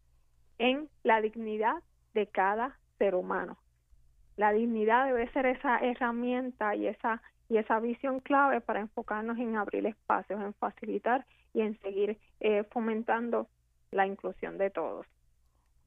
en 0.60 0.89
la 1.04 1.22
dignidad 1.22 1.82
de 2.14 2.28
cada 2.28 2.78
ser 2.98 3.16
humano. 3.16 3.58
La 4.36 4.52
dignidad 4.52 5.06
debe 5.06 5.32
ser 5.32 5.46
esa 5.46 5.78
herramienta 5.80 6.76
y 6.76 6.88
esa 6.88 7.22
y 7.50 7.58
esa 7.58 7.80
visión 7.80 8.20
clave 8.20 8.62
para 8.62 8.80
enfocarnos 8.80 9.38
en 9.38 9.56
abrir 9.56 9.86
espacios, 9.86 10.41
en 10.41 10.54
facilitar 10.56 11.26
y 11.54 11.62
en 11.62 11.80
seguir 11.82 12.18
eh, 12.39 12.64
fomentando 12.72 13.48
la 13.91 14.08
inclusión 14.08 14.58
de 14.58 14.70
todos. 14.70 15.06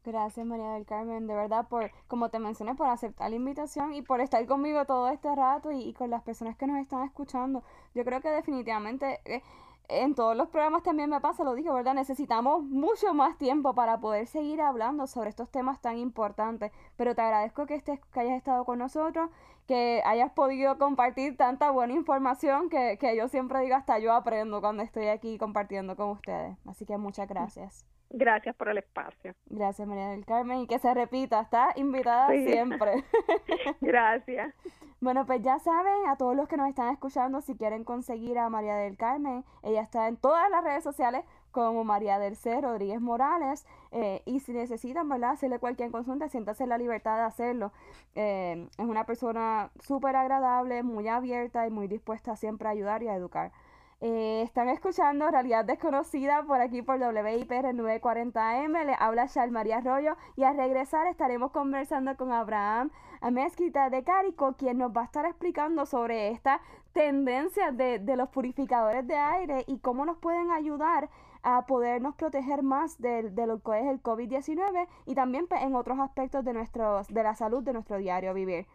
Gracias 0.04 0.46
María 0.46 0.70
del 0.74 0.86
Carmen, 0.86 1.26
de 1.26 1.34
verdad 1.34 1.66
por, 1.68 1.90
como 2.06 2.28
te 2.28 2.38
mencioné, 2.38 2.76
por 2.76 2.86
aceptar 2.86 3.30
la 3.30 3.36
invitación 3.36 3.94
y 3.94 4.02
por 4.02 4.20
estar 4.20 4.46
conmigo 4.46 4.84
todo 4.84 5.08
este 5.08 5.34
rato 5.34 5.72
y, 5.72 5.92
con 5.94 6.10
las 6.10 6.22
personas 6.22 6.56
que 6.56 6.68
nos 6.68 6.78
están 6.78 7.02
escuchando. 7.02 7.64
Yo 7.92 8.04
creo 8.04 8.20
que 8.20 8.28
definitivamente 8.28 9.18
eh, 9.24 9.42
en 9.88 10.14
todos 10.14 10.36
los 10.36 10.48
programas 10.48 10.82
también 10.82 11.10
me 11.10 11.20
pasa, 11.20 11.44
lo 11.44 11.54
dije, 11.54 11.70
¿verdad? 11.70 11.94
Necesitamos 11.94 12.62
mucho 12.64 13.14
más 13.14 13.36
tiempo 13.38 13.74
para 13.74 14.00
poder 14.00 14.26
seguir 14.26 14.60
hablando 14.60 15.06
sobre 15.06 15.30
estos 15.30 15.50
temas 15.50 15.80
tan 15.80 15.98
importantes. 15.98 16.72
Pero 16.96 17.14
te 17.14 17.22
agradezco 17.22 17.66
que, 17.66 17.74
estés, 17.74 18.00
que 18.12 18.20
hayas 18.20 18.36
estado 18.36 18.64
con 18.64 18.78
nosotros, 18.78 19.30
que 19.66 20.02
hayas 20.04 20.32
podido 20.32 20.78
compartir 20.78 21.36
tanta 21.36 21.70
buena 21.70 21.94
información 21.94 22.68
que, 22.68 22.98
que 22.98 23.16
yo 23.16 23.28
siempre 23.28 23.60
digo, 23.60 23.76
hasta 23.76 23.98
yo 23.98 24.12
aprendo 24.12 24.60
cuando 24.60 24.82
estoy 24.82 25.08
aquí 25.08 25.38
compartiendo 25.38 25.96
con 25.96 26.10
ustedes. 26.10 26.56
Así 26.66 26.84
que 26.86 26.98
muchas 26.98 27.28
gracias. 27.28 27.95
Gracias 28.10 28.54
por 28.54 28.68
el 28.68 28.78
espacio. 28.78 29.34
Gracias, 29.46 29.86
María 29.86 30.08
del 30.08 30.24
Carmen. 30.24 30.60
Y 30.60 30.66
que 30.66 30.78
se 30.78 30.92
repita, 30.94 31.40
está 31.40 31.72
invitada 31.76 32.28
siempre. 32.30 33.04
Gracias. 33.80 34.54
Bueno, 35.00 35.26
pues 35.26 35.42
ya 35.42 35.58
saben, 35.58 36.08
a 36.08 36.16
todos 36.16 36.34
los 36.34 36.48
que 36.48 36.56
nos 36.56 36.68
están 36.68 36.90
escuchando, 36.90 37.42
si 37.42 37.54
quieren 37.54 37.84
conseguir 37.84 38.38
a 38.38 38.48
María 38.48 38.76
del 38.76 38.96
Carmen, 38.96 39.44
ella 39.62 39.82
está 39.82 40.08
en 40.08 40.16
todas 40.16 40.50
las 40.50 40.64
redes 40.64 40.82
sociales 40.82 41.22
como 41.50 41.84
María 41.84 42.18
del 42.18 42.34
C. 42.34 42.60
Rodríguez 42.60 43.00
Morales. 43.00 43.66
Eh, 43.90 44.22
y 44.24 44.40
si 44.40 44.52
necesitan, 44.52 45.08
¿verdad?, 45.08 45.32
hacerle 45.32 45.58
cualquier 45.58 45.90
consulta, 45.90 46.28
siéntase 46.28 46.62
en 46.64 46.70
la 46.70 46.78
libertad 46.78 47.16
de 47.16 47.22
hacerlo. 47.22 47.72
Eh, 48.14 48.68
es 48.78 48.84
una 48.86 49.04
persona 49.04 49.70
súper 49.80 50.16
agradable, 50.16 50.82
muy 50.82 51.08
abierta 51.08 51.66
y 51.66 51.70
muy 51.70 51.88
dispuesta 51.88 52.34
siempre 52.36 52.68
a 52.68 52.70
ayudar 52.70 53.02
y 53.02 53.08
a 53.08 53.14
educar. 53.14 53.52
Eh, 54.00 54.42
están 54.42 54.68
escuchando 54.68 55.30
Realidad 55.30 55.64
Desconocida 55.64 56.42
por 56.46 56.60
aquí 56.60 56.82
por 56.82 56.98
WIPR 56.98 57.74
940M. 57.74 58.84
Le 58.84 58.94
habla 58.98 59.24
Shal 59.26 59.50
María 59.50 59.78
Arroyo 59.78 60.16
y 60.36 60.42
al 60.42 60.56
regresar 60.56 61.06
estaremos 61.06 61.50
conversando 61.50 62.14
con 62.16 62.30
Abraham 62.30 62.90
Mezquita 63.32 63.88
de 63.88 64.04
Carico, 64.04 64.52
quien 64.52 64.78
nos 64.78 64.94
va 64.94 65.00
a 65.00 65.04
estar 65.04 65.24
explicando 65.24 65.86
sobre 65.86 66.28
esta 66.28 66.60
tendencia 66.92 67.72
de, 67.72 67.98
de 67.98 68.16
los 68.16 68.28
purificadores 68.28 69.06
de 69.06 69.16
aire 69.16 69.64
y 69.66 69.78
cómo 69.78 70.04
nos 70.04 70.18
pueden 70.18 70.50
ayudar 70.50 71.08
a 71.42 71.64
podernos 71.64 72.14
proteger 72.16 72.62
más 72.62 73.00
de, 73.00 73.30
de 73.30 73.46
lo 73.46 73.62
que 73.62 73.80
es 73.80 73.86
el 73.86 74.02
COVID-19 74.02 74.88
y 75.06 75.14
también 75.14 75.46
pues, 75.46 75.62
en 75.62 75.74
otros 75.74 75.98
aspectos 76.00 76.44
de, 76.44 76.52
nuestros, 76.52 77.08
de 77.08 77.22
la 77.22 77.34
salud 77.34 77.62
de 77.62 77.72
nuestro 77.72 77.96
diario 77.96 78.34
vivir. 78.34 78.66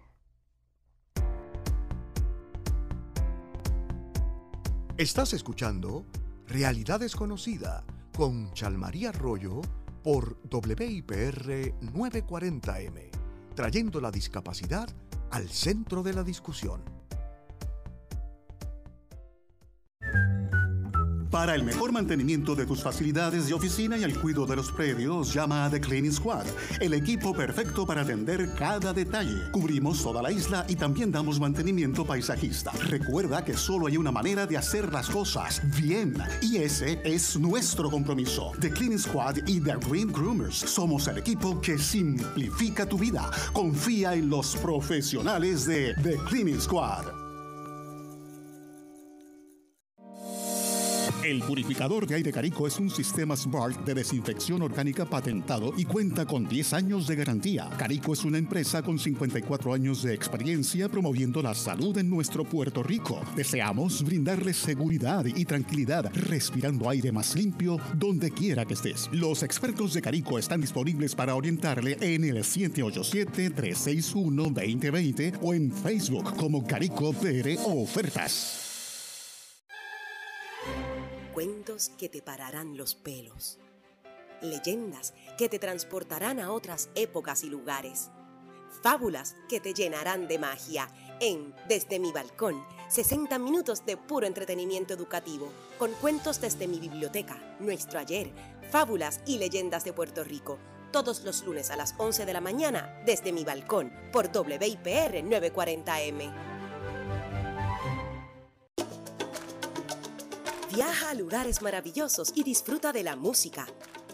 Estás 4.98 5.34
escuchando 5.34 6.06
Realidad 6.48 7.00
Desconocida 7.00 7.86
con 8.16 8.52
Chalmaría 8.54 9.10
Arroyo 9.10 9.62
por 10.04 10.38
WIPR 10.52 11.80
940M, 11.80 13.10
trayendo 13.56 14.02
la 14.02 14.12
discapacidad 14.12 14.90
al 15.32 15.50
centro 15.50 16.04
de 16.04 16.14
la 16.14 16.24
discusión. 16.24 17.01
Para 21.32 21.56
el 21.56 21.64
mejor 21.64 21.94
mantenimiento 21.94 22.56
de 22.56 22.66
tus 22.66 22.84
facilidades 22.84 23.48
de 23.48 23.54
oficina 23.54 23.98
y 23.98 24.04
el 24.04 24.20
cuidado 24.20 24.46
de 24.46 24.58
los 24.58 24.70
predios, 24.70 25.34
llama 25.34 25.64
a 25.64 25.70
The 25.70 25.80
Cleaning 25.80 26.12
Squad, 26.12 26.46
el 26.82 26.94
equipo 26.94 27.34
perfecto 27.34 27.86
para 27.86 28.02
atender 28.02 28.54
cada 28.56 28.92
detalle. 28.92 29.50
Cubrimos 29.52 30.04
toda 30.04 30.22
la 30.22 30.30
isla 30.30 30.66
y 30.68 30.76
también 30.76 31.10
damos 31.10 31.40
mantenimiento 31.40 32.06
paisajista. 32.06 32.74
Recuerda 32.90 33.46
que 33.46 33.56
solo 33.56 33.88
hay 33.88 33.96
una 33.96 34.12
manera 34.12 34.46
de 34.46 34.58
hacer 34.58 34.92
las 34.92 35.10
cosas 35.10 35.62
bien 35.80 36.18
y 36.42 36.58
ese 36.58 37.00
es 37.06 37.40
nuestro 37.40 37.90
compromiso. 37.90 38.52
The 38.60 38.70
Cleaning 38.70 39.00
Squad 39.00 39.38
y 39.48 39.62
The 39.62 39.78
Green 39.90 40.12
Groomers 40.12 40.58
somos 40.58 41.08
el 41.08 41.20
equipo 41.20 41.62
que 41.62 41.78
simplifica 41.78 42.86
tu 42.86 42.98
vida. 42.98 43.32
Confía 43.54 44.16
en 44.16 44.30
los 44.30 44.58
profesionales 44.58 45.66
de 45.66 45.96
The 46.04 46.18
Cleaning 46.28 46.60
Squad. 46.60 47.21
El 51.24 51.44
purificador 51.44 52.08
de 52.08 52.16
aire 52.16 52.32
Carico 52.32 52.66
es 52.66 52.80
un 52.80 52.90
sistema 52.90 53.36
Smart 53.36 53.86
de 53.86 53.94
desinfección 53.94 54.64
orgánica 54.64 55.06
patentado 55.06 55.72
y 55.78 55.86
cuenta 55.86 56.26
con 56.26 56.48
10 56.48 56.74
años 56.74 57.06
de 57.06 57.16
garantía. 57.16 57.70
Carico 57.78 58.14
es 58.14 58.26
una 58.26 58.40
empresa 58.40 58.82
con 58.82 58.98
54 58.98 59.72
años 59.72 60.02
de 60.02 60.16
experiencia 60.16 60.90
promoviendo 60.90 61.44
la 61.44 61.54
salud 61.54 61.96
en 62.00 62.10
nuestro 62.10 62.44
Puerto 62.44 62.82
Rico. 62.82 63.22
Deseamos 63.36 64.04
brindarles 64.04 64.58
seguridad 64.58 65.24
y 65.26 65.46
tranquilidad 65.46 66.12
respirando 66.12 66.90
aire 66.90 67.12
más 67.12 67.36
limpio 67.36 67.78
donde 67.94 68.32
quiera 68.32 68.66
que 68.66 68.74
estés. 68.74 69.08
Los 69.12 69.44
expertos 69.44 69.94
de 69.94 70.02
Carico 70.02 70.40
están 70.40 70.62
disponibles 70.62 71.14
para 71.14 71.36
orientarle 71.36 72.00
en 72.02 72.24
el 72.24 72.38
787-361-2020 72.38 75.38
o 75.44 75.54
en 75.54 75.72
Facebook 75.72 76.36
como 76.36 76.66
Carico 76.66 77.14
PR 77.14 77.60
Ofertas. 77.64 78.71
Cuentos 81.44 81.90
que 81.98 82.08
te 82.08 82.22
pararán 82.22 82.78
los 82.78 82.94
pelos. 82.94 83.58
Leyendas 84.44 85.16
que 85.40 85.50
te 85.50 85.58
transportarán 85.58 86.40
a 86.40 86.52
otras 86.52 86.92
épocas 86.94 87.44
y 87.44 87.50
lugares. 87.50 88.12
Fábulas 88.84 89.36
que 89.50 89.60
te 89.60 89.74
llenarán 89.74 90.28
de 90.28 90.38
magia 90.38 90.88
en 91.20 91.52
Desde 91.68 91.98
mi 91.98 92.12
balcón, 92.12 92.64
60 92.90 93.40
minutos 93.40 93.84
de 93.88 93.98
puro 93.98 94.28
entretenimiento 94.28 94.94
educativo, 94.94 95.52
con 95.80 95.92
cuentos 95.94 96.40
desde 96.40 96.68
mi 96.68 96.80
biblioteca, 96.80 97.58
nuestro 97.60 97.98
ayer, 97.98 98.32
fábulas 98.70 99.22
y 99.26 99.40
leyendas 99.40 99.84
de 99.84 99.94
Puerto 99.94 100.24
Rico, 100.24 100.60
todos 100.92 101.24
los 101.24 101.44
lunes 101.44 101.72
a 101.72 101.76
las 101.76 101.96
11 101.98 102.24
de 102.28 102.34
la 102.34 102.42
mañana 102.42 103.02
desde 103.08 103.32
mi 103.32 103.44
balcón 103.44 103.92
por 104.14 104.28
WIPR 104.28 105.24
940M. 105.24 106.61
Viaja 110.74 111.10
a 111.10 111.14
lugares 111.14 111.62
maravillosos 111.62 112.32
y 112.34 112.44
disfruta 112.44 112.94
de 112.94 113.04
la 113.04 113.18
música, 113.18 113.68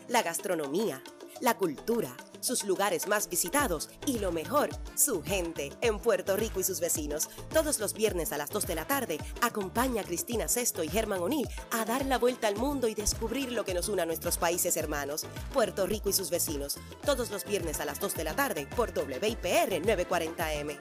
la 0.08 0.24
gastronomía, 0.24 1.04
la 1.40 1.56
cultura, 1.56 2.18
sus 2.40 2.64
lugares 2.64 3.08
más 3.08 3.30
visitados 3.30 3.92
y 4.08 4.18
lo 4.18 4.32
mejor, 4.32 4.70
su 4.96 5.22
gente 5.22 5.72
en 5.82 6.00
Puerto 6.00 6.36
Rico 6.36 6.60
y 6.60 6.64
sus 6.64 6.80
vecinos. 6.80 7.30
Todos 7.54 7.80
los 7.80 7.94
viernes 7.94 8.32
a 8.32 8.40
las 8.40 8.50
2 8.50 8.66
de 8.66 8.74
la 8.74 8.88
tarde, 8.88 9.20
acompaña 9.42 10.02
a 10.02 10.04
Cristina 10.04 10.48
Sesto 10.48 10.84
y 10.84 10.90
Germán 10.90 11.22
O'Neill 11.22 11.48
a 11.70 11.86
dar 11.86 12.08
la 12.08 12.18
vuelta 12.18 12.48
al 12.48 12.56
mundo 12.56 12.88
y 12.88 12.96
descubrir 12.96 13.52
lo 13.52 13.64
que 13.64 13.76
nos 13.76 13.88
une 13.88 14.02
a 14.02 14.08
nuestros 14.08 14.40
países 14.40 14.78
hermanos, 14.78 15.28
Puerto 15.54 15.86
Rico 15.86 16.10
y 16.10 16.14
sus 16.14 16.32
vecinos. 16.32 16.80
Todos 17.06 17.30
los 17.30 17.46
viernes 17.46 17.80
a 17.82 17.86
las 17.86 18.00
2 18.00 18.16
de 18.16 18.24
la 18.24 18.36
tarde 18.36 18.68
por 18.76 18.90
WIPR 18.98 19.80
940M. 19.84 20.78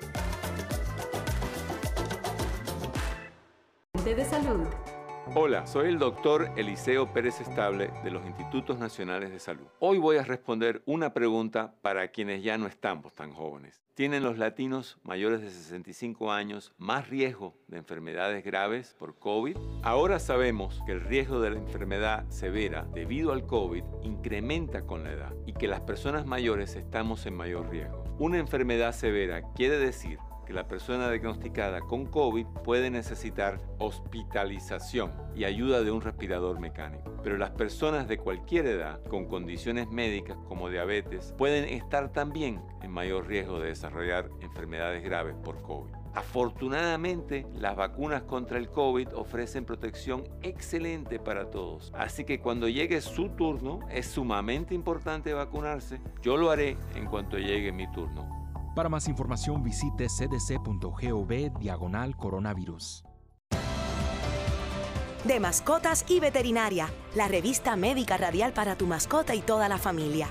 De 4.05 4.25
salud. 4.31 4.96
Hola, 5.35 5.67
soy 5.67 5.89
el 5.89 5.99
doctor 5.99 6.53
Eliseo 6.57 7.13
Pérez 7.13 7.41
Estable 7.41 7.91
de 8.05 8.13
los 8.13 8.25
Institutos 8.25 8.79
Nacionales 8.79 9.33
de 9.33 9.41
Salud. 9.41 9.67
Hoy 9.81 9.99
voy 9.99 10.19
a 10.19 10.23
responder 10.23 10.83
una 10.87 11.13
pregunta 11.13 11.75
para 11.83 12.09
quienes 12.13 12.45
ya 12.45 12.57
no 12.59 12.69
estamos 12.69 13.13
tan 13.13 13.33
jóvenes. 13.33 13.83
¿Tienen 13.95 14.23
los 14.23 14.39
latinos 14.39 14.99
mayores 15.03 15.41
de 15.41 15.51
65 15.51 16.31
años 16.31 16.73
más 16.79 17.09
riesgo 17.09 17.55
de 17.67 17.79
enfermedades 17.79 18.45
graves 18.45 18.95
por 19.01 19.19
COVID? 19.19 19.57
Ahora 19.83 20.21
sabemos 20.21 20.81
que 20.87 20.93
el 20.93 21.01
riesgo 21.01 21.41
de 21.41 21.51
la 21.51 21.59
enfermedad 21.59 22.25
severa 22.29 22.87
debido 22.95 23.33
al 23.33 23.47
COVID 23.47 23.83
incrementa 24.03 24.87
con 24.87 25.03
la 25.03 25.11
edad 25.11 25.35
y 25.45 25.55
que 25.55 25.67
las 25.67 25.81
personas 25.81 26.25
mayores 26.25 26.77
estamos 26.77 27.27
en 27.27 27.35
mayor 27.35 27.69
riesgo. 27.69 28.05
Una 28.21 28.39
enfermedad 28.39 28.93
severa 28.93 29.43
quiere 29.55 29.77
decir 29.77 30.21
que 30.47 30.53
la 30.53 30.69
persona 30.69 31.11
diagnosticada 31.11 31.81
con 31.81 32.07
COVID 32.07 32.47
puede 32.65 32.91
necesitar 32.91 33.61
hospitalización 33.79 35.13
y 35.35 35.45
ayuda 35.45 35.83
de 35.83 35.91
un 35.91 36.01
respirador 36.01 36.61
mecánico. 36.61 37.13
Pero 37.23 37.37
las 37.37 37.51
personas 37.51 38.09
de 38.09 38.19
cualquier 38.19 38.67
edad 38.67 39.03
con 39.05 39.27
condiciones 39.27 39.89
médicas 39.89 40.39
como 40.49 40.71
diabetes 40.71 41.35
pueden 41.37 41.65
estar 41.65 42.13
también 42.13 42.63
en 42.83 42.91
mayor 42.91 43.27
riesgo 43.27 43.61
de 43.61 43.69
desarrollar 43.69 44.31
enfermedades 44.41 45.03
graves 45.03 45.35
por 45.45 45.61
COVID. 45.63 45.93
Afortunadamente, 46.15 47.47
las 47.55 47.77
vacunas 47.77 48.23
contra 48.23 48.57
el 48.57 48.71
COVID 48.71 49.09
ofrecen 49.15 49.67
protección 49.67 50.25
excelente 50.43 51.19
para 51.19 51.51
todos. 51.51 51.93
Así 51.95 52.25
que 52.25 52.41
cuando 52.41 52.69
llegue 52.69 53.03
su 53.03 53.29
turno, 53.31 53.81
es 53.91 54.07
sumamente 54.07 54.75
importante 54.75 55.35
vacunarse. 55.35 56.01
Yo 56.23 56.39
lo 56.39 56.51
haré 56.51 56.79
en 56.95 57.05
cuanto 57.05 57.37
llegue 57.37 57.71
mi 57.71 57.87
turno. 57.93 58.46
Para 58.77 58.91
más 58.91 59.09
información 59.09 59.63
visite 59.63 60.07
cdc.gov 60.07 61.59
diagonal 61.59 62.15
coronavirus. 62.15 63.05
De 65.25 65.41
Mascotas 65.41 66.05
y 66.09 66.21
Veterinaria, 66.21 66.91
la 67.15 67.27
revista 67.27 67.75
médica 67.75 68.19
radial 68.19 68.53
para 68.53 68.77
tu 68.77 68.87
mascota 68.87 69.35
y 69.35 69.41
toda 69.41 69.71
la 69.71 69.79
familia. 69.79 70.29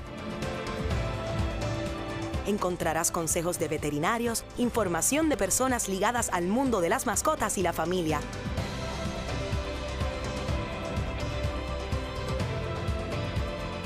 Encontrarás 2.46 3.10
consejos 3.10 3.58
de 3.58 3.66
veterinarios, 3.66 4.44
información 4.58 5.28
de 5.28 5.36
personas 5.36 5.88
ligadas 5.88 6.30
al 6.32 6.46
mundo 6.46 6.80
de 6.80 6.88
las 6.88 7.04
mascotas 7.04 7.58
y 7.58 7.62
la 7.62 7.72
familia. 7.72 8.20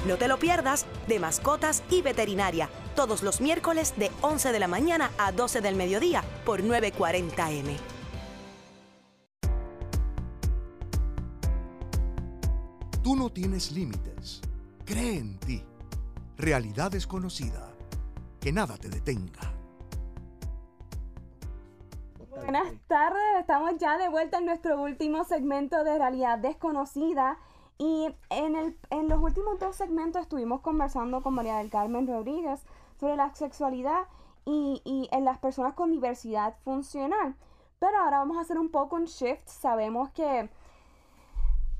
No 0.06 0.16
te 0.16 0.28
lo 0.28 0.38
pierdas 0.38 0.86
de 1.08 1.18
Mascotas 1.18 1.82
y 1.90 2.00
Veterinaria, 2.00 2.70
todos 2.96 3.22
los 3.22 3.42
miércoles 3.42 3.92
de 3.98 4.10
11 4.22 4.50
de 4.50 4.58
la 4.58 4.66
mañana 4.66 5.10
a 5.18 5.30
12 5.30 5.60
del 5.60 5.76
mediodía 5.76 6.24
por 6.46 6.62
940M. 6.62 7.76
Tú 13.02 13.14
no 13.14 13.28
tienes 13.28 13.72
límites. 13.72 14.40
Cree 14.86 15.18
en 15.18 15.38
ti. 15.38 15.62
Realidad 16.38 16.90
desconocida. 16.90 17.70
Que 18.40 18.52
nada 18.52 18.78
te 18.78 18.88
detenga. 18.88 19.52
Buenas 22.30 22.72
tardes, 22.86 23.22
estamos 23.38 23.72
ya 23.78 23.98
de 23.98 24.08
vuelta 24.08 24.38
en 24.38 24.46
nuestro 24.46 24.80
último 24.80 25.24
segmento 25.24 25.84
de 25.84 25.98
Realidad 25.98 26.38
Desconocida. 26.38 27.38
Y 27.80 28.14
en, 28.28 28.56
el, 28.56 28.76
en 28.90 29.08
los 29.08 29.22
últimos 29.22 29.58
dos 29.58 29.74
segmentos 29.74 30.20
estuvimos 30.20 30.60
conversando 30.60 31.22
con 31.22 31.32
María 31.32 31.56
del 31.56 31.70
Carmen 31.70 32.06
Rodríguez 32.06 32.62
sobre 32.98 33.16
la 33.16 33.34
sexualidad 33.34 34.02
y, 34.44 34.82
y 34.84 35.08
en 35.12 35.24
las 35.24 35.38
personas 35.38 35.72
con 35.72 35.90
diversidad 35.90 36.54
funcional. 36.62 37.34
Pero 37.78 37.96
ahora 37.96 38.18
vamos 38.18 38.36
a 38.36 38.42
hacer 38.42 38.58
un 38.58 38.68
poco 38.68 38.96
un 38.96 39.06
shift. 39.06 39.48
Sabemos 39.48 40.10
que, 40.10 40.50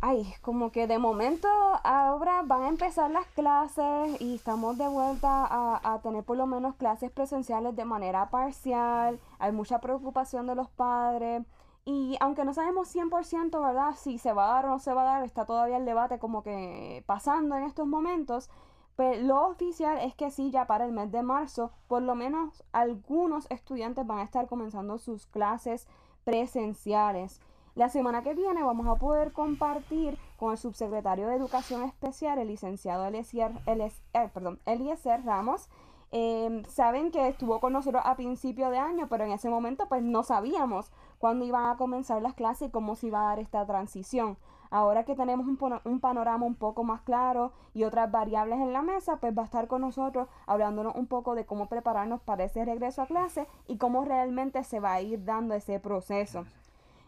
ay, 0.00 0.32
como 0.40 0.72
que 0.72 0.86
de 0.86 0.98
momento 0.98 1.48
ahora 1.84 2.44
van 2.46 2.62
a 2.62 2.68
empezar 2.68 3.10
las 3.10 3.26
clases 3.26 4.18
y 4.22 4.36
estamos 4.36 4.78
de 4.78 4.88
vuelta 4.88 5.44
a, 5.44 5.80
a 5.84 5.98
tener 6.00 6.24
por 6.24 6.38
lo 6.38 6.46
menos 6.46 6.76
clases 6.76 7.10
presenciales 7.10 7.76
de 7.76 7.84
manera 7.84 8.30
parcial. 8.30 9.20
Hay 9.38 9.52
mucha 9.52 9.80
preocupación 9.80 10.46
de 10.46 10.54
los 10.54 10.70
padres. 10.70 11.42
Y 11.84 12.16
aunque 12.20 12.44
no 12.44 12.52
sabemos 12.52 12.94
100%, 12.94 13.60
¿verdad? 13.60 13.94
Si 13.96 14.18
se 14.18 14.32
va 14.32 14.50
a 14.50 14.54
dar 14.54 14.66
o 14.66 14.70
no 14.70 14.78
se 14.78 14.92
va 14.92 15.02
a 15.02 15.04
dar, 15.16 15.24
está 15.24 15.44
todavía 15.46 15.78
el 15.78 15.84
debate 15.84 16.18
como 16.18 16.42
que 16.42 17.02
pasando 17.06 17.56
en 17.56 17.64
estos 17.64 17.86
momentos. 17.86 18.50
Pero 18.96 19.22
lo 19.22 19.46
oficial 19.48 19.98
es 19.98 20.14
que 20.14 20.30
sí, 20.30 20.50
ya 20.50 20.66
para 20.66 20.84
el 20.84 20.92
mes 20.92 21.10
de 21.10 21.22
marzo, 21.22 21.72
por 21.88 22.02
lo 22.02 22.14
menos 22.14 22.62
algunos 22.72 23.46
estudiantes 23.50 24.06
van 24.06 24.18
a 24.18 24.24
estar 24.24 24.46
comenzando 24.46 24.98
sus 24.98 25.26
clases 25.26 25.86
presenciales. 26.24 27.40
La 27.74 27.88
semana 27.88 28.22
que 28.22 28.34
viene 28.34 28.62
vamos 28.62 28.86
a 28.88 28.96
poder 28.96 29.32
compartir 29.32 30.18
con 30.36 30.52
el 30.52 30.58
subsecretario 30.58 31.28
de 31.28 31.36
Educación 31.36 31.82
Especial, 31.84 32.38
el 32.38 32.48
licenciado 32.48 33.06
Eliezer, 33.06 33.52
eh, 33.66 34.28
perdón, 34.34 34.58
Eliezer 34.66 35.24
Ramos, 35.24 35.70
Em, 36.12 36.64
saben 36.64 37.12
que 37.12 37.28
estuvo 37.28 37.60
con 37.60 37.72
nosotros 37.72 38.02
a 38.04 38.16
principio 38.16 38.70
de 38.70 38.78
año, 38.78 39.08
pero 39.08 39.24
en 39.24 39.30
ese 39.30 39.48
momento 39.48 39.88
pues 39.88 40.02
no 40.02 40.24
sabíamos 40.24 40.90
cuándo 41.18 41.44
iban 41.44 41.66
a 41.66 41.76
comenzar 41.76 42.20
las 42.20 42.34
clases 42.34 42.68
y 42.68 42.70
cómo 42.72 42.96
se 42.96 43.06
iba 43.08 43.20
a 43.20 43.28
dar 43.28 43.38
esta 43.38 43.64
transición. 43.64 44.36
Ahora 44.70 45.04
que 45.04 45.14
tenemos 45.14 45.46
un, 45.46 46.00
panorama 46.00 46.46
un 46.46 46.54
poco 46.54 46.84
más 46.84 47.02
claro 47.02 47.52
y 47.74 47.84
otras 47.84 48.10
variables 48.10 48.60
en 48.60 48.72
la 48.72 48.82
mesa, 48.82 49.16
pues 49.16 49.36
va 49.36 49.42
a 49.42 49.44
estar 49.44 49.68
con 49.68 49.82
nosotros 49.82 50.28
hablándonos 50.46 50.94
un 50.94 51.06
poco 51.06 51.34
de 51.34 51.44
cómo 51.44 51.66
prepararnos 51.66 52.20
para 52.22 52.44
ese 52.44 52.64
regreso 52.64 53.02
a 53.02 53.06
clase 53.06 53.46
y 53.66 53.78
cómo 53.78 54.04
realmente 54.04 54.62
se 54.64 54.80
va 54.80 54.94
a 54.94 55.00
ir 55.00 55.24
dando 55.24 55.54
ese 55.54 55.80
proceso. 55.80 56.44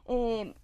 Eh, 0.06 0.54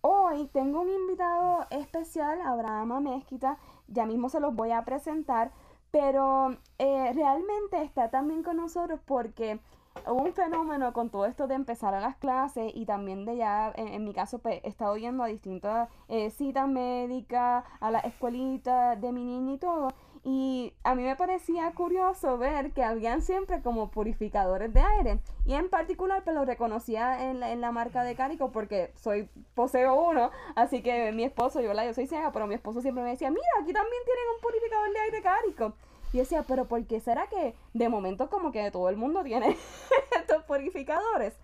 hoy 0.00 0.48
tengo 0.52 0.80
un 0.80 0.90
invitado 0.90 1.66
especial, 1.70 2.40
Abraham 2.42 3.02
Mezquita, 3.02 3.58
ya 3.88 4.06
mismo 4.06 4.28
se 4.28 4.38
los 4.38 4.54
voy 4.54 4.70
a 4.70 4.84
presentar, 4.84 5.50
pero 5.94 6.56
eh, 6.78 7.12
realmente 7.12 7.80
está 7.80 8.10
también 8.10 8.42
con 8.42 8.56
nosotros 8.56 8.98
porque 9.04 9.60
hubo 10.08 10.24
un 10.24 10.32
fenómeno 10.32 10.92
con 10.92 11.08
todo 11.08 11.24
esto 11.24 11.46
de 11.46 11.54
empezar 11.54 11.94
a 11.94 12.00
las 12.00 12.16
clases 12.16 12.72
y 12.74 12.84
también 12.84 13.24
de 13.24 13.36
ya, 13.36 13.72
en, 13.76 14.02
mi 14.02 14.12
caso, 14.12 14.40
pues 14.40 14.60
he 14.64 14.68
estado 14.68 14.96
yendo 14.96 15.22
a 15.22 15.28
distintas 15.28 15.88
eh, 16.08 16.30
citas 16.30 16.66
médicas, 16.66 17.62
a 17.78 17.92
la 17.92 18.00
escuelita 18.00 18.96
de 18.96 19.12
mi 19.12 19.22
niña 19.22 19.52
y 19.52 19.58
todo. 19.58 19.92
Y 20.26 20.72
a 20.84 20.94
mí 20.94 21.02
me 21.02 21.16
parecía 21.16 21.70
curioso 21.72 22.38
ver 22.38 22.72
que 22.72 22.82
habían 22.82 23.20
siempre 23.20 23.60
como 23.60 23.90
purificadores 23.90 24.72
de 24.72 24.80
aire. 24.80 25.18
Y 25.44 25.52
en 25.52 25.68
particular, 25.68 26.24
pues 26.24 26.34
lo 26.34 26.46
reconocía 26.46 27.28
en 27.28 27.40
la, 27.40 27.52
en 27.52 27.60
la 27.60 27.72
marca 27.72 28.02
de 28.02 28.14
Carico 28.14 28.50
porque 28.50 28.90
soy, 28.94 29.28
poseo 29.54 29.94
uno. 29.94 30.30
Así 30.56 30.82
que 30.82 31.12
mi 31.12 31.24
esposo, 31.24 31.60
yo, 31.60 31.74
la, 31.74 31.84
yo 31.84 31.92
soy 31.92 32.06
ciega, 32.06 32.32
pero 32.32 32.46
mi 32.46 32.54
esposo 32.54 32.80
siempre 32.80 33.04
me 33.04 33.10
decía, 33.10 33.30
mira, 33.30 33.46
aquí 33.60 33.74
también 33.74 34.02
tienen 34.06 34.24
un 34.34 34.40
purificador 34.40 34.92
de 34.92 34.98
aire 35.00 35.22
Carico. 35.22 35.72
Y 36.14 36.18
decía, 36.18 36.42
pero 36.48 36.64
¿por 36.64 36.82
qué 36.86 37.00
será 37.00 37.26
que 37.26 37.54
de 37.74 37.88
momento 37.90 38.30
como 38.30 38.50
que 38.50 38.70
todo 38.70 38.88
el 38.88 38.96
mundo 38.96 39.22
tiene 39.24 39.58
estos 40.18 40.42
purificadores? 40.44 41.34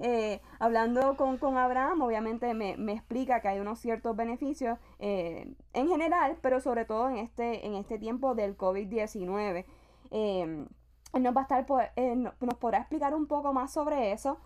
Eh, 0.00 0.40
hablando 0.60 1.16
con, 1.16 1.38
con, 1.38 1.56
Abraham, 1.56 2.02
obviamente 2.02 2.54
me, 2.54 2.76
me, 2.76 2.92
explica 2.92 3.40
que 3.40 3.48
hay 3.48 3.58
unos 3.58 3.80
ciertos 3.80 4.14
beneficios 4.14 4.78
eh, 5.00 5.52
en 5.72 5.88
general, 5.88 6.36
pero 6.40 6.60
sobre 6.60 6.84
todo 6.84 7.08
en 7.08 7.16
este, 7.16 7.66
en 7.66 7.74
este 7.74 7.98
tiempo 7.98 8.34
del 8.34 8.56
COVID-19. 8.56 9.64
Eh, 10.10 10.66
nos 11.18 11.36
va 11.36 11.40
a 11.40 11.60
estar, 11.60 11.66
nos 12.16 12.54
podrá 12.54 12.78
explicar 12.78 13.14
un 13.14 13.26
poco 13.26 13.52
más 13.52 13.72
sobre 13.72 14.12
eso, 14.12 14.38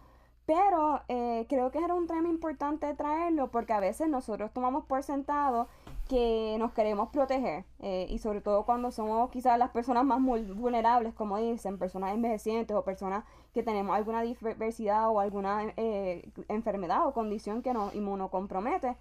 pero 0.46 1.02
creo 1.08 1.70
que 1.70 1.78
era 1.78 1.94
un 1.94 2.06
tema 2.06 2.28
importante 2.28 2.94
traerlo 2.94 3.50
porque 3.50 3.72
a 3.72 3.80
veces 3.80 4.08
nosotros 4.08 4.52
tomamos 4.52 4.84
por 4.86 5.02
sentado 5.02 5.68
que 6.12 6.56
nos 6.58 6.72
queremos 6.72 7.08
proteger 7.08 7.64
y 7.80 8.18
sobre 8.18 8.42
todo 8.42 8.66
cuando 8.66 8.90
somos 8.90 9.30
quizás 9.30 9.58
las 9.58 9.70
personas 9.70 10.04
más 10.04 10.20
vulnerables, 10.22 11.14
como 11.14 11.38
dicen, 11.38 11.78
personas 11.78 12.12
envejecientes 12.12 12.76
o 12.76 12.84
personas 12.84 13.24
que 13.52 13.62
tenemos 13.62 13.94
alguna 13.94 14.22
diversidad 14.22 15.10
o 15.10 15.20
alguna 15.20 15.72
eh, 15.76 16.30
enfermedad 16.48 17.06
o 17.06 17.12
condición 17.12 17.62
que 17.62 17.74
nos 17.74 17.94
inmunocompromete, 17.94 18.96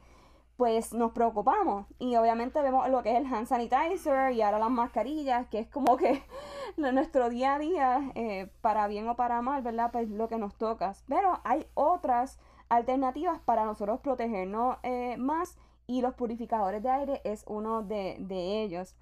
pues 0.58 0.94
nos 0.94 1.12
preocupamos. 1.12 1.88
Y 2.00 2.16
obviamente 2.18 2.62
vemos 2.62 2.88
lo 2.90 3.02
que 3.02 3.12
es 3.12 3.18
el 3.18 3.34
hand 3.34 3.48
sanitizer 3.48 4.34
y 4.34 4.42
ahora 4.42 4.60
las 4.60 4.70
mascarillas, 4.70 5.48
que 5.48 5.60
es 5.60 5.68
como 5.68 5.98
que 5.98 6.22
nuestro 6.78 7.30
día 7.30 7.56
a 7.56 7.60
día, 7.60 8.12
eh, 8.16 8.52
para 8.62 8.88
bien 8.88 9.08
o 9.08 9.16
para 9.16 9.42
mal, 9.42 9.62
¿verdad? 9.62 9.92
Pues 9.92 10.10
lo 10.10 10.28
que 10.28 10.38
nos 10.38 10.56
toca. 10.56 10.94
Pero 11.08 11.40
hay 11.44 11.66
otras 11.74 12.40
alternativas 12.70 13.40
para 13.40 13.66
nosotros 13.66 14.00
protegernos 14.02 14.78
eh, 14.84 15.16
más 15.18 15.58
y 15.92 16.02
los 16.02 16.14
purificadores 16.14 16.82
de 16.82 16.90
aire 16.90 17.22
es 17.26 17.44
uno 17.48 17.84
de, 17.84 18.16
de 18.20 18.64
ellos. 18.64 18.96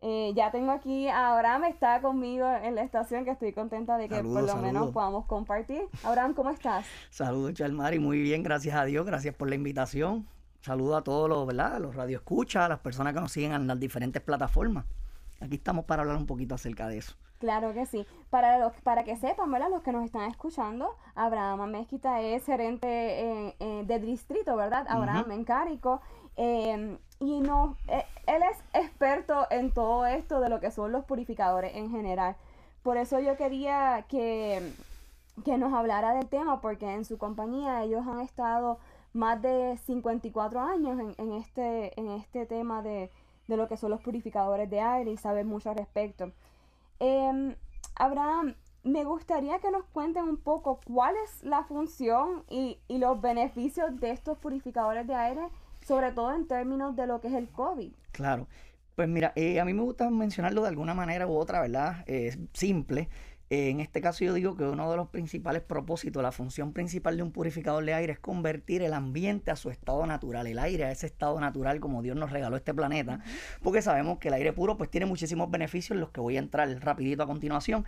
Eh, 0.00 0.32
ya 0.36 0.52
tengo 0.52 0.70
aquí 0.70 1.08
a 1.08 1.34
Abraham, 1.34 1.64
está 1.64 2.00
conmigo 2.00 2.46
en 2.62 2.76
la 2.76 2.82
estación, 2.82 3.24
que 3.24 3.32
estoy 3.32 3.52
contenta 3.52 3.98
de 3.98 4.08
que 4.08 4.22
por 4.22 4.44
lo 4.44 4.56
menos 4.56 4.92
podamos 4.92 5.26
compartir. 5.26 5.82
Abraham, 6.04 6.34
¿cómo 6.34 6.50
estás? 6.50 6.86
Saludos, 7.10 7.54
Chalmari, 7.54 7.98
muy 7.98 8.20
bien, 8.20 8.44
gracias 8.44 8.76
a 8.76 8.84
Dios, 8.84 9.04
gracias 9.04 9.34
por 9.34 9.48
la 9.48 9.56
invitación. 9.56 10.28
Saludo 10.60 10.96
a 10.96 11.02
todos 11.02 11.28
los, 11.28 11.44
¿verdad? 11.48 11.80
los 11.80 11.96
radioescuchas, 11.96 12.66
a 12.66 12.68
las 12.68 12.78
personas 12.78 13.12
que 13.12 13.20
nos 13.20 13.32
siguen 13.32 13.52
en 13.52 13.66
las 13.66 13.80
diferentes 13.80 14.22
plataformas. 14.22 14.84
Aquí 15.40 15.56
estamos 15.56 15.84
para 15.84 16.02
hablar 16.02 16.16
un 16.16 16.26
poquito 16.26 16.54
acerca 16.54 16.86
de 16.86 16.98
eso. 16.98 17.16
Claro 17.38 17.74
que 17.74 17.86
sí. 17.86 18.06
Para 18.30 18.58
los, 18.58 18.72
para 18.82 19.02
que 19.04 19.16
sepan, 19.16 19.50
¿verdad? 19.50 19.68
Los 19.70 19.82
que 19.82 19.92
nos 19.92 20.04
están 20.04 20.30
escuchando, 20.30 20.96
Abraham 21.16 21.70
Mezquita 21.70 22.20
es 22.22 22.46
gerente 22.46 23.54
de 23.58 23.98
distrito, 23.98 24.56
¿verdad? 24.56 24.86
Abraham 24.88 25.32
en 25.32 25.44
Cárico. 25.44 26.00
Em, 26.36 26.98
y 27.18 27.40
no, 27.40 27.76
eh, 27.88 28.04
él 28.26 28.42
es 28.42 28.58
experto 28.74 29.46
en 29.50 29.72
todo 29.72 30.06
esto 30.06 30.40
de 30.40 30.50
lo 30.50 30.60
que 30.60 30.70
son 30.70 30.92
los 30.92 31.04
purificadores 31.04 31.74
en 31.74 31.90
general. 31.90 32.36
Por 32.82 32.98
eso 32.98 33.18
yo 33.20 33.36
quería 33.36 34.04
que, 34.08 34.72
que 35.44 35.58
nos 35.58 35.72
hablara 35.72 36.12
del 36.12 36.28
tema, 36.28 36.60
porque 36.60 36.92
en 36.92 37.04
su 37.04 37.18
compañía 37.18 37.82
ellos 37.82 38.06
han 38.06 38.20
estado 38.20 38.78
más 39.12 39.40
de 39.40 39.78
54 39.86 40.60
años 40.60 41.14
en, 41.16 41.32
este, 41.32 41.98
en 41.98 42.10
este 42.10 42.44
tema 42.46 42.82
de, 42.82 43.10
de, 43.48 43.56
lo 43.56 43.66
que 43.66 43.78
son 43.78 43.90
los 43.90 44.02
purificadores 44.02 44.68
de 44.68 44.80
aire 44.80 45.10
y 45.10 45.16
saben 45.16 45.46
mucho 45.46 45.70
al 45.70 45.76
respecto. 45.76 46.32
Eh, 47.00 47.56
Abraham, 47.94 48.54
me 48.84 49.04
gustaría 49.04 49.58
que 49.58 49.70
nos 49.70 49.84
cuenten 49.86 50.24
un 50.24 50.36
poco 50.36 50.80
cuál 50.84 51.16
es 51.24 51.42
la 51.42 51.64
función 51.64 52.44
y, 52.48 52.78
y 52.88 52.98
los 52.98 53.20
beneficios 53.20 53.98
de 53.98 54.10
estos 54.10 54.38
purificadores 54.38 55.06
de 55.06 55.14
aire 55.14 55.48
sobre 55.86 56.10
todo 56.12 56.34
en 56.34 56.48
términos 56.48 56.96
de 56.96 57.06
lo 57.06 57.20
que 57.20 57.28
es 57.28 57.34
el 57.34 57.48
COVID. 57.48 57.92
Claro. 58.10 58.48
Pues 58.96 59.08
mira, 59.08 59.32
eh, 59.36 59.60
a 59.60 59.64
mí 59.64 59.74
me 59.74 59.82
gusta 59.82 60.10
mencionarlo 60.10 60.62
de 60.62 60.68
alguna 60.68 60.94
manera 60.94 61.26
u 61.26 61.36
otra, 61.36 61.60
¿verdad? 61.60 62.02
Es 62.06 62.38
simple. 62.54 63.08
Eh, 63.48 63.68
en 63.68 63.78
este 63.78 64.00
caso 64.00 64.24
yo 64.24 64.34
digo 64.34 64.56
que 64.56 64.64
uno 64.64 64.90
de 64.90 64.96
los 64.96 65.08
principales 65.08 65.62
propósitos, 65.62 66.20
la 66.20 66.32
función 66.32 66.72
principal 66.72 67.16
de 67.16 67.22
un 67.22 67.30
purificador 67.30 67.84
de 67.84 67.94
aire 67.94 68.14
es 68.14 68.18
convertir 68.18 68.82
el 68.82 68.92
ambiente 68.92 69.52
a 69.52 69.56
su 69.56 69.70
estado 69.70 70.04
natural, 70.04 70.48
el 70.48 70.58
aire 70.58 70.84
a 70.84 70.90
ese 70.90 71.06
estado 71.06 71.38
natural 71.38 71.78
como 71.78 72.02
Dios 72.02 72.16
nos 72.16 72.32
regaló 72.32 72.56
este 72.56 72.74
planeta, 72.74 73.20
porque 73.62 73.82
sabemos 73.82 74.18
que 74.18 74.28
el 74.28 74.34
aire 74.34 74.52
puro 74.52 74.76
pues 74.76 74.90
tiene 74.90 75.06
muchísimos 75.06 75.48
beneficios 75.48 75.92
en 75.92 76.00
los 76.00 76.10
que 76.10 76.20
voy 76.20 76.36
a 76.36 76.40
entrar 76.40 76.68
rapidito 76.80 77.22
a 77.22 77.26
continuación, 77.26 77.84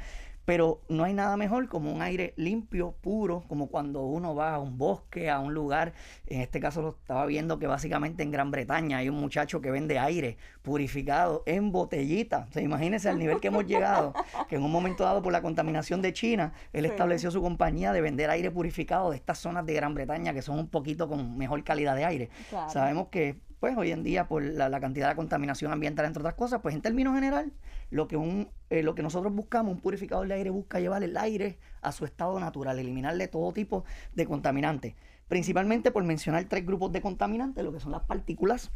pero 0.49 0.81
no 0.89 1.05
hay 1.05 1.13
nada 1.13 1.37
mejor 1.37 1.69
como 1.69 1.93
un 1.93 2.01
aire 2.01 2.33
limpio, 2.37 2.95
puro, 3.03 3.45
como 3.49 3.67
cuando 3.67 4.01
uno 4.07 4.35
va 4.35 4.55
a 4.55 4.59
un 4.59 4.79
bosque, 4.79 5.29
a 5.29 5.41
un 5.41 5.53
lugar. 5.53 5.93
En 6.27 6.41
este 6.41 6.59
caso 6.59 6.81
lo 6.81 6.89
estaba 6.99 7.27
viendo 7.27 7.59
que 7.59 7.67
básicamente 7.67 8.23
en 8.23 8.31
Gran 8.31 8.51
Bretaña 8.51 8.97
hay 8.97 9.11
un 9.11 9.17
muchacho 9.17 9.61
que 9.61 9.71
vende 9.71 9.99
aire 9.99 10.39
purificado 10.63 11.43
en 11.45 11.71
botellita. 11.71 12.47
O 12.49 12.53
sea, 12.55 12.63
imagínense 12.63 13.11
al 13.11 13.19
nivel 13.19 13.41
que 13.41 13.49
hemos 13.49 13.67
llegado, 13.67 14.15
que 14.49 14.57
en 14.57 14.63
un 14.63 14.73
momento 14.73 15.05
dado 15.05 15.21
por 15.21 15.35
la 15.35 15.43
contaminación 15.43 16.01
de 16.01 16.15
China, 16.15 16.55
él 16.73 16.87
estableció 16.87 17.31
su 17.31 17.43
compañía 17.43 17.93
de 17.93 18.01
vender 18.01 18.31
aire 18.31 18.51
purificado 18.51 19.11
de 19.11 19.17
estas 19.17 19.37
zonas 19.37 19.67
de 19.67 19.75
Gran 19.75 19.93
Bretaña 19.93 20.33
que 20.33 20.41
son 20.41 20.59
un 20.59 20.69
poquito 20.69 21.11
con 21.11 21.37
mejor 21.37 21.63
calidad 21.63 21.95
de 21.95 22.07
aire. 22.07 22.31
Sabemos 22.69 23.09
que 23.09 23.37
pues 23.61 23.77
hoy 23.77 23.91
en 23.91 24.03
día 24.03 24.29
por 24.29 24.43
la, 24.43 24.81
cantidad 24.81 25.09
de 25.09 25.17
contaminación 25.17 25.73
ambiental, 25.73 26.07
entre 26.07 26.21
otras 26.21 26.35
cosas, 26.35 26.61
pues 26.61 26.75
en 26.75 26.83
términos 26.83 27.15
general, 27.15 27.53
lo 27.91 28.07
que, 28.07 28.17
un, 28.17 28.49
eh, 28.71 28.83
lo 28.83 28.95
que 28.95 29.03
nosotros 29.03 29.33
buscamos, 29.35 29.75
un 29.75 29.81
purificador 29.81 30.29
de 30.29 30.35
aire 30.35 30.51
busca 30.51 30.81
llevar 30.81 31.03
el 31.03 31.17
aire 31.17 31.59
a 31.83 31.93
su 31.93 32.05
estado 32.05 32.39
natural, 32.39 32.79
eliminarle 32.79 33.29
todo 33.29 33.53
tipo 33.53 33.85
de 34.15 34.27
contaminantes. 34.27 34.95
Principalmente 35.29 35.91
por 35.91 36.05
mencionar 36.05 36.45
tres 36.45 36.65
grupos 36.65 36.93
de 36.93 37.03
contaminantes, 37.03 37.65
lo 37.65 37.73
que 37.73 37.81
son 37.81 37.93
las 37.93 38.03
partículas, 38.03 38.71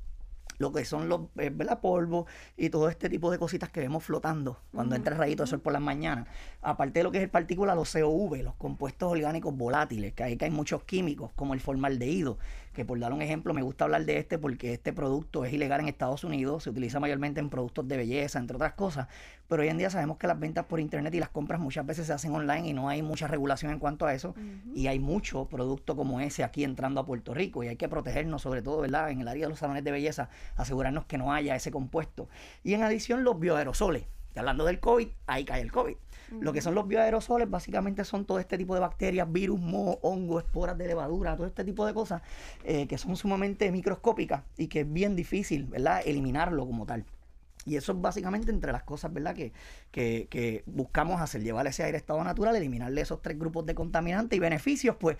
lo 0.58 0.72
que 0.72 0.84
son 0.84 1.08
los 1.08 1.22
eh, 1.38 1.50
polvo 1.80 2.26
y 2.56 2.70
todo 2.70 2.88
este 2.88 3.08
tipo 3.08 3.30
de 3.30 3.38
cositas 3.38 3.70
que 3.70 3.80
vemos 3.80 4.04
flotando 4.04 4.60
cuando 4.72 4.94
entra 4.94 5.14
el 5.14 5.18
rayito 5.18 5.42
de 5.42 5.48
sol 5.48 5.60
por 5.60 5.72
las 5.72 5.82
mañanas. 5.82 6.28
Aparte 6.60 7.00
de 7.00 7.04
lo 7.04 7.10
que 7.10 7.18
es 7.18 7.24
el 7.24 7.30
partícula, 7.30 7.74
los 7.74 7.92
COV, 7.92 8.42
los 8.42 8.54
compuestos 8.54 9.10
orgánicos 9.10 9.56
volátiles, 9.56 10.12
que 10.12 10.22
ahí 10.22 10.36
que 10.36 10.44
hay 10.44 10.50
muchos 10.50 10.84
químicos, 10.84 11.32
como 11.34 11.54
el 11.54 11.60
formaldehído, 11.60 12.38
que 12.72 12.84
por 12.84 12.98
dar 12.98 13.12
un 13.12 13.22
ejemplo, 13.22 13.54
me 13.54 13.62
gusta 13.62 13.84
hablar 13.84 14.04
de 14.04 14.18
este 14.18 14.38
porque 14.38 14.72
este 14.72 14.92
producto 14.92 15.44
es 15.44 15.52
ilegal 15.52 15.80
en 15.80 15.88
Estados 15.88 16.24
Unidos, 16.24 16.64
se 16.64 16.70
utiliza 16.70 17.00
mayormente 17.00 17.40
en 17.40 17.50
productos 17.50 17.86
de 17.86 17.96
belleza, 17.96 18.38
entre 18.38 18.56
otras 18.56 18.72
cosas, 18.72 19.08
pero 19.48 19.62
hoy 19.62 19.68
en 19.68 19.78
día 19.78 19.90
sabemos 19.90 20.16
que 20.16 20.26
las 20.26 20.38
ventas 20.38 20.64
por 20.64 20.80
internet 20.80 21.14
y 21.14 21.20
las 21.20 21.28
compras 21.28 21.60
muchas 21.60 21.84
veces 21.84 22.06
se 22.06 22.12
hacen 22.12 22.34
online 22.34 22.68
y 22.68 22.72
no 22.72 22.88
hay 22.88 23.02
mucha 23.02 23.28
regulación 23.28 23.72
en 23.72 23.78
cuanto 23.78 24.06
a 24.06 24.14
eso, 24.14 24.34
y 24.74 24.86
hay 24.86 24.98
mucho 24.98 25.46
producto 25.46 25.96
como 25.96 26.20
ese 26.20 26.44
aquí 26.44 26.64
entrando 26.64 27.00
a 27.00 27.06
Puerto 27.06 27.34
Rico 27.34 27.62
y 27.62 27.68
hay 27.68 27.76
que 27.76 27.88
protegernos 27.88 28.42
sobre 28.42 28.62
todo, 28.62 28.80
¿verdad? 28.80 29.10
En 29.10 29.20
el 29.20 29.28
área 29.28 29.44
de 29.44 29.50
los 29.50 29.58
salones 29.58 29.84
de 29.84 29.92
belleza, 29.92 30.30
asegurarnos 30.56 31.04
que 31.04 31.18
no 31.18 31.32
haya 31.32 31.54
ese 31.54 31.70
compuesto. 31.70 32.28
Y 32.62 32.74
en 32.74 32.82
adición 32.82 33.24
los 33.24 33.38
bioaerosoles, 33.38 34.04
hablando 34.34 34.64
del 34.64 34.80
COVID, 34.80 35.08
ahí 35.26 35.44
cae 35.44 35.60
el 35.60 35.70
COVID. 35.70 35.96
Lo 36.40 36.52
que 36.52 36.60
son 36.60 36.74
los 36.74 36.88
bioaerosoles 36.88 37.48
básicamente 37.48 38.04
son 38.04 38.24
todo 38.24 38.38
este 38.38 38.58
tipo 38.58 38.74
de 38.74 38.80
bacterias, 38.80 39.30
virus, 39.30 39.60
moho, 39.60 39.98
hongo, 40.02 40.38
esporas 40.38 40.76
de 40.78 40.86
levadura, 40.86 41.36
todo 41.36 41.46
este 41.46 41.64
tipo 41.64 41.86
de 41.86 41.94
cosas 41.94 42.22
eh, 42.64 42.86
que 42.86 42.98
son 42.98 43.16
sumamente 43.16 43.70
microscópicas 43.70 44.42
y 44.56 44.68
que 44.68 44.80
es 44.80 44.92
bien 44.92 45.16
difícil, 45.16 45.64
¿verdad?, 45.64 46.02
eliminarlo 46.04 46.66
como 46.66 46.86
tal. 46.86 47.04
Y 47.64 47.76
eso 47.76 47.92
es 47.92 48.00
básicamente 48.00 48.50
entre 48.50 48.72
las 48.72 48.82
cosas, 48.82 49.12
¿verdad? 49.12 49.34
Que, 49.34 49.52
que, 49.90 50.26
que 50.28 50.64
buscamos 50.66 51.20
hacer, 51.20 51.42
llevar 51.42 51.66
ese 51.66 51.84
aire 51.84 51.96
estado 51.96 52.22
natural, 52.24 52.56
eliminarle 52.56 53.00
esos 53.00 53.22
tres 53.22 53.38
grupos 53.38 53.66
de 53.66 53.74
contaminantes 53.74 54.36
y 54.36 54.40
beneficios, 54.40 54.96
pues, 54.96 55.16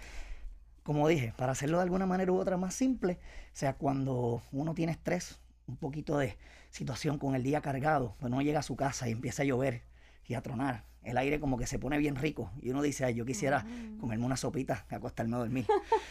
como 0.83 1.07
dije, 1.07 1.33
para 1.37 1.53
hacerlo 1.53 1.77
de 1.79 1.85
alguna 1.85 2.07
manera 2.07 2.33
u 2.33 2.37
otra 2.37 2.57
más 2.57 2.75
simple, 2.75 3.19
o 3.47 3.57
sea, 3.57 3.75
cuando 3.75 4.43
uno 4.51 4.75
tiene 4.75 4.93
estrés, 4.93 5.39
un 5.69 5.77
poquito 5.77 6.19
de 6.19 6.37
situación 6.71 7.19
con 7.19 7.35
el 7.35 7.43
día 7.43 7.61
cargado, 7.61 8.17
pues 8.19 8.33
uno 8.33 8.43
llega 8.43 8.61
a 8.61 8.63
su 8.63 8.77
casa 8.77 9.09
y 9.09 9.13
empieza 9.13 9.43
a 9.43 9.47
llover 9.47 9.83
y 10.27 10.35
a 10.35 10.43
tronar. 10.43 10.85
El 11.05 11.19
aire 11.19 11.41
como 11.41 11.59
que 11.59 11.67
se 11.67 11.79
pone 11.79 11.99
bien 11.99 12.17
rico 12.17 12.51
y 12.61 12.71
uno 12.71 12.81
dice, 12.81 13.05
ay, 13.05 13.15
yo 13.15 13.25
quisiera 13.25 13.67
comerme 13.99 14.25
una 14.25 14.37
sopita 14.37 14.87
y 14.91 14.95
acostarme 14.95 15.37
a 15.37 15.41
dormir. 15.41 15.67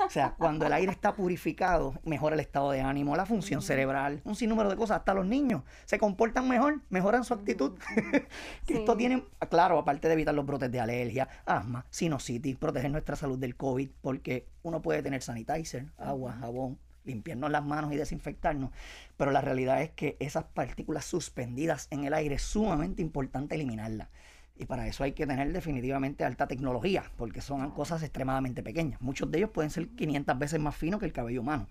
o 0.05 0.09
sea, 0.09 0.35
cuando 0.37 0.65
el 0.65 0.73
aire 0.73 0.91
está 0.91 1.13
purificado, 1.13 1.93
mejora 2.03 2.35
el 2.35 2.41
estado 2.41 2.71
de 2.71 2.81
ánimo, 2.81 3.15
la 3.15 3.25
función 3.25 3.61
cerebral, 3.61 4.21
un 4.25 4.35
sinnúmero 4.35 4.69
de 4.69 4.75
cosas. 4.75 4.99
Hasta 4.99 5.13
los 5.13 5.25
niños 5.25 5.63
se 5.85 5.97
comportan 5.97 6.47
mejor, 6.47 6.81
mejoran 6.89 7.23
su 7.23 7.33
actitud. 7.33 7.73
que 8.65 8.73
Esto 8.73 8.97
tiene, 8.97 9.23
claro, 9.49 9.77
aparte 9.77 10.07
de 10.07 10.13
evitar 10.13 10.35
los 10.35 10.45
brotes 10.45 10.71
de 10.71 10.79
alergia, 10.79 11.27
asma, 11.45 11.85
sinusitis, 11.89 12.55
proteger 12.57 12.91
nuestra 12.91 13.15
salud 13.15 13.37
del 13.37 13.55
COVID, 13.55 13.89
porque 14.01 14.47
uno 14.63 14.81
puede 14.81 15.01
tener 15.01 15.21
sanitizer, 15.21 15.87
agua, 15.97 16.33
jabón, 16.33 16.77
limpiarnos 17.03 17.51
las 17.51 17.65
manos 17.65 17.91
y 17.93 17.97
desinfectarnos, 17.97 18.71
pero 19.17 19.31
la 19.31 19.41
realidad 19.41 19.81
es 19.81 19.91
que 19.91 20.17
esas 20.19 20.45
partículas 20.45 21.05
suspendidas 21.05 21.87
en 21.89 22.05
el 22.05 22.13
aire 22.13 22.35
es 22.35 22.43
sumamente 22.43 23.01
importante 23.01 23.55
eliminarlas. 23.55 24.09
Y 24.55 24.65
para 24.65 24.87
eso 24.87 25.03
hay 25.03 25.13
que 25.13 25.25
tener 25.25 25.51
definitivamente 25.51 26.23
alta 26.23 26.47
tecnología, 26.47 27.03
porque 27.17 27.41
son 27.41 27.71
cosas 27.71 28.03
extremadamente 28.03 28.61
pequeñas. 28.61 29.01
Muchos 29.01 29.31
de 29.31 29.39
ellos 29.39 29.49
pueden 29.49 29.71
ser 29.71 29.87
500 29.89 30.37
veces 30.37 30.59
más 30.59 30.75
finos 30.75 30.99
que 30.99 31.05
el 31.05 31.13
cabello 31.13 31.41
humano. 31.41 31.67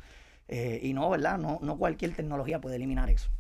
Eh, 0.48 0.80
y 0.82 0.92
no, 0.92 1.08
¿verdad? 1.08 1.38
No, 1.38 1.60
no 1.62 1.78
cualquier 1.78 2.14
tecnología 2.14 2.60
puede 2.60 2.76
eliminar 2.76 3.08
eso. 3.08 3.30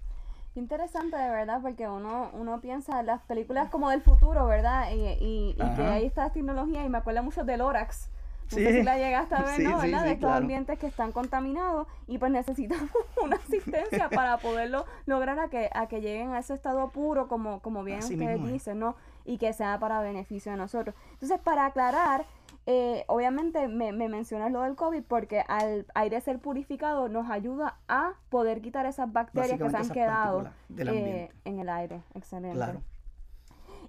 Interesante, 0.54 1.16
de 1.16 1.30
verdad, 1.30 1.60
porque 1.62 1.88
uno, 1.88 2.30
uno 2.32 2.60
piensa 2.60 3.00
en 3.00 3.06
las 3.06 3.22
películas 3.22 3.70
como 3.70 3.90
del 3.90 4.02
futuro, 4.02 4.46
¿verdad? 4.46 4.90
Y, 4.92 5.16
y, 5.20 5.56
que 5.76 5.82
ahí 5.82 6.06
está 6.06 6.30
tecnología, 6.30 6.84
y 6.84 6.88
me 6.88 6.98
acuerda 6.98 7.22
mucho 7.22 7.44
del 7.44 7.58
Lorax. 7.58 8.10
No 8.50 8.58
sé 8.58 8.72
si 8.72 8.82
la 8.82 8.98
llegaste 8.98 9.34
a 9.36 9.42
ver, 9.42 9.60
¿no? 9.60 9.78
¿verdad? 9.78 10.04
de 10.04 10.12
estos 10.12 10.30
ambientes 10.30 10.76
que 10.78 10.88
están 10.88 11.12
contaminados 11.12 11.86
y 12.08 12.18
pues 12.18 12.32
necesitamos 12.32 12.90
una 13.22 13.36
asistencia 13.36 14.08
para 14.08 14.38
poderlo 14.38 14.86
lograr 15.06 15.38
a 15.38 15.48
que, 15.48 15.70
a 15.72 15.86
que 15.86 16.00
lleguen 16.00 16.30
a 16.30 16.40
ese 16.40 16.54
estado 16.54 16.88
puro, 16.88 17.28
como, 17.28 17.60
como 17.60 17.84
bien 17.84 18.00
ustedes 18.00 18.44
dicen, 18.44 18.80
¿no? 18.80 18.96
Y 19.24 19.38
que 19.38 19.52
sea 19.52 19.78
para 19.78 20.00
beneficio 20.00 20.52
de 20.52 20.58
nosotros. 20.58 20.94
Entonces, 21.12 21.38
para 21.40 21.66
aclarar, 21.66 22.24
eh, 22.66 23.04
obviamente 23.08 23.68
me, 23.68 23.92
me, 23.92 24.08
mencionas 24.08 24.52
lo 24.52 24.62
del 24.62 24.76
COVID 24.76 25.02
porque 25.04 25.40
al 25.48 25.86
aire 25.94 26.20
ser 26.20 26.38
purificado 26.38 27.08
nos 27.08 27.30
ayuda 27.30 27.78
a 27.88 28.12
poder 28.28 28.60
quitar 28.60 28.86
esas 28.86 29.12
bacterias 29.12 29.58
que 29.58 29.70
se 29.70 29.76
han 29.76 29.90
quedado 29.90 30.50
eh, 30.76 31.30
en 31.44 31.58
el 31.58 31.68
aire. 31.68 32.02
Excelente. 32.14 32.56
Claro. 32.56 32.82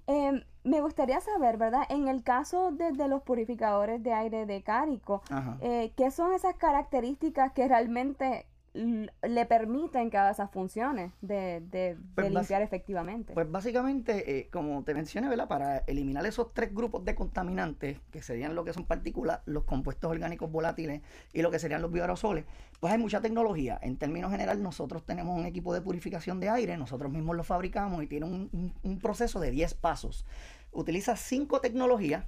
Em, 0.07 0.43
me 0.63 0.81
gustaría 0.81 1.19
saber, 1.21 1.57
¿verdad? 1.57 1.83
En 1.89 2.07
el 2.07 2.23
caso 2.23 2.71
de, 2.71 2.91
los 3.07 3.21
purificadores 3.21 4.01
de 4.03 4.13
aire 4.13 4.45
de 4.45 4.63
Cárico, 4.63 5.21
eh, 5.61 5.93
¿qué 5.95 6.11
son 6.11 6.33
esas 6.33 6.55
características 6.55 7.51
que 7.53 7.67
realmente 7.67 8.45
le 8.73 9.45
permiten 9.47 10.09
que 10.09 10.17
haga 10.17 10.31
esas 10.31 10.49
funciones 10.49 11.11
de, 11.21 11.61
de, 11.69 11.97
pues 12.15 12.31
limpiar 12.31 12.61
efectivamente. 12.61 13.33
Pues 13.33 13.51
básicamente, 13.51 14.39
eh, 14.39 14.49
como 14.49 14.83
te 14.83 14.93
mencioné, 14.93 15.27
¿verdad? 15.27 15.49
Para 15.49 15.79
eliminar 15.79 16.25
esos 16.25 16.53
tres 16.53 16.73
grupos 16.73 17.03
de 17.03 17.13
contaminantes, 17.13 17.99
que 18.11 18.21
serían 18.21 18.55
lo 18.55 18.63
que 18.63 18.71
son 18.71 18.85
partículas, 18.85 19.41
los 19.45 19.65
compuestos 19.65 20.09
orgánicos 20.09 20.49
volátiles 20.49 21.01
y 21.33 21.41
lo 21.41 21.51
que 21.51 21.59
serían 21.59 21.81
los 21.81 21.91
bioaerosoles, 21.91 22.45
pues 22.79 22.93
hay 22.93 22.99
mucha 22.99 23.19
tecnología. 23.19 23.77
En 23.81 23.97
términos 23.97 24.31
general, 24.31 24.63
nosotros 24.63 25.05
tenemos 25.05 25.37
un 25.37 25.45
equipo 25.45 25.73
de 25.73 25.81
purificación 25.81 26.39
de 26.39 26.49
aire, 26.49 26.77
nosotros 26.77 27.11
mismos 27.11 27.35
lo 27.35 27.43
fabricamos 27.43 28.01
y 28.03 28.07
tiene 28.07 28.25
un, 28.25 28.73
un 28.81 28.99
proceso 28.99 29.41
de 29.41 29.51
10 29.51 29.73
pasos. 29.73 30.25
Utiliza 30.71 31.17
cinco 31.17 31.59
tecnologías 31.59 32.25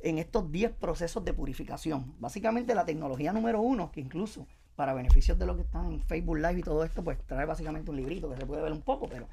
en 0.00 0.16
estos 0.16 0.50
10 0.50 0.72
procesos 0.72 1.22
de 1.22 1.34
purificación. 1.34 2.14
Básicamente 2.18 2.74
la 2.74 2.86
tecnología 2.86 3.34
número 3.34 3.60
uno, 3.60 3.92
que 3.92 4.00
incluso 4.00 4.46
para 4.76 4.94
beneficios 4.94 5.38
de 5.38 5.46
los 5.46 5.56
que 5.56 5.62
están 5.62 5.92
en 5.92 6.00
Facebook 6.02 6.36
Live 6.36 6.58
y 6.58 6.62
todo 6.62 6.84
esto, 6.84 7.02
pues 7.02 7.18
trae 7.26 7.44
básicamente 7.44 7.90
un 7.90 7.96
librito 7.96 8.30
que 8.30 8.36
se 8.36 8.46
puede 8.46 8.62
ver 8.62 8.72
un 8.72 8.82
poco, 8.82 9.06
pero, 9.08 9.26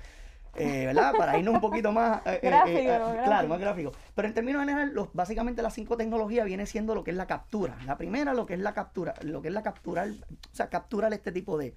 eh, 0.55 0.85
¿verdad? 0.87 1.13
Para 1.17 1.37
irnos 1.37 1.55
un 1.55 1.61
poquito 1.61 1.91
más... 1.91 2.25
Eh, 2.25 2.39
eh, 2.41 2.47
gráfico, 2.49 3.23
Claro, 3.23 3.47
más 3.47 3.59
gráfico. 3.59 3.91
Pero 4.15 4.27
en 4.27 4.33
términos 4.33 4.61
generales, 4.61 4.93
los, 4.93 5.13
básicamente 5.13 5.61
las 5.61 5.73
cinco 5.73 5.97
tecnologías 5.97 6.45
viene 6.45 6.65
siendo 6.65 6.95
lo 6.95 7.03
que 7.03 7.11
es 7.11 7.17
la 7.17 7.27
captura. 7.27 7.77
La 7.85 7.97
primera, 7.97 8.33
lo 8.33 8.45
que 8.45 8.55
es 8.55 8.59
la 8.59 8.73
captura, 8.73 9.13
lo 9.21 9.41
que 9.41 9.47
es 9.47 9.53
la 9.53 9.63
capturar, 9.63 10.09
o 10.09 10.55
sea, 10.55 10.69
capturar 10.69 11.13
este 11.13 11.31
tipo 11.31 11.57
de, 11.57 11.73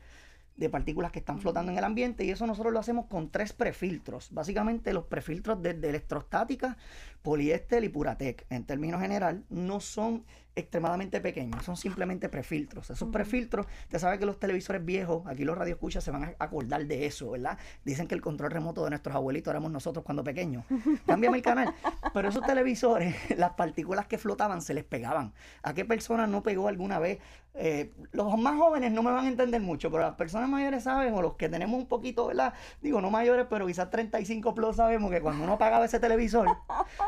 de 0.56 0.68
partículas 0.68 1.12
que 1.12 1.18
están 1.18 1.38
flotando 1.38 1.72
en 1.72 1.78
el 1.78 1.84
ambiente 1.84 2.24
y 2.24 2.30
eso 2.30 2.46
nosotros 2.46 2.72
lo 2.72 2.78
hacemos 2.78 3.06
con 3.06 3.30
tres 3.30 3.52
prefiltros. 3.52 4.28
Básicamente 4.32 4.92
los 4.92 5.04
prefiltros 5.04 5.62
de, 5.62 5.74
de 5.74 5.88
electrostática, 5.88 6.76
poliéster 7.22 7.82
y 7.84 7.88
Puratec. 7.88 8.46
En 8.50 8.64
términos 8.64 9.00
general, 9.00 9.44
no 9.48 9.80
son 9.80 10.24
extremadamente 10.54 11.20
pequeños, 11.20 11.64
son 11.64 11.76
simplemente 11.76 12.28
prefiltros. 12.28 12.90
Esos 12.90 13.08
prefiltros, 13.08 13.66
te 13.88 13.98
sabe 13.98 14.18
que 14.18 14.26
los 14.26 14.38
televisores 14.38 14.84
viejos, 14.84 15.26
aquí 15.26 15.44
los 15.44 15.56
radioescuchas 15.56 16.04
se 16.04 16.10
van 16.10 16.24
a 16.24 16.34
acordar 16.38 16.84
de 16.86 17.06
eso, 17.06 17.30
¿verdad? 17.30 17.58
Dicen 17.84 18.06
que 18.06 18.14
el 18.14 18.20
control 18.20 18.50
remoto 18.50 18.84
de 18.84 18.90
nuestros 18.90 19.14
abuelitos 19.14 19.50
éramos 19.50 19.72
nosotros 19.72 20.04
cuando 20.04 20.22
pequeños. 20.22 20.64
Cámbiame 21.06 21.38
el 21.38 21.42
canal. 21.42 21.74
Pero 22.12 22.28
esos 22.28 22.44
televisores, 22.44 23.14
las 23.38 23.52
partículas 23.52 24.06
que 24.06 24.18
flotaban 24.18 24.60
se 24.60 24.74
les 24.74 24.84
pegaban. 24.84 25.32
¿A 25.62 25.72
qué 25.72 25.84
persona 25.84 26.26
no 26.26 26.42
pegó 26.42 26.68
alguna 26.68 26.98
vez? 26.98 27.18
Eh, 27.54 27.92
los 28.12 28.38
más 28.38 28.56
jóvenes 28.58 28.92
no 28.92 29.02
me 29.02 29.10
van 29.10 29.26
a 29.26 29.28
entender 29.28 29.60
mucho, 29.60 29.90
pero 29.90 30.04
las 30.04 30.14
personas 30.14 30.48
mayores 30.48 30.84
saben, 30.84 31.12
o 31.12 31.20
los 31.20 31.34
que 31.34 31.50
tenemos 31.50 31.78
un 31.78 31.86
poquito, 31.86 32.26
¿verdad? 32.26 32.54
Digo, 32.80 33.00
no 33.02 33.10
mayores, 33.10 33.46
pero 33.48 33.66
quizás 33.66 33.90
35 33.90 34.54
plus 34.54 34.76
sabemos 34.76 35.10
que 35.10 35.20
cuando 35.20 35.44
uno 35.44 35.54
apagaba 35.54 35.84
ese 35.84 36.00
televisor, 36.00 36.48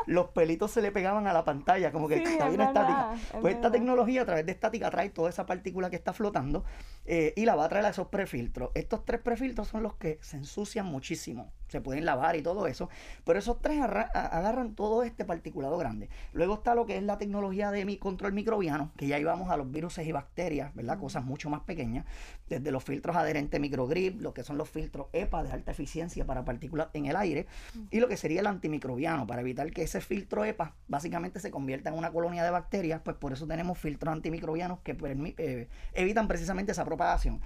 los 0.06 0.28
pelitos 0.28 0.70
se 0.70 0.82
le 0.82 0.92
pegaban 0.92 1.26
a 1.26 1.32
la 1.32 1.44
pantalla, 1.44 1.92
como 1.92 2.08
que 2.08 2.24
sí, 2.24 2.36
una 2.52 2.66
estática. 2.66 3.14
Pues 3.40 3.54
esta 3.54 3.70
tecnología 3.70 4.22
a 4.22 4.24
través 4.24 4.46
de 4.46 4.52
estática 4.52 4.90
trae 4.90 5.10
toda 5.10 5.30
esa 5.30 5.46
partícula 5.46 5.90
que 5.90 5.96
está 5.96 6.12
flotando 6.12 6.64
eh, 7.04 7.32
y 7.36 7.44
la 7.44 7.54
va 7.54 7.64
a 7.64 7.68
traer 7.68 7.86
a 7.86 7.90
esos 7.90 8.08
prefiltros. 8.08 8.70
Estos 8.74 9.04
tres 9.04 9.20
prefiltros 9.20 9.68
son 9.68 9.82
los 9.82 9.94
que 9.94 10.18
se 10.22 10.36
ensucian 10.36 10.86
muchísimo 10.86 11.52
se 11.74 11.80
pueden 11.80 12.04
lavar 12.04 12.36
y 12.36 12.42
todo 12.42 12.68
eso, 12.68 12.88
pero 13.24 13.40
esos 13.40 13.60
tres 13.60 13.82
agarran 13.82 14.76
todo 14.76 15.02
este 15.02 15.24
particulado 15.24 15.76
grande. 15.76 16.08
Luego 16.32 16.54
está 16.54 16.76
lo 16.76 16.86
que 16.86 16.96
es 16.96 17.02
la 17.02 17.18
tecnología 17.18 17.72
de 17.72 17.84
mi 17.84 17.96
control 17.96 18.32
microbiano, 18.32 18.92
que 18.96 19.08
ya 19.08 19.18
íbamos 19.18 19.50
a 19.50 19.56
los 19.56 19.68
virus 19.68 19.98
y 19.98 20.12
bacterias, 20.12 20.72
¿verdad? 20.76 21.00
Cosas 21.00 21.24
mucho 21.24 21.50
más 21.50 21.62
pequeñas, 21.62 22.06
desde 22.48 22.70
los 22.70 22.84
filtros 22.84 23.16
adherentes 23.16 23.60
microgrip, 23.60 24.20
lo 24.20 24.32
que 24.32 24.44
son 24.44 24.56
los 24.56 24.68
filtros 24.68 25.08
EPA 25.12 25.42
de 25.42 25.50
alta 25.50 25.72
eficiencia 25.72 26.24
para 26.24 26.44
partículas 26.44 26.90
en 26.92 27.06
el 27.06 27.16
aire, 27.16 27.48
y 27.90 27.98
lo 27.98 28.06
que 28.06 28.16
sería 28.16 28.38
el 28.40 28.46
antimicrobiano, 28.46 29.26
para 29.26 29.40
evitar 29.40 29.68
que 29.72 29.82
ese 29.82 30.00
filtro 30.00 30.44
EPA 30.44 30.76
básicamente 30.86 31.40
se 31.40 31.50
convierta 31.50 31.90
en 31.90 31.98
una 31.98 32.12
colonia 32.12 32.44
de 32.44 32.50
bacterias, 32.50 33.00
pues 33.04 33.16
por 33.16 33.32
eso 33.32 33.48
tenemos 33.48 33.78
filtros 33.78 34.12
antimicrobianos 34.12 34.78
que 34.84 34.96
eh, 35.38 35.68
evitan 35.92 36.28
precisamente 36.28 36.70
esa 36.70 36.84
propagación. 36.84 37.40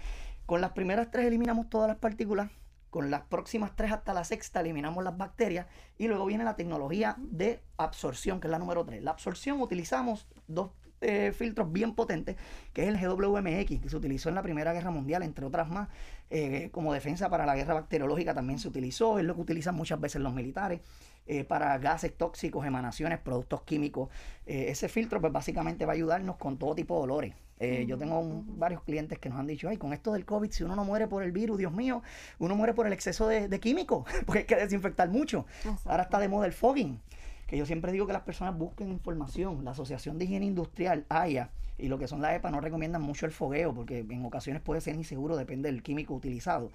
Con 0.44 0.60
las 0.60 0.72
primeras 0.72 1.10
tres 1.10 1.26
eliminamos 1.26 1.70
todas 1.70 1.88
las 1.88 1.96
partículas 1.96 2.50
con 2.90 3.10
las 3.10 3.22
próximas 3.22 3.76
tres 3.76 3.92
hasta 3.92 4.14
la 4.14 4.24
sexta 4.24 4.60
eliminamos 4.60 5.04
las 5.04 5.16
bacterias 5.16 5.66
y 5.98 6.08
luego 6.08 6.26
viene 6.26 6.44
la 6.44 6.56
tecnología 6.56 7.16
de 7.18 7.60
absorción, 7.76 8.40
que 8.40 8.46
es 8.46 8.50
la 8.50 8.58
número 8.58 8.84
tres. 8.84 9.02
La 9.02 9.10
absorción 9.10 9.60
utilizamos 9.60 10.26
dos 10.46 10.70
eh, 11.00 11.32
filtros 11.32 11.70
bien 11.70 11.94
potentes, 11.94 12.36
que 12.72 12.82
es 12.82 12.88
el 12.88 12.98
GWMX, 12.98 13.80
que 13.80 13.88
se 13.88 13.96
utilizó 13.96 14.30
en 14.30 14.34
la 14.34 14.42
Primera 14.42 14.72
Guerra 14.72 14.90
Mundial, 14.90 15.22
entre 15.22 15.44
otras 15.44 15.68
más, 15.68 15.88
eh, 16.28 16.70
como 16.72 16.92
defensa 16.92 17.30
para 17.30 17.46
la 17.46 17.54
guerra 17.54 17.74
bacteriológica 17.74 18.34
también 18.34 18.58
se 18.58 18.66
utilizó, 18.66 19.18
es 19.18 19.24
lo 19.24 19.36
que 19.36 19.42
utilizan 19.42 19.76
muchas 19.76 20.00
veces 20.00 20.20
los 20.20 20.34
militares. 20.34 20.80
Eh, 21.26 21.44
para 21.44 21.76
gases 21.78 22.16
tóxicos, 22.16 22.66
emanaciones, 22.66 23.18
productos 23.18 23.62
químicos. 23.62 24.08
ese 24.46 24.88
filtro 24.88 25.20
pues 25.20 25.32
básicamente 25.32 25.84
va 25.84 25.92
a 25.92 25.94
ayudarnos 25.94 26.36
con 26.36 26.58
todo 26.58 26.74
tipo 26.74 26.96
de 26.96 27.02
olores. 27.02 27.34
Yo 27.60 27.98
tengo 27.98 28.44
varios 28.46 28.82
clientes 28.82 29.18
que 29.18 29.28
nos 29.28 29.38
han 29.38 29.46
dicho, 29.46 29.68
ay, 29.68 29.76
con 29.76 29.92
esto 29.92 30.12
del 30.12 30.24
COVID, 30.24 30.50
si 30.50 30.62
uno 30.62 30.76
no 30.76 30.84
muere 30.84 31.08
por 31.08 31.22
el 31.22 31.32
virus, 31.32 31.58
Dios 31.58 31.72
mío, 31.72 32.02
uno 32.38 32.54
muere 32.54 32.74
por 32.74 32.86
el 32.86 32.92
exceso 32.92 33.26
de, 33.26 33.60
químicos, 33.60 34.04
porque 34.26 34.40
hay 34.40 34.44
que 34.44 34.56
desinfectar 34.56 35.08
mucho. 35.08 35.46
Ahora 35.84 36.04
está 36.04 36.18
de 36.18 36.28
moda 36.28 36.46
el 36.46 36.52
fogging 36.52 37.00
que 37.48 37.56
yo 37.56 37.64
siempre 37.64 37.90
digo 37.92 38.06
que 38.06 38.12
las 38.12 38.22
personas 38.22 38.56
busquen 38.56 38.90
información. 38.90 39.64
La 39.64 39.70
Asociación 39.70 40.18
de 40.18 40.26
Higiene 40.26 40.44
Industrial, 40.44 41.06
AIA, 41.08 41.50
y 41.78 41.88
lo 41.88 41.98
que 41.98 42.06
son 42.06 42.20
la 42.20 42.34
EPA 42.34 42.50
no 42.50 42.60
recomiendan 42.60 43.00
mucho 43.00 43.24
el 43.24 43.32
fogueo 43.32 43.74
porque 43.74 44.00
en 44.00 44.24
ocasiones 44.24 44.60
puede 44.60 44.82
ser 44.82 44.94
inseguro, 44.96 45.36
depende 45.36 45.72
del 45.72 45.82
químico 45.82 46.14
utilizado. 46.14 46.70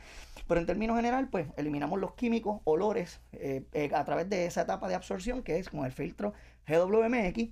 Pero 0.48 0.60
en 0.60 0.66
términos 0.66 0.96
general, 0.98 1.30
pues 1.30 1.48
eliminamos 1.58 2.00
los 2.00 2.14
químicos, 2.16 2.62
olores, 2.64 3.22
eh, 3.34 3.64
eh, 3.74 3.92
a 3.94 4.04
través 4.04 4.28
de 4.30 4.48
esa 4.48 4.62
etapa 4.62 4.88
de 4.88 4.96
absorción 4.96 5.44
que 5.44 5.60
es 5.60 5.70
con 5.70 5.86
el 5.86 5.92
filtro 5.92 6.34
GWMX. 6.68 7.50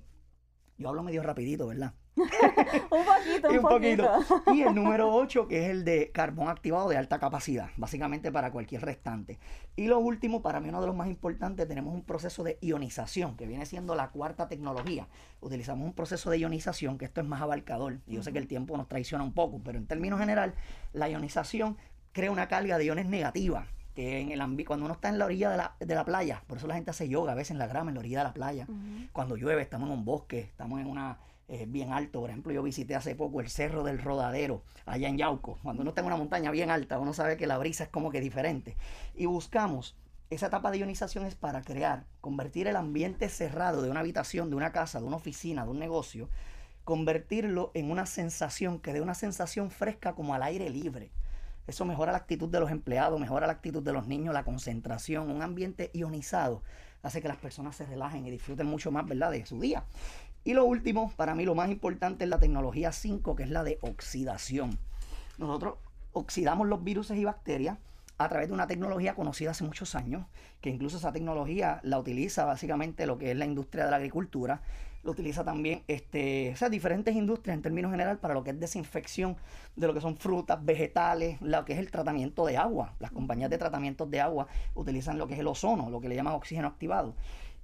Yo 0.78 0.88
hablo 0.88 1.04
medio 1.04 1.22
rapidito, 1.22 1.68
¿verdad? 1.68 1.94
un 2.16 3.04
poquito, 3.04 3.50
un, 3.50 3.60
poquito. 3.62 4.10
Y 4.54 4.62
el 4.62 4.74
número 4.74 5.14
8, 5.14 5.48
que 5.48 5.64
es 5.64 5.70
el 5.70 5.84
de 5.84 6.10
carbón 6.12 6.48
activado 6.48 6.88
de 6.88 6.98
alta 6.98 7.18
capacidad, 7.18 7.70
básicamente 7.76 8.30
para 8.30 8.50
cualquier 8.50 8.82
restante. 8.82 9.38
Y 9.76 9.86
lo 9.86 9.98
último, 9.98 10.42
para 10.42 10.60
mí 10.60 10.68
uno 10.68 10.80
de 10.80 10.86
los 10.88 10.96
más 10.96 11.08
importantes, 11.08 11.66
tenemos 11.66 11.94
un 11.94 12.02
proceso 12.02 12.42
de 12.42 12.58
ionización, 12.60 13.36
que 13.36 13.46
viene 13.46 13.64
siendo 13.64 13.94
la 13.94 14.10
cuarta 14.10 14.46
tecnología. 14.46 15.08
Utilizamos 15.40 15.86
un 15.86 15.94
proceso 15.94 16.30
de 16.30 16.38
ionización, 16.38 16.98
que 16.98 17.06
esto 17.06 17.22
es 17.22 17.26
más 17.26 17.40
abarcador. 17.40 18.00
Yo 18.06 18.22
sé 18.22 18.32
que 18.32 18.38
el 18.38 18.46
tiempo 18.46 18.76
nos 18.76 18.88
traiciona 18.88 19.24
un 19.24 19.32
poco, 19.32 19.60
pero 19.64 19.78
en 19.78 19.86
términos 19.86 20.20
general, 20.20 20.54
la 20.92 21.08
ionización 21.08 21.78
crea 22.12 22.30
una 22.30 22.48
carga 22.48 22.76
de 22.76 22.84
iones 22.84 23.06
negativa 23.06 23.66
que 23.94 24.20
en 24.20 24.30
el 24.30 24.64
cuando 24.64 24.86
uno 24.86 24.94
está 24.94 25.10
en 25.10 25.18
la 25.18 25.26
orilla 25.26 25.50
de 25.50 25.56
la, 25.58 25.76
de 25.78 25.94
la, 25.94 26.04
playa, 26.04 26.42
por 26.46 26.56
eso 26.56 26.66
la 26.66 26.74
gente 26.74 26.90
hace 26.90 27.10
yoga 27.10 27.32
a 27.32 27.34
veces 27.34 27.50
en 27.50 27.58
la 27.58 27.66
grama, 27.66 27.90
en 27.90 27.96
la 27.96 28.00
orilla 28.00 28.18
de 28.18 28.24
la 28.24 28.32
playa, 28.32 28.66
cuando 29.12 29.36
llueve, 29.36 29.60
estamos 29.60 29.88
en 29.88 29.94
un 29.98 30.04
bosque, 30.04 30.40
estamos 30.40 30.80
en 30.80 30.86
una 30.86 31.18
bien 31.68 31.92
alto. 31.92 32.20
Por 32.20 32.30
ejemplo, 32.30 32.52
yo 32.52 32.62
visité 32.62 32.94
hace 32.94 33.14
poco 33.14 33.40
el 33.40 33.48
Cerro 33.48 33.82
del 33.84 33.98
Rodadero, 33.98 34.62
allá 34.86 35.08
en 35.08 35.18
Yauco. 35.18 35.58
Cuando 35.62 35.82
uno 35.82 35.90
está 35.90 36.00
en 36.00 36.06
una 36.06 36.16
montaña 36.16 36.50
bien 36.50 36.70
alta, 36.70 36.98
uno 36.98 37.12
sabe 37.12 37.36
que 37.36 37.46
la 37.46 37.58
brisa 37.58 37.84
es 37.84 37.90
como 37.90 38.10
que 38.10 38.20
diferente. 38.20 38.76
Y 39.14 39.26
buscamos 39.26 39.96
esa 40.30 40.46
etapa 40.46 40.70
de 40.70 40.78
ionización 40.78 41.26
es 41.26 41.34
para 41.34 41.60
crear, 41.60 42.06
convertir 42.22 42.66
el 42.66 42.76
ambiente 42.76 43.28
cerrado 43.28 43.82
de 43.82 43.90
una 43.90 44.00
habitación, 44.00 44.48
de 44.48 44.56
una 44.56 44.72
casa, 44.72 44.98
de 44.98 45.04
una 45.04 45.16
oficina, 45.16 45.64
de 45.64 45.70
un 45.70 45.78
negocio, 45.78 46.30
convertirlo 46.84 47.70
en 47.74 47.90
una 47.90 48.06
sensación 48.06 48.80
que 48.80 48.94
dé 48.94 49.02
una 49.02 49.14
sensación 49.14 49.70
fresca 49.70 50.14
como 50.14 50.34
al 50.34 50.42
aire 50.42 50.70
libre. 50.70 51.12
Eso 51.66 51.84
mejora 51.84 52.12
la 52.12 52.18
actitud 52.18 52.48
de 52.48 52.60
los 52.60 52.70
empleados, 52.70 53.20
mejora 53.20 53.46
la 53.46 53.52
actitud 53.52 53.82
de 53.82 53.92
los 53.92 54.06
niños, 54.06 54.32
la 54.32 54.44
concentración, 54.44 55.30
un 55.30 55.42
ambiente 55.42 55.90
ionizado 55.92 56.62
hace 57.02 57.20
que 57.20 57.28
las 57.28 57.36
personas 57.36 57.76
se 57.76 57.84
relajen 57.84 58.24
y 58.26 58.30
disfruten 58.30 58.66
mucho 58.66 58.90
más, 58.90 59.06
¿verdad?, 59.06 59.32
de 59.32 59.44
su 59.44 59.60
día. 59.60 59.84
Y 60.44 60.54
lo 60.54 60.64
último, 60.64 61.12
para 61.16 61.34
mí 61.34 61.44
lo 61.44 61.54
más 61.54 61.70
importante 61.70 62.24
es 62.24 62.30
la 62.30 62.38
tecnología 62.38 62.92
5, 62.92 63.36
que 63.36 63.44
es 63.44 63.50
la 63.50 63.62
de 63.62 63.78
oxidación. 63.80 64.78
Nosotros 65.38 65.76
oxidamos 66.12 66.66
los 66.66 66.82
virus 66.82 67.10
y 67.10 67.24
bacterias 67.24 67.78
a 68.18 68.28
través 68.28 68.48
de 68.48 68.54
una 68.54 68.66
tecnología 68.66 69.14
conocida 69.14 69.50
hace 69.50 69.64
muchos 69.64 69.94
años, 69.94 70.26
que 70.60 70.70
incluso 70.70 70.96
esa 70.96 71.12
tecnología 71.12 71.80
la 71.82 71.98
utiliza 71.98 72.44
básicamente 72.44 73.06
lo 73.06 73.18
que 73.18 73.30
es 73.30 73.36
la 73.36 73.46
industria 73.46 73.84
de 73.84 73.90
la 73.90 73.96
agricultura, 73.96 74.62
lo 75.02 75.10
utiliza 75.10 75.44
también 75.44 75.82
este, 75.88 76.54
diferentes 76.70 77.14
industrias 77.16 77.56
en 77.56 77.62
términos 77.62 77.90
general 77.90 78.18
para 78.18 78.34
lo 78.34 78.44
que 78.44 78.50
es 78.50 78.60
desinfección 78.60 79.36
de 79.74 79.88
lo 79.88 79.94
que 79.94 80.00
son 80.00 80.16
frutas, 80.16 80.64
vegetales, 80.64 81.40
lo 81.40 81.64
que 81.64 81.72
es 81.72 81.80
el 81.80 81.90
tratamiento 81.90 82.46
de 82.46 82.56
agua. 82.56 82.94
Las 83.00 83.10
compañías 83.10 83.50
de 83.50 83.58
tratamientos 83.58 84.08
de 84.10 84.20
agua 84.20 84.46
utilizan 84.74 85.18
lo 85.18 85.26
que 85.26 85.34
es 85.34 85.40
el 85.40 85.48
ozono, 85.48 85.90
lo 85.90 86.00
que 86.00 86.08
le 86.08 86.14
llaman 86.14 86.34
oxígeno 86.34 86.68
activado. 86.68 87.14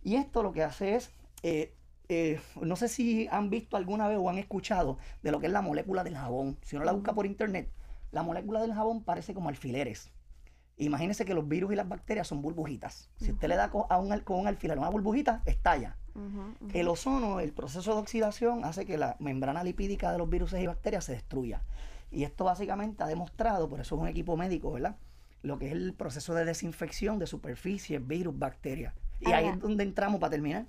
Y 0.03 0.16
esto 0.16 0.43
lo 0.43 0.53
que 0.53 0.64
hace 0.64 0.97
es 0.97 1.12
eh, 1.45 1.72
eh, 2.09 2.41
no 2.61 2.77
sé 2.77 2.89
si 2.89 3.29
han 3.31 3.51
visto 3.51 3.77
alguna 3.77 4.09
vez 4.09 4.19
o 4.19 4.31
han 4.31 4.39
escuchado 4.39 4.99
de 5.23 5.31
lo 5.31 5.41
que 5.41 5.47
es 5.47 5.53
la 5.53 5.63
molécula 5.63 6.05
del 6.05 6.17
jabón. 6.17 6.59
Si 6.63 6.77
uno 6.77 6.85
la 6.85 6.93
busca 6.93 7.13
por 7.13 7.27
internet, 7.27 7.71
la 8.13 8.23
molécula 8.23 8.61
del 8.61 8.75
jabón 8.75 9.03
parece 9.05 9.35
como 9.35 9.49
alfileres. 9.49 10.11
Imagínense 10.79 11.25
que 11.25 11.35
los 11.35 11.49
virus 11.49 11.73
y 11.73 11.77
las 11.77 11.89
bacterias 11.89 12.29
son 12.29 12.41
burbujitas. 12.41 13.11
Si 13.17 13.33
usted 13.33 13.49
le 13.49 13.57
da 13.57 13.71
con, 13.71 13.85
a 13.91 13.99
un, 13.99 14.17
con 14.21 14.39
un 14.39 14.47
alfiler 14.47 14.79
una 14.79 14.89
burbujita, 14.89 15.43
estalla. 15.45 15.97
El 16.73 16.89
ozono, 16.89 17.39
el 17.39 17.53
proceso 17.53 17.95
de 17.95 18.01
oxidación, 18.01 18.65
hace 18.65 18.85
que 18.85 18.97
la 18.97 19.17
membrana 19.21 19.63
lipídica 19.63 20.11
de 20.11 20.19
los 20.19 20.29
virus 20.29 20.53
y 20.53 20.67
bacterias 20.67 21.05
se 21.05 21.13
destruya. 21.13 21.63
Y 22.11 22.25
esto 22.25 22.45
básicamente 22.45 23.05
ha 23.05 23.07
demostrado, 23.07 23.69
por 23.69 23.81
eso 23.81 23.95
es 23.95 24.01
un 24.01 24.09
equipo 24.09 24.37
médico, 24.37 24.73
¿verdad? 24.73 24.97
Lo 25.43 25.59
que 25.59 25.67
es 25.67 25.73
el 25.73 25.95
proceso 25.95 26.35
de 26.35 26.45
desinfección 26.45 27.19
de 27.19 27.27
superficies, 27.27 28.05
virus, 28.05 28.37
bacterias. 28.37 28.95
Y 29.21 29.33
ahí 29.33 29.47
es 29.47 29.59
donde 29.59 29.85
entramos, 29.85 30.21
para 30.21 30.31
terminar, 30.31 30.66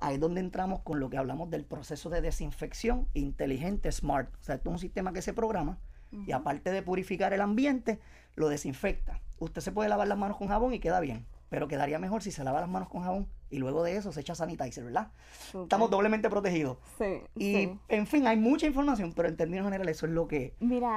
ahí 0.00 0.14
es 0.14 0.20
donde 0.20 0.40
entramos 0.40 0.80
con 0.80 1.00
lo 1.00 1.10
que 1.10 1.16
hablamos 1.16 1.50
del 1.50 1.64
proceso 1.64 2.10
de 2.10 2.20
desinfección 2.20 3.06
inteligente, 3.14 3.90
smart. 3.92 4.34
O 4.40 4.42
sea, 4.42 4.56
esto 4.56 4.70
es 4.70 4.72
un 4.72 4.78
sistema 4.78 5.12
que 5.12 5.22
se 5.22 5.32
programa 5.32 5.78
y 6.26 6.32
aparte 6.32 6.70
de 6.70 6.82
purificar 6.82 7.32
el 7.32 7.40
ambiente, 7.40 7.98
lo 8.36 8.48
desinfecta. 8.48 9.20
Usted 9.38 9.60
se 9.60 9.72
puede 9.72 9.88
lavar 9.88 10.08
las 10.08 10.18
manos 10.18 10.36
con 10.36 10.48
jabón 10.48 10.74
y 10.74 10.78
queda 10.78 11.00
bien, 11.00 11.26
pero 11.54 11.68
quedaría 11.68 12.00
mejor 12.00 12.20
si 12.20 12.32
se 12.32 12.42
lava 12.42 12.60
las 12.60 12.68
manos 12.68 12.88
con 12.88 13.04
jabón 13.04 13.28
y 13.48 13.58
luego 13.58 13.84
de 13.84 13.96
eso 13.96 14.10
se 14.10 14.22
echa 14.22 14.34
sanitizer, 14.34 14.82
¿verdad? 14.82 15.12
Estamos 15.62 15.88
doblemente 15.88 16.28
protegidos. 16.28 16.78
Sí. 16.98 17.22
Y, 17.36 17.78
en 17.86 18.08
fin, 18.08 18.26
hay 18.26 18.36
mucha 18.36 18.66
información, 18.66 19.12
pero 19.14 19.28
en 19.28 19.36
términos 19.36 19.64
generales 19.64 19.96
eso 19.96 20.06
es 20.06 20.12
lo 20.12 20.26
que... 20.26 20.56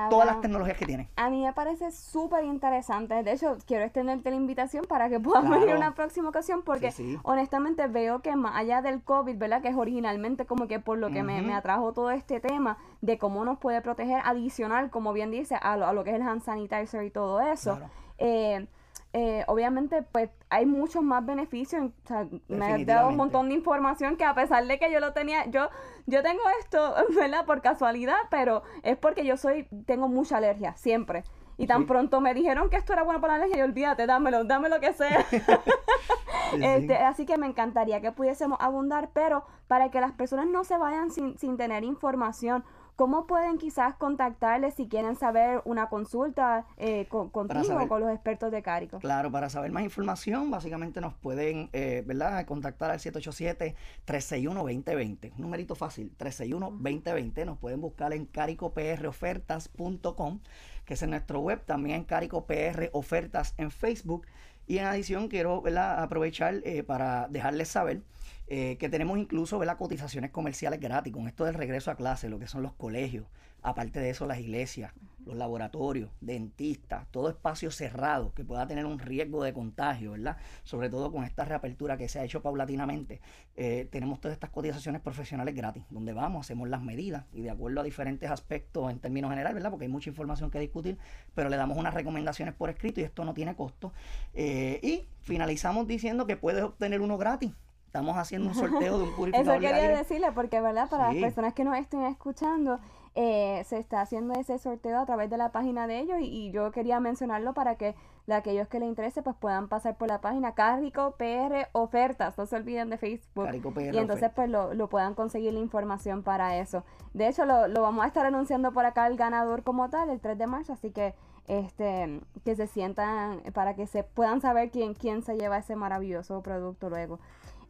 todas 0.09 0.25
las 0.25 0.41
tecnologías 0.41 0.75
que 0.75 0.87
tiene. 0.87 1.09
A 1.15 1.29
mí 1.29 1.43
me 1.43 1.53
parece 1.53 1.91
súper 1.91 2.43
interesante. 2.43 3.21
De 3.21 3.33
hecho, 3.33 3.59
quiero 3.67 3.83
extenderte 3.83 4.31
la 4.31 4.35
invitación 4.35 4.85
para 4.85 5.09
que 5.09 5.19
puedas 5.19 5.47
venir 5.47 5.75
una 5.75 5.93
próxima 5.93 6.29
ocasión, 6.29 6.63
porque 6.63 6.91
honestamente 7.21 7.85
veo 7.85 8.23
que 8.23 8.35
más 8.35 8.55
allá 8.55 8.81
del 8.81 9.03
COVID, 9.03 9.37
¿verdad? 9.37 9.61
Que 9.61 9.67
es 9.67 9.75
originalmente 9.75 10.47
como 10.47 10.67
que 10.67 10.79
por 10.79 10.97
lo 10.97 11.11
que 11.11 11.21
me, 11.21 11.53
atrajo 11.53 11.93
todo 11.93 12.09
este 12.09 12.39
tema 12.39 12.79
de 13.01 13.19
cómo 13.19 13.45
nos 13.45 13.59
puede 13.59 13.79
proteger 13.83 14.23
adicional, 14.25 14.89
como 14.89 15.13
bien 15.13 15.29
dice, 15.29 15.53
a 15.61 15.77
lo, 15.77 16.03
que 16.03 16.09
es 16.09 16.15
el 16.15 16.23
hand 16.23 16.41
sanitizer 16.41 17.03
y 17.03 17.11
todo 17.11 17.41
eso. 17.41 17.77
Eh, 18.17 18.65
eh, 19.13 19.43
obviamente, 19.47 20.03
pues 20.03 20.29
hay 20.49 20.65
muchos 20.65 21.03
más 21.03 21.25
beneficios. 21.25 21.83
O 21.83 22.07
sea, 22.07 22.27
me 22.47 22.65
ha 22.65 22.77
dado 22.85 23.09
un 23.09 23.17
montón 23.17 23.49
de 23.49 23.55
información 23.55 24.15
que 24.17 24.23
a 24.23 24.33
pesar 24.33 24.65
de 24.65 24.79
que 24.79 24.91
yo 24.91 24.99
lo 24.99 25.13
tenía, 25.13 25.45
yo, 25.47 25.69
yo 26.05 26.23
tengo 26.23 26.41
esto, 26.59 26.95
¿verdad? 27.15 27.45
Por 27.45 27.61
casualidad, 27.61 28.17
pero 28.29 28.63
es 28.83 28.97
porque 28.97 29.25
yo 29.25 29.37
soy, 29.37 29.67
tengo 29.85 30.07
mucha 30.07 30.37
alergia, 30.37 30.75
siempre. 30.77 31.23
Y 31.59 31.65
tan 31.65 31.87
pronto 31.87 32.21
me 32.21 32.35
dijeron 32.35 32.69
que 32.69 32.77
esto 32.77 32.93
era 32.93 33.01
bueno 33.01 33.19
para 33.19 33.33
la 33.33 33.43
alergia, 33.43 33.63
y 33.63 33.67
olvídate, 33.67 34.05
dámelo, 34.05 34.43
dame 34.43 34.69
lo 34.69 34.79
que 34.79 34.93
sea. 34.93 35.25
este, 36.61 36.95
así 36.97 37.25
que 37.25 37.37
me 37.37 37.47
encantaría 37.47 37.99
que 37.99 38.11
pudiésemos 38.11 38.59
abundar, 38.61 39.09
pero 39.11 39.43
para 39.67 39.89
que 39.89 39.99
las 39.99 40.11
personas 40.11 40.45
no 40.45 40.63
se 40.63 40.77
vayan 40.77 41.09
sin, 41.09 41.35
sin 41.39 41.57
tener 41.57 41.83
información 41.83 42.63
¿Cómo 42.97 43.25
pueden 43.27 43.59
quizás 43.59 43.95
contactarles 43.95 44.73
si 44.73 44.87
quieren 44.87 45.15
saber 45.15 45.61
una 45.65 45.87
consulta 45.87 46.65
eh, 46.77 47.05
con, 47.07 47.29
contigo 47.29 47.77
o 47.79 47.87
con 47.87 48.01
los 48.01 48.09
expertos 48.09 48.51
de 48.51 48.63
Carico? 48.63 48.97
Claro, 48.97 49.31
para 49.31 49.51
saber 49.51 49.71
más 49.71 49.83
información, 49.83 50.49
básicamente 50.49 50.99
nos 50.99 51.13
pueden 51.13 51.69
eh, 51.73 52.01
¿verdad? 52.07 52.43
contactar 52.47 52.89
al 52.89 52.97
787-361-2020. 52.97 55.33
Un 55.35 55.41
numerito 55.43 55.75
fácil, 55.75 56.11
361-2020. 56.17 57.45
Nos 57.45 57.59
pueden 57.59 57.81
buscar 57.81 58.13
en 58.13 58.25
caricoprofertas.com, 58.25 60.39
que 60.83 60.95
es 60.95 61.03
en 61.03 61.11
nuestro 61.11 61.41
web, 61.41 61.63
también 61.65 61.97
en 61.97 62.03
Carico 62.03 62.47
Ofertas 62.93 63.53
en 63.57 63.69
Facebook. 63.69 64.25
Y 64.65 64.79
en 64.79 64.85
adición, 64.85 65.27
quiero 65.27 65.61
aprovechar 65.77 66.61
eh, 66.63 66.81
para 66.81 67.27
dejarles 67.27 67.67
saber 67.67 68.01
eh, 68.47 68.77
que 68.77 68.89
tenemos 68.89 69.17
incluso 69.17 69.63
las 69.63 69.75
cotizaciones 69.75 70.31
comerciales 70.31 70.79
gratis 70.79 71.13
con 71.13 71.27
esto 71.27 71.45
del 71.45 71.53
regreso 71.53 71.91
a 71.91 71.95
clase, 71.95 72.29
lo 72.29 72.39
que 72.39 72.47
son 72.47 72.63
los 72.63 72.73
colegios, 72.73 73.27
aparte 73.61 73.99
de 73.99 74.09
eso 74.09 74.25
las 74.25 74.39
iglesias, 74.39 74.93
los 75.25 75.35
laboratorios, 75.35 76.09
dentistas, 76.21 77.05
todo 77.11 77.27
espacio 77.27 77.69
cerrado 77.71 78.33
que 78.33 78.45
pueda 78.45 78.65
tener 78.65 78.85
un 78.85 78.99
riesgo 78.99 79.43
de 79.43 79.51
contagio, 79.51 80.11
¿verdad? 80.11 80.37
Sobre 80.63 80.89
todo 80.89 81.11
con 81.11 81.25
esta 81.25 81.43
reapertura 81.43 81.97
que 81.97 82.07
se 82.07 82.19
ha 82.19 82.23
hecho 82.23 82.41
paulatinamente, 82.41 83.19
eh, 83.55 83.87
tenemos 83.91 84.21
todas 84.21 84.33
estas 84.33 84.51
cotizaciones 84.51 85.01
profesionales 85.01 85.53
gratis, 85.53 85.83
donde 85.89 86.13
vamos, 86.13 86.45
hacemos 86.45 86.69
las 86.69 86.81
medidas 86.81 87.25
y 87.33 87.41
de 87.41 87.49
acuerdo 87.49 87.81
a 87.81 87.83
diferentes 87.83 88.31
aspectos 88.31 88.89
en 88.89 88.99
términos 88.99 89.29
generales, 89.29 89.55
¿verdad? 89.55 89.71
Porque 89.71 89.85
hay 89.85 89.91
mucha 89.91 90.09
información 90.09 90.49
que 90.49 90.59
discutir, 90.59 90.97
pero 91.35 91.49
le 91.49 91.57
damos 91.57 91.77
unas 91.77 91.93
recomendaciones 91.93 92.53
por 92.53 92.69
escrito 92.69 93.01
y 93.01 93.03
esto 93.03 93.25
no 93.25 93.33
tiene 93.33 93.55
costo. 93.55 93.91
Eh, 94.33 94.79
y 94.81 95.09
finalizamos 95.19 95.87
diciendo 95.87 96.25
que 96.25 96.37
puedes 96.37 96.63
obtener 96.63 97.01
uno 97.01 97.17
gratis 97.17 97.51
estamos 97.87 98.17
haciendo 98.17 98.49
un 98.49 98.55
sorteo 98.55 98.99
de 98.99 99.03
un 99.05 99.15
purificador 99.15 99.55
Eso 99.55 99.61
quería 99.61 99.89
decirle, 99.89 100.31
porque 100.31 100.61
verdad, 100.61 100.89
para 100.89 101.11
las 101.11 101.21
personas 101.21 101.53
que 101.53 101.63
nos 101.63 101.77
estén 101.77 102.03
escuchando, 102.03 102.79
eh, 103.15 103.63
se 103.65 103.79
está 103.79 104.01
haciendo 104.01 104.35
ese 104.35 104.59
sorteo 104.59 104.99
a 104.99 105.05
través 105.07 105.27
de 105.31 105.37
la 105.37 105.51
página 105.51 105.87
de 105.87 105.99
ellos 105.99 106.17
y, 106.21 106.51
yo 106.51 106.71
quería 106.71 106.99
mencionarlo 106.99 107.53
para 107.53 107.75
que 107.75 107.95
de 108.27 108.35
aquellos 108.35 108.67
que 108.67 108.79
les 108.79 108.87
interese 108.87 109.23
pues 109.23 109.35
puedan 109.35 109.67
pasar 109.67 109.97
por 109.97 110.07
la 110.09 110.21
página 110.21 110.53
Carico 110.53 111.15
PR 111.17 111.67
Ofertas, 111.71 112.37
no 112.37 112.45
se 112.45 112.55
olviden 112.55 112.91
de 112.91 112.97
Facebook. 112.97 113.47
Y 113.91 113.97
entonces 113.97 114.29
pues 114.35 114.49
lo, 114.49 114.73
lo, 114.75 114.87
puedan 114.87 115.15
conseguir 115.15 115.53
la 115.53 115.59
información 115.59 116.21
para 116.21 116.57
eso. 116.57 116.83
De 117.13 117.27
hecho 117.27 117.45
lo, 117.45 117.67
lo 117.67 117.81
vamos 117.81 118.03
a 118.03 118.07
estar 118.07 118.25
anunciando 118.25 118.71
por 118.71 118.85
acá 118.85 119.07
el 119.07 119.17
ganador 119.17 119.63
como 119.63 119.89
tal 119.89 120.09
el 120.09 120.19
3 120.19 120.37
de 120.37 120.45
marzo, 120.45 120.73
así 120.73 120.91
que 120.91 121.15
este 121.47 122.21
que 122.43 122.55
se 122.55 122.67
sientan 122.67 123.41
para 123.53 123.75
que 123.75 123.87
se 123.87 124.03
puedan 124.03 124.41
saber 124.41 124.69
quién 124.69 124.93
quién 124.93 125.23
se 125.23 125.37
lleva 125.37 125.57
ese 125.57 125.75
maravilloso 125.75 126.43
producto 126.43 126.89
luego. 126.89 127.19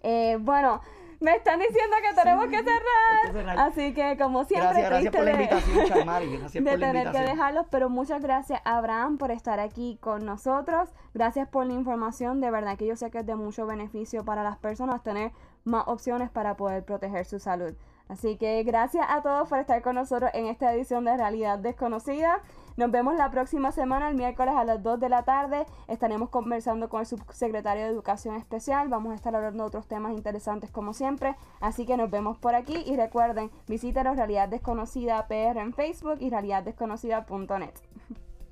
Eh, 0.04 0.38
bueno, 0.40 0.82
me 1.20 1.36
están 1.36 1.60
diciendo 1.60 1.96
que 2.02 2.14
tenemos 2.14 2.46
que, 2.48 2.58
cerrar, 2.58 3.60
Así 3.60 3.94
que, 3.94 4.18
como 4.18 4.44
siempre, 4.44 4.84
gracias, 4.84 5.16
por 5.16 5.26
la 5.26 5.32
invitación, 5.32 6.64
de 6.64 6.78
tener 6.78 7.12
que 7.12 7.20
dejarlos, 7.20 7.66
pero 7.72 7.90
muchas 7.90 8.22
gracias, 8.22 8.62
Abraham, 8.66 9.18
por 9.18 9.32
estar 9.32 9.60
aquí 9.60 9.98
con 10.00 10.26
nosotros. 10.26 10.90
Gracias 11.16 11.48
por 11.48 11.66
la 11.66 11.74
información. 11.74 12.40
De 12.40 12.52
verdad 12.52 12.78
que 12.78 12.86
yo 12.86 12.96
sé 12.96 13.10
que 13.10 13.20
es 13.20 13.26
de 13.26 13.36
mucho 13.36 13.66
beneficio 13.66 14.24
para 14.26 14.44
las 14.44 14.58
personas 14.58 15.02
tener 15.02 15.32
más 15.64 15.88
opciones 15.88 16.30
para 16.30 16.56
poder 16.56 16.86
proteger 16.86 17.26
su 17.26 17.40
salud. 17.40 17.74
Así 18.10 18.38
que 18.38 18.64
gracias 18.64 19.06
a 19.10 19.22
todos 19.22 19.50
por 19.50 19.60
estar 19.60 19.82
con 19.82 19.96
nosotros 19.96 20.32
en 20.34 20.46
esta 20.46 20.74
edición 20.74 21.04
de 21.04 21.18
Realidad 21.18 21.58
Desconocida. 21.60 22.42
Nos 22.78 22.92
vemos 22.92 23.16
la 23.16 23.32
próxima 23.32 23.72
semana, 23.72 24.08
el 24.08 24.16
miércoles 24.16 24.54
a 24.56 24.64
las 24.64 24.84
2 24.84 25.00
de 25.00 25.10
la 25.10 25.24
tarde. 25.24 25.66
Estaremos 25.88 26.30
conversando 26.30 26.90
con 26.90 27.00
el 27.00 27.08
subsecretario 27.08 27.84
de 27.84 27.90
Educación 27.90 28.36
Especial. 28.36 28.88
Vamos 28.88 29.14
a 29.14 29.16
estar 29.16 29.36
hablando 29.36 29.64
de 29.64 29.68
otros 29.68 29.88
temas 29.88 30.14
interesantes 30.14 30.70
como 30.70 30.94
siempre. 30.94 31.36
Así 31.60 31.88
que 31.88 31.98
nos 31.98 32.12
vemos 32.12 32.38
por 32.38 32.54
aquí 32.54 32.84
y 32.86 32.96
recuerden, 32.96 33.50
visítanos 33.68 34.16
Realidad 34.16 34.48
Desconocida 34.48 35.28
PR 35.28 35.58
en 35.60 35.74
Facebook 35.74 36.18
y 36.20 36.30
realidadesconocida.net. 36.30 37.74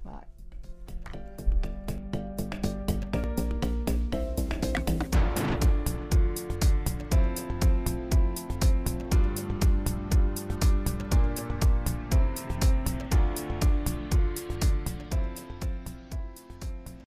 Bye. 0.04 0.36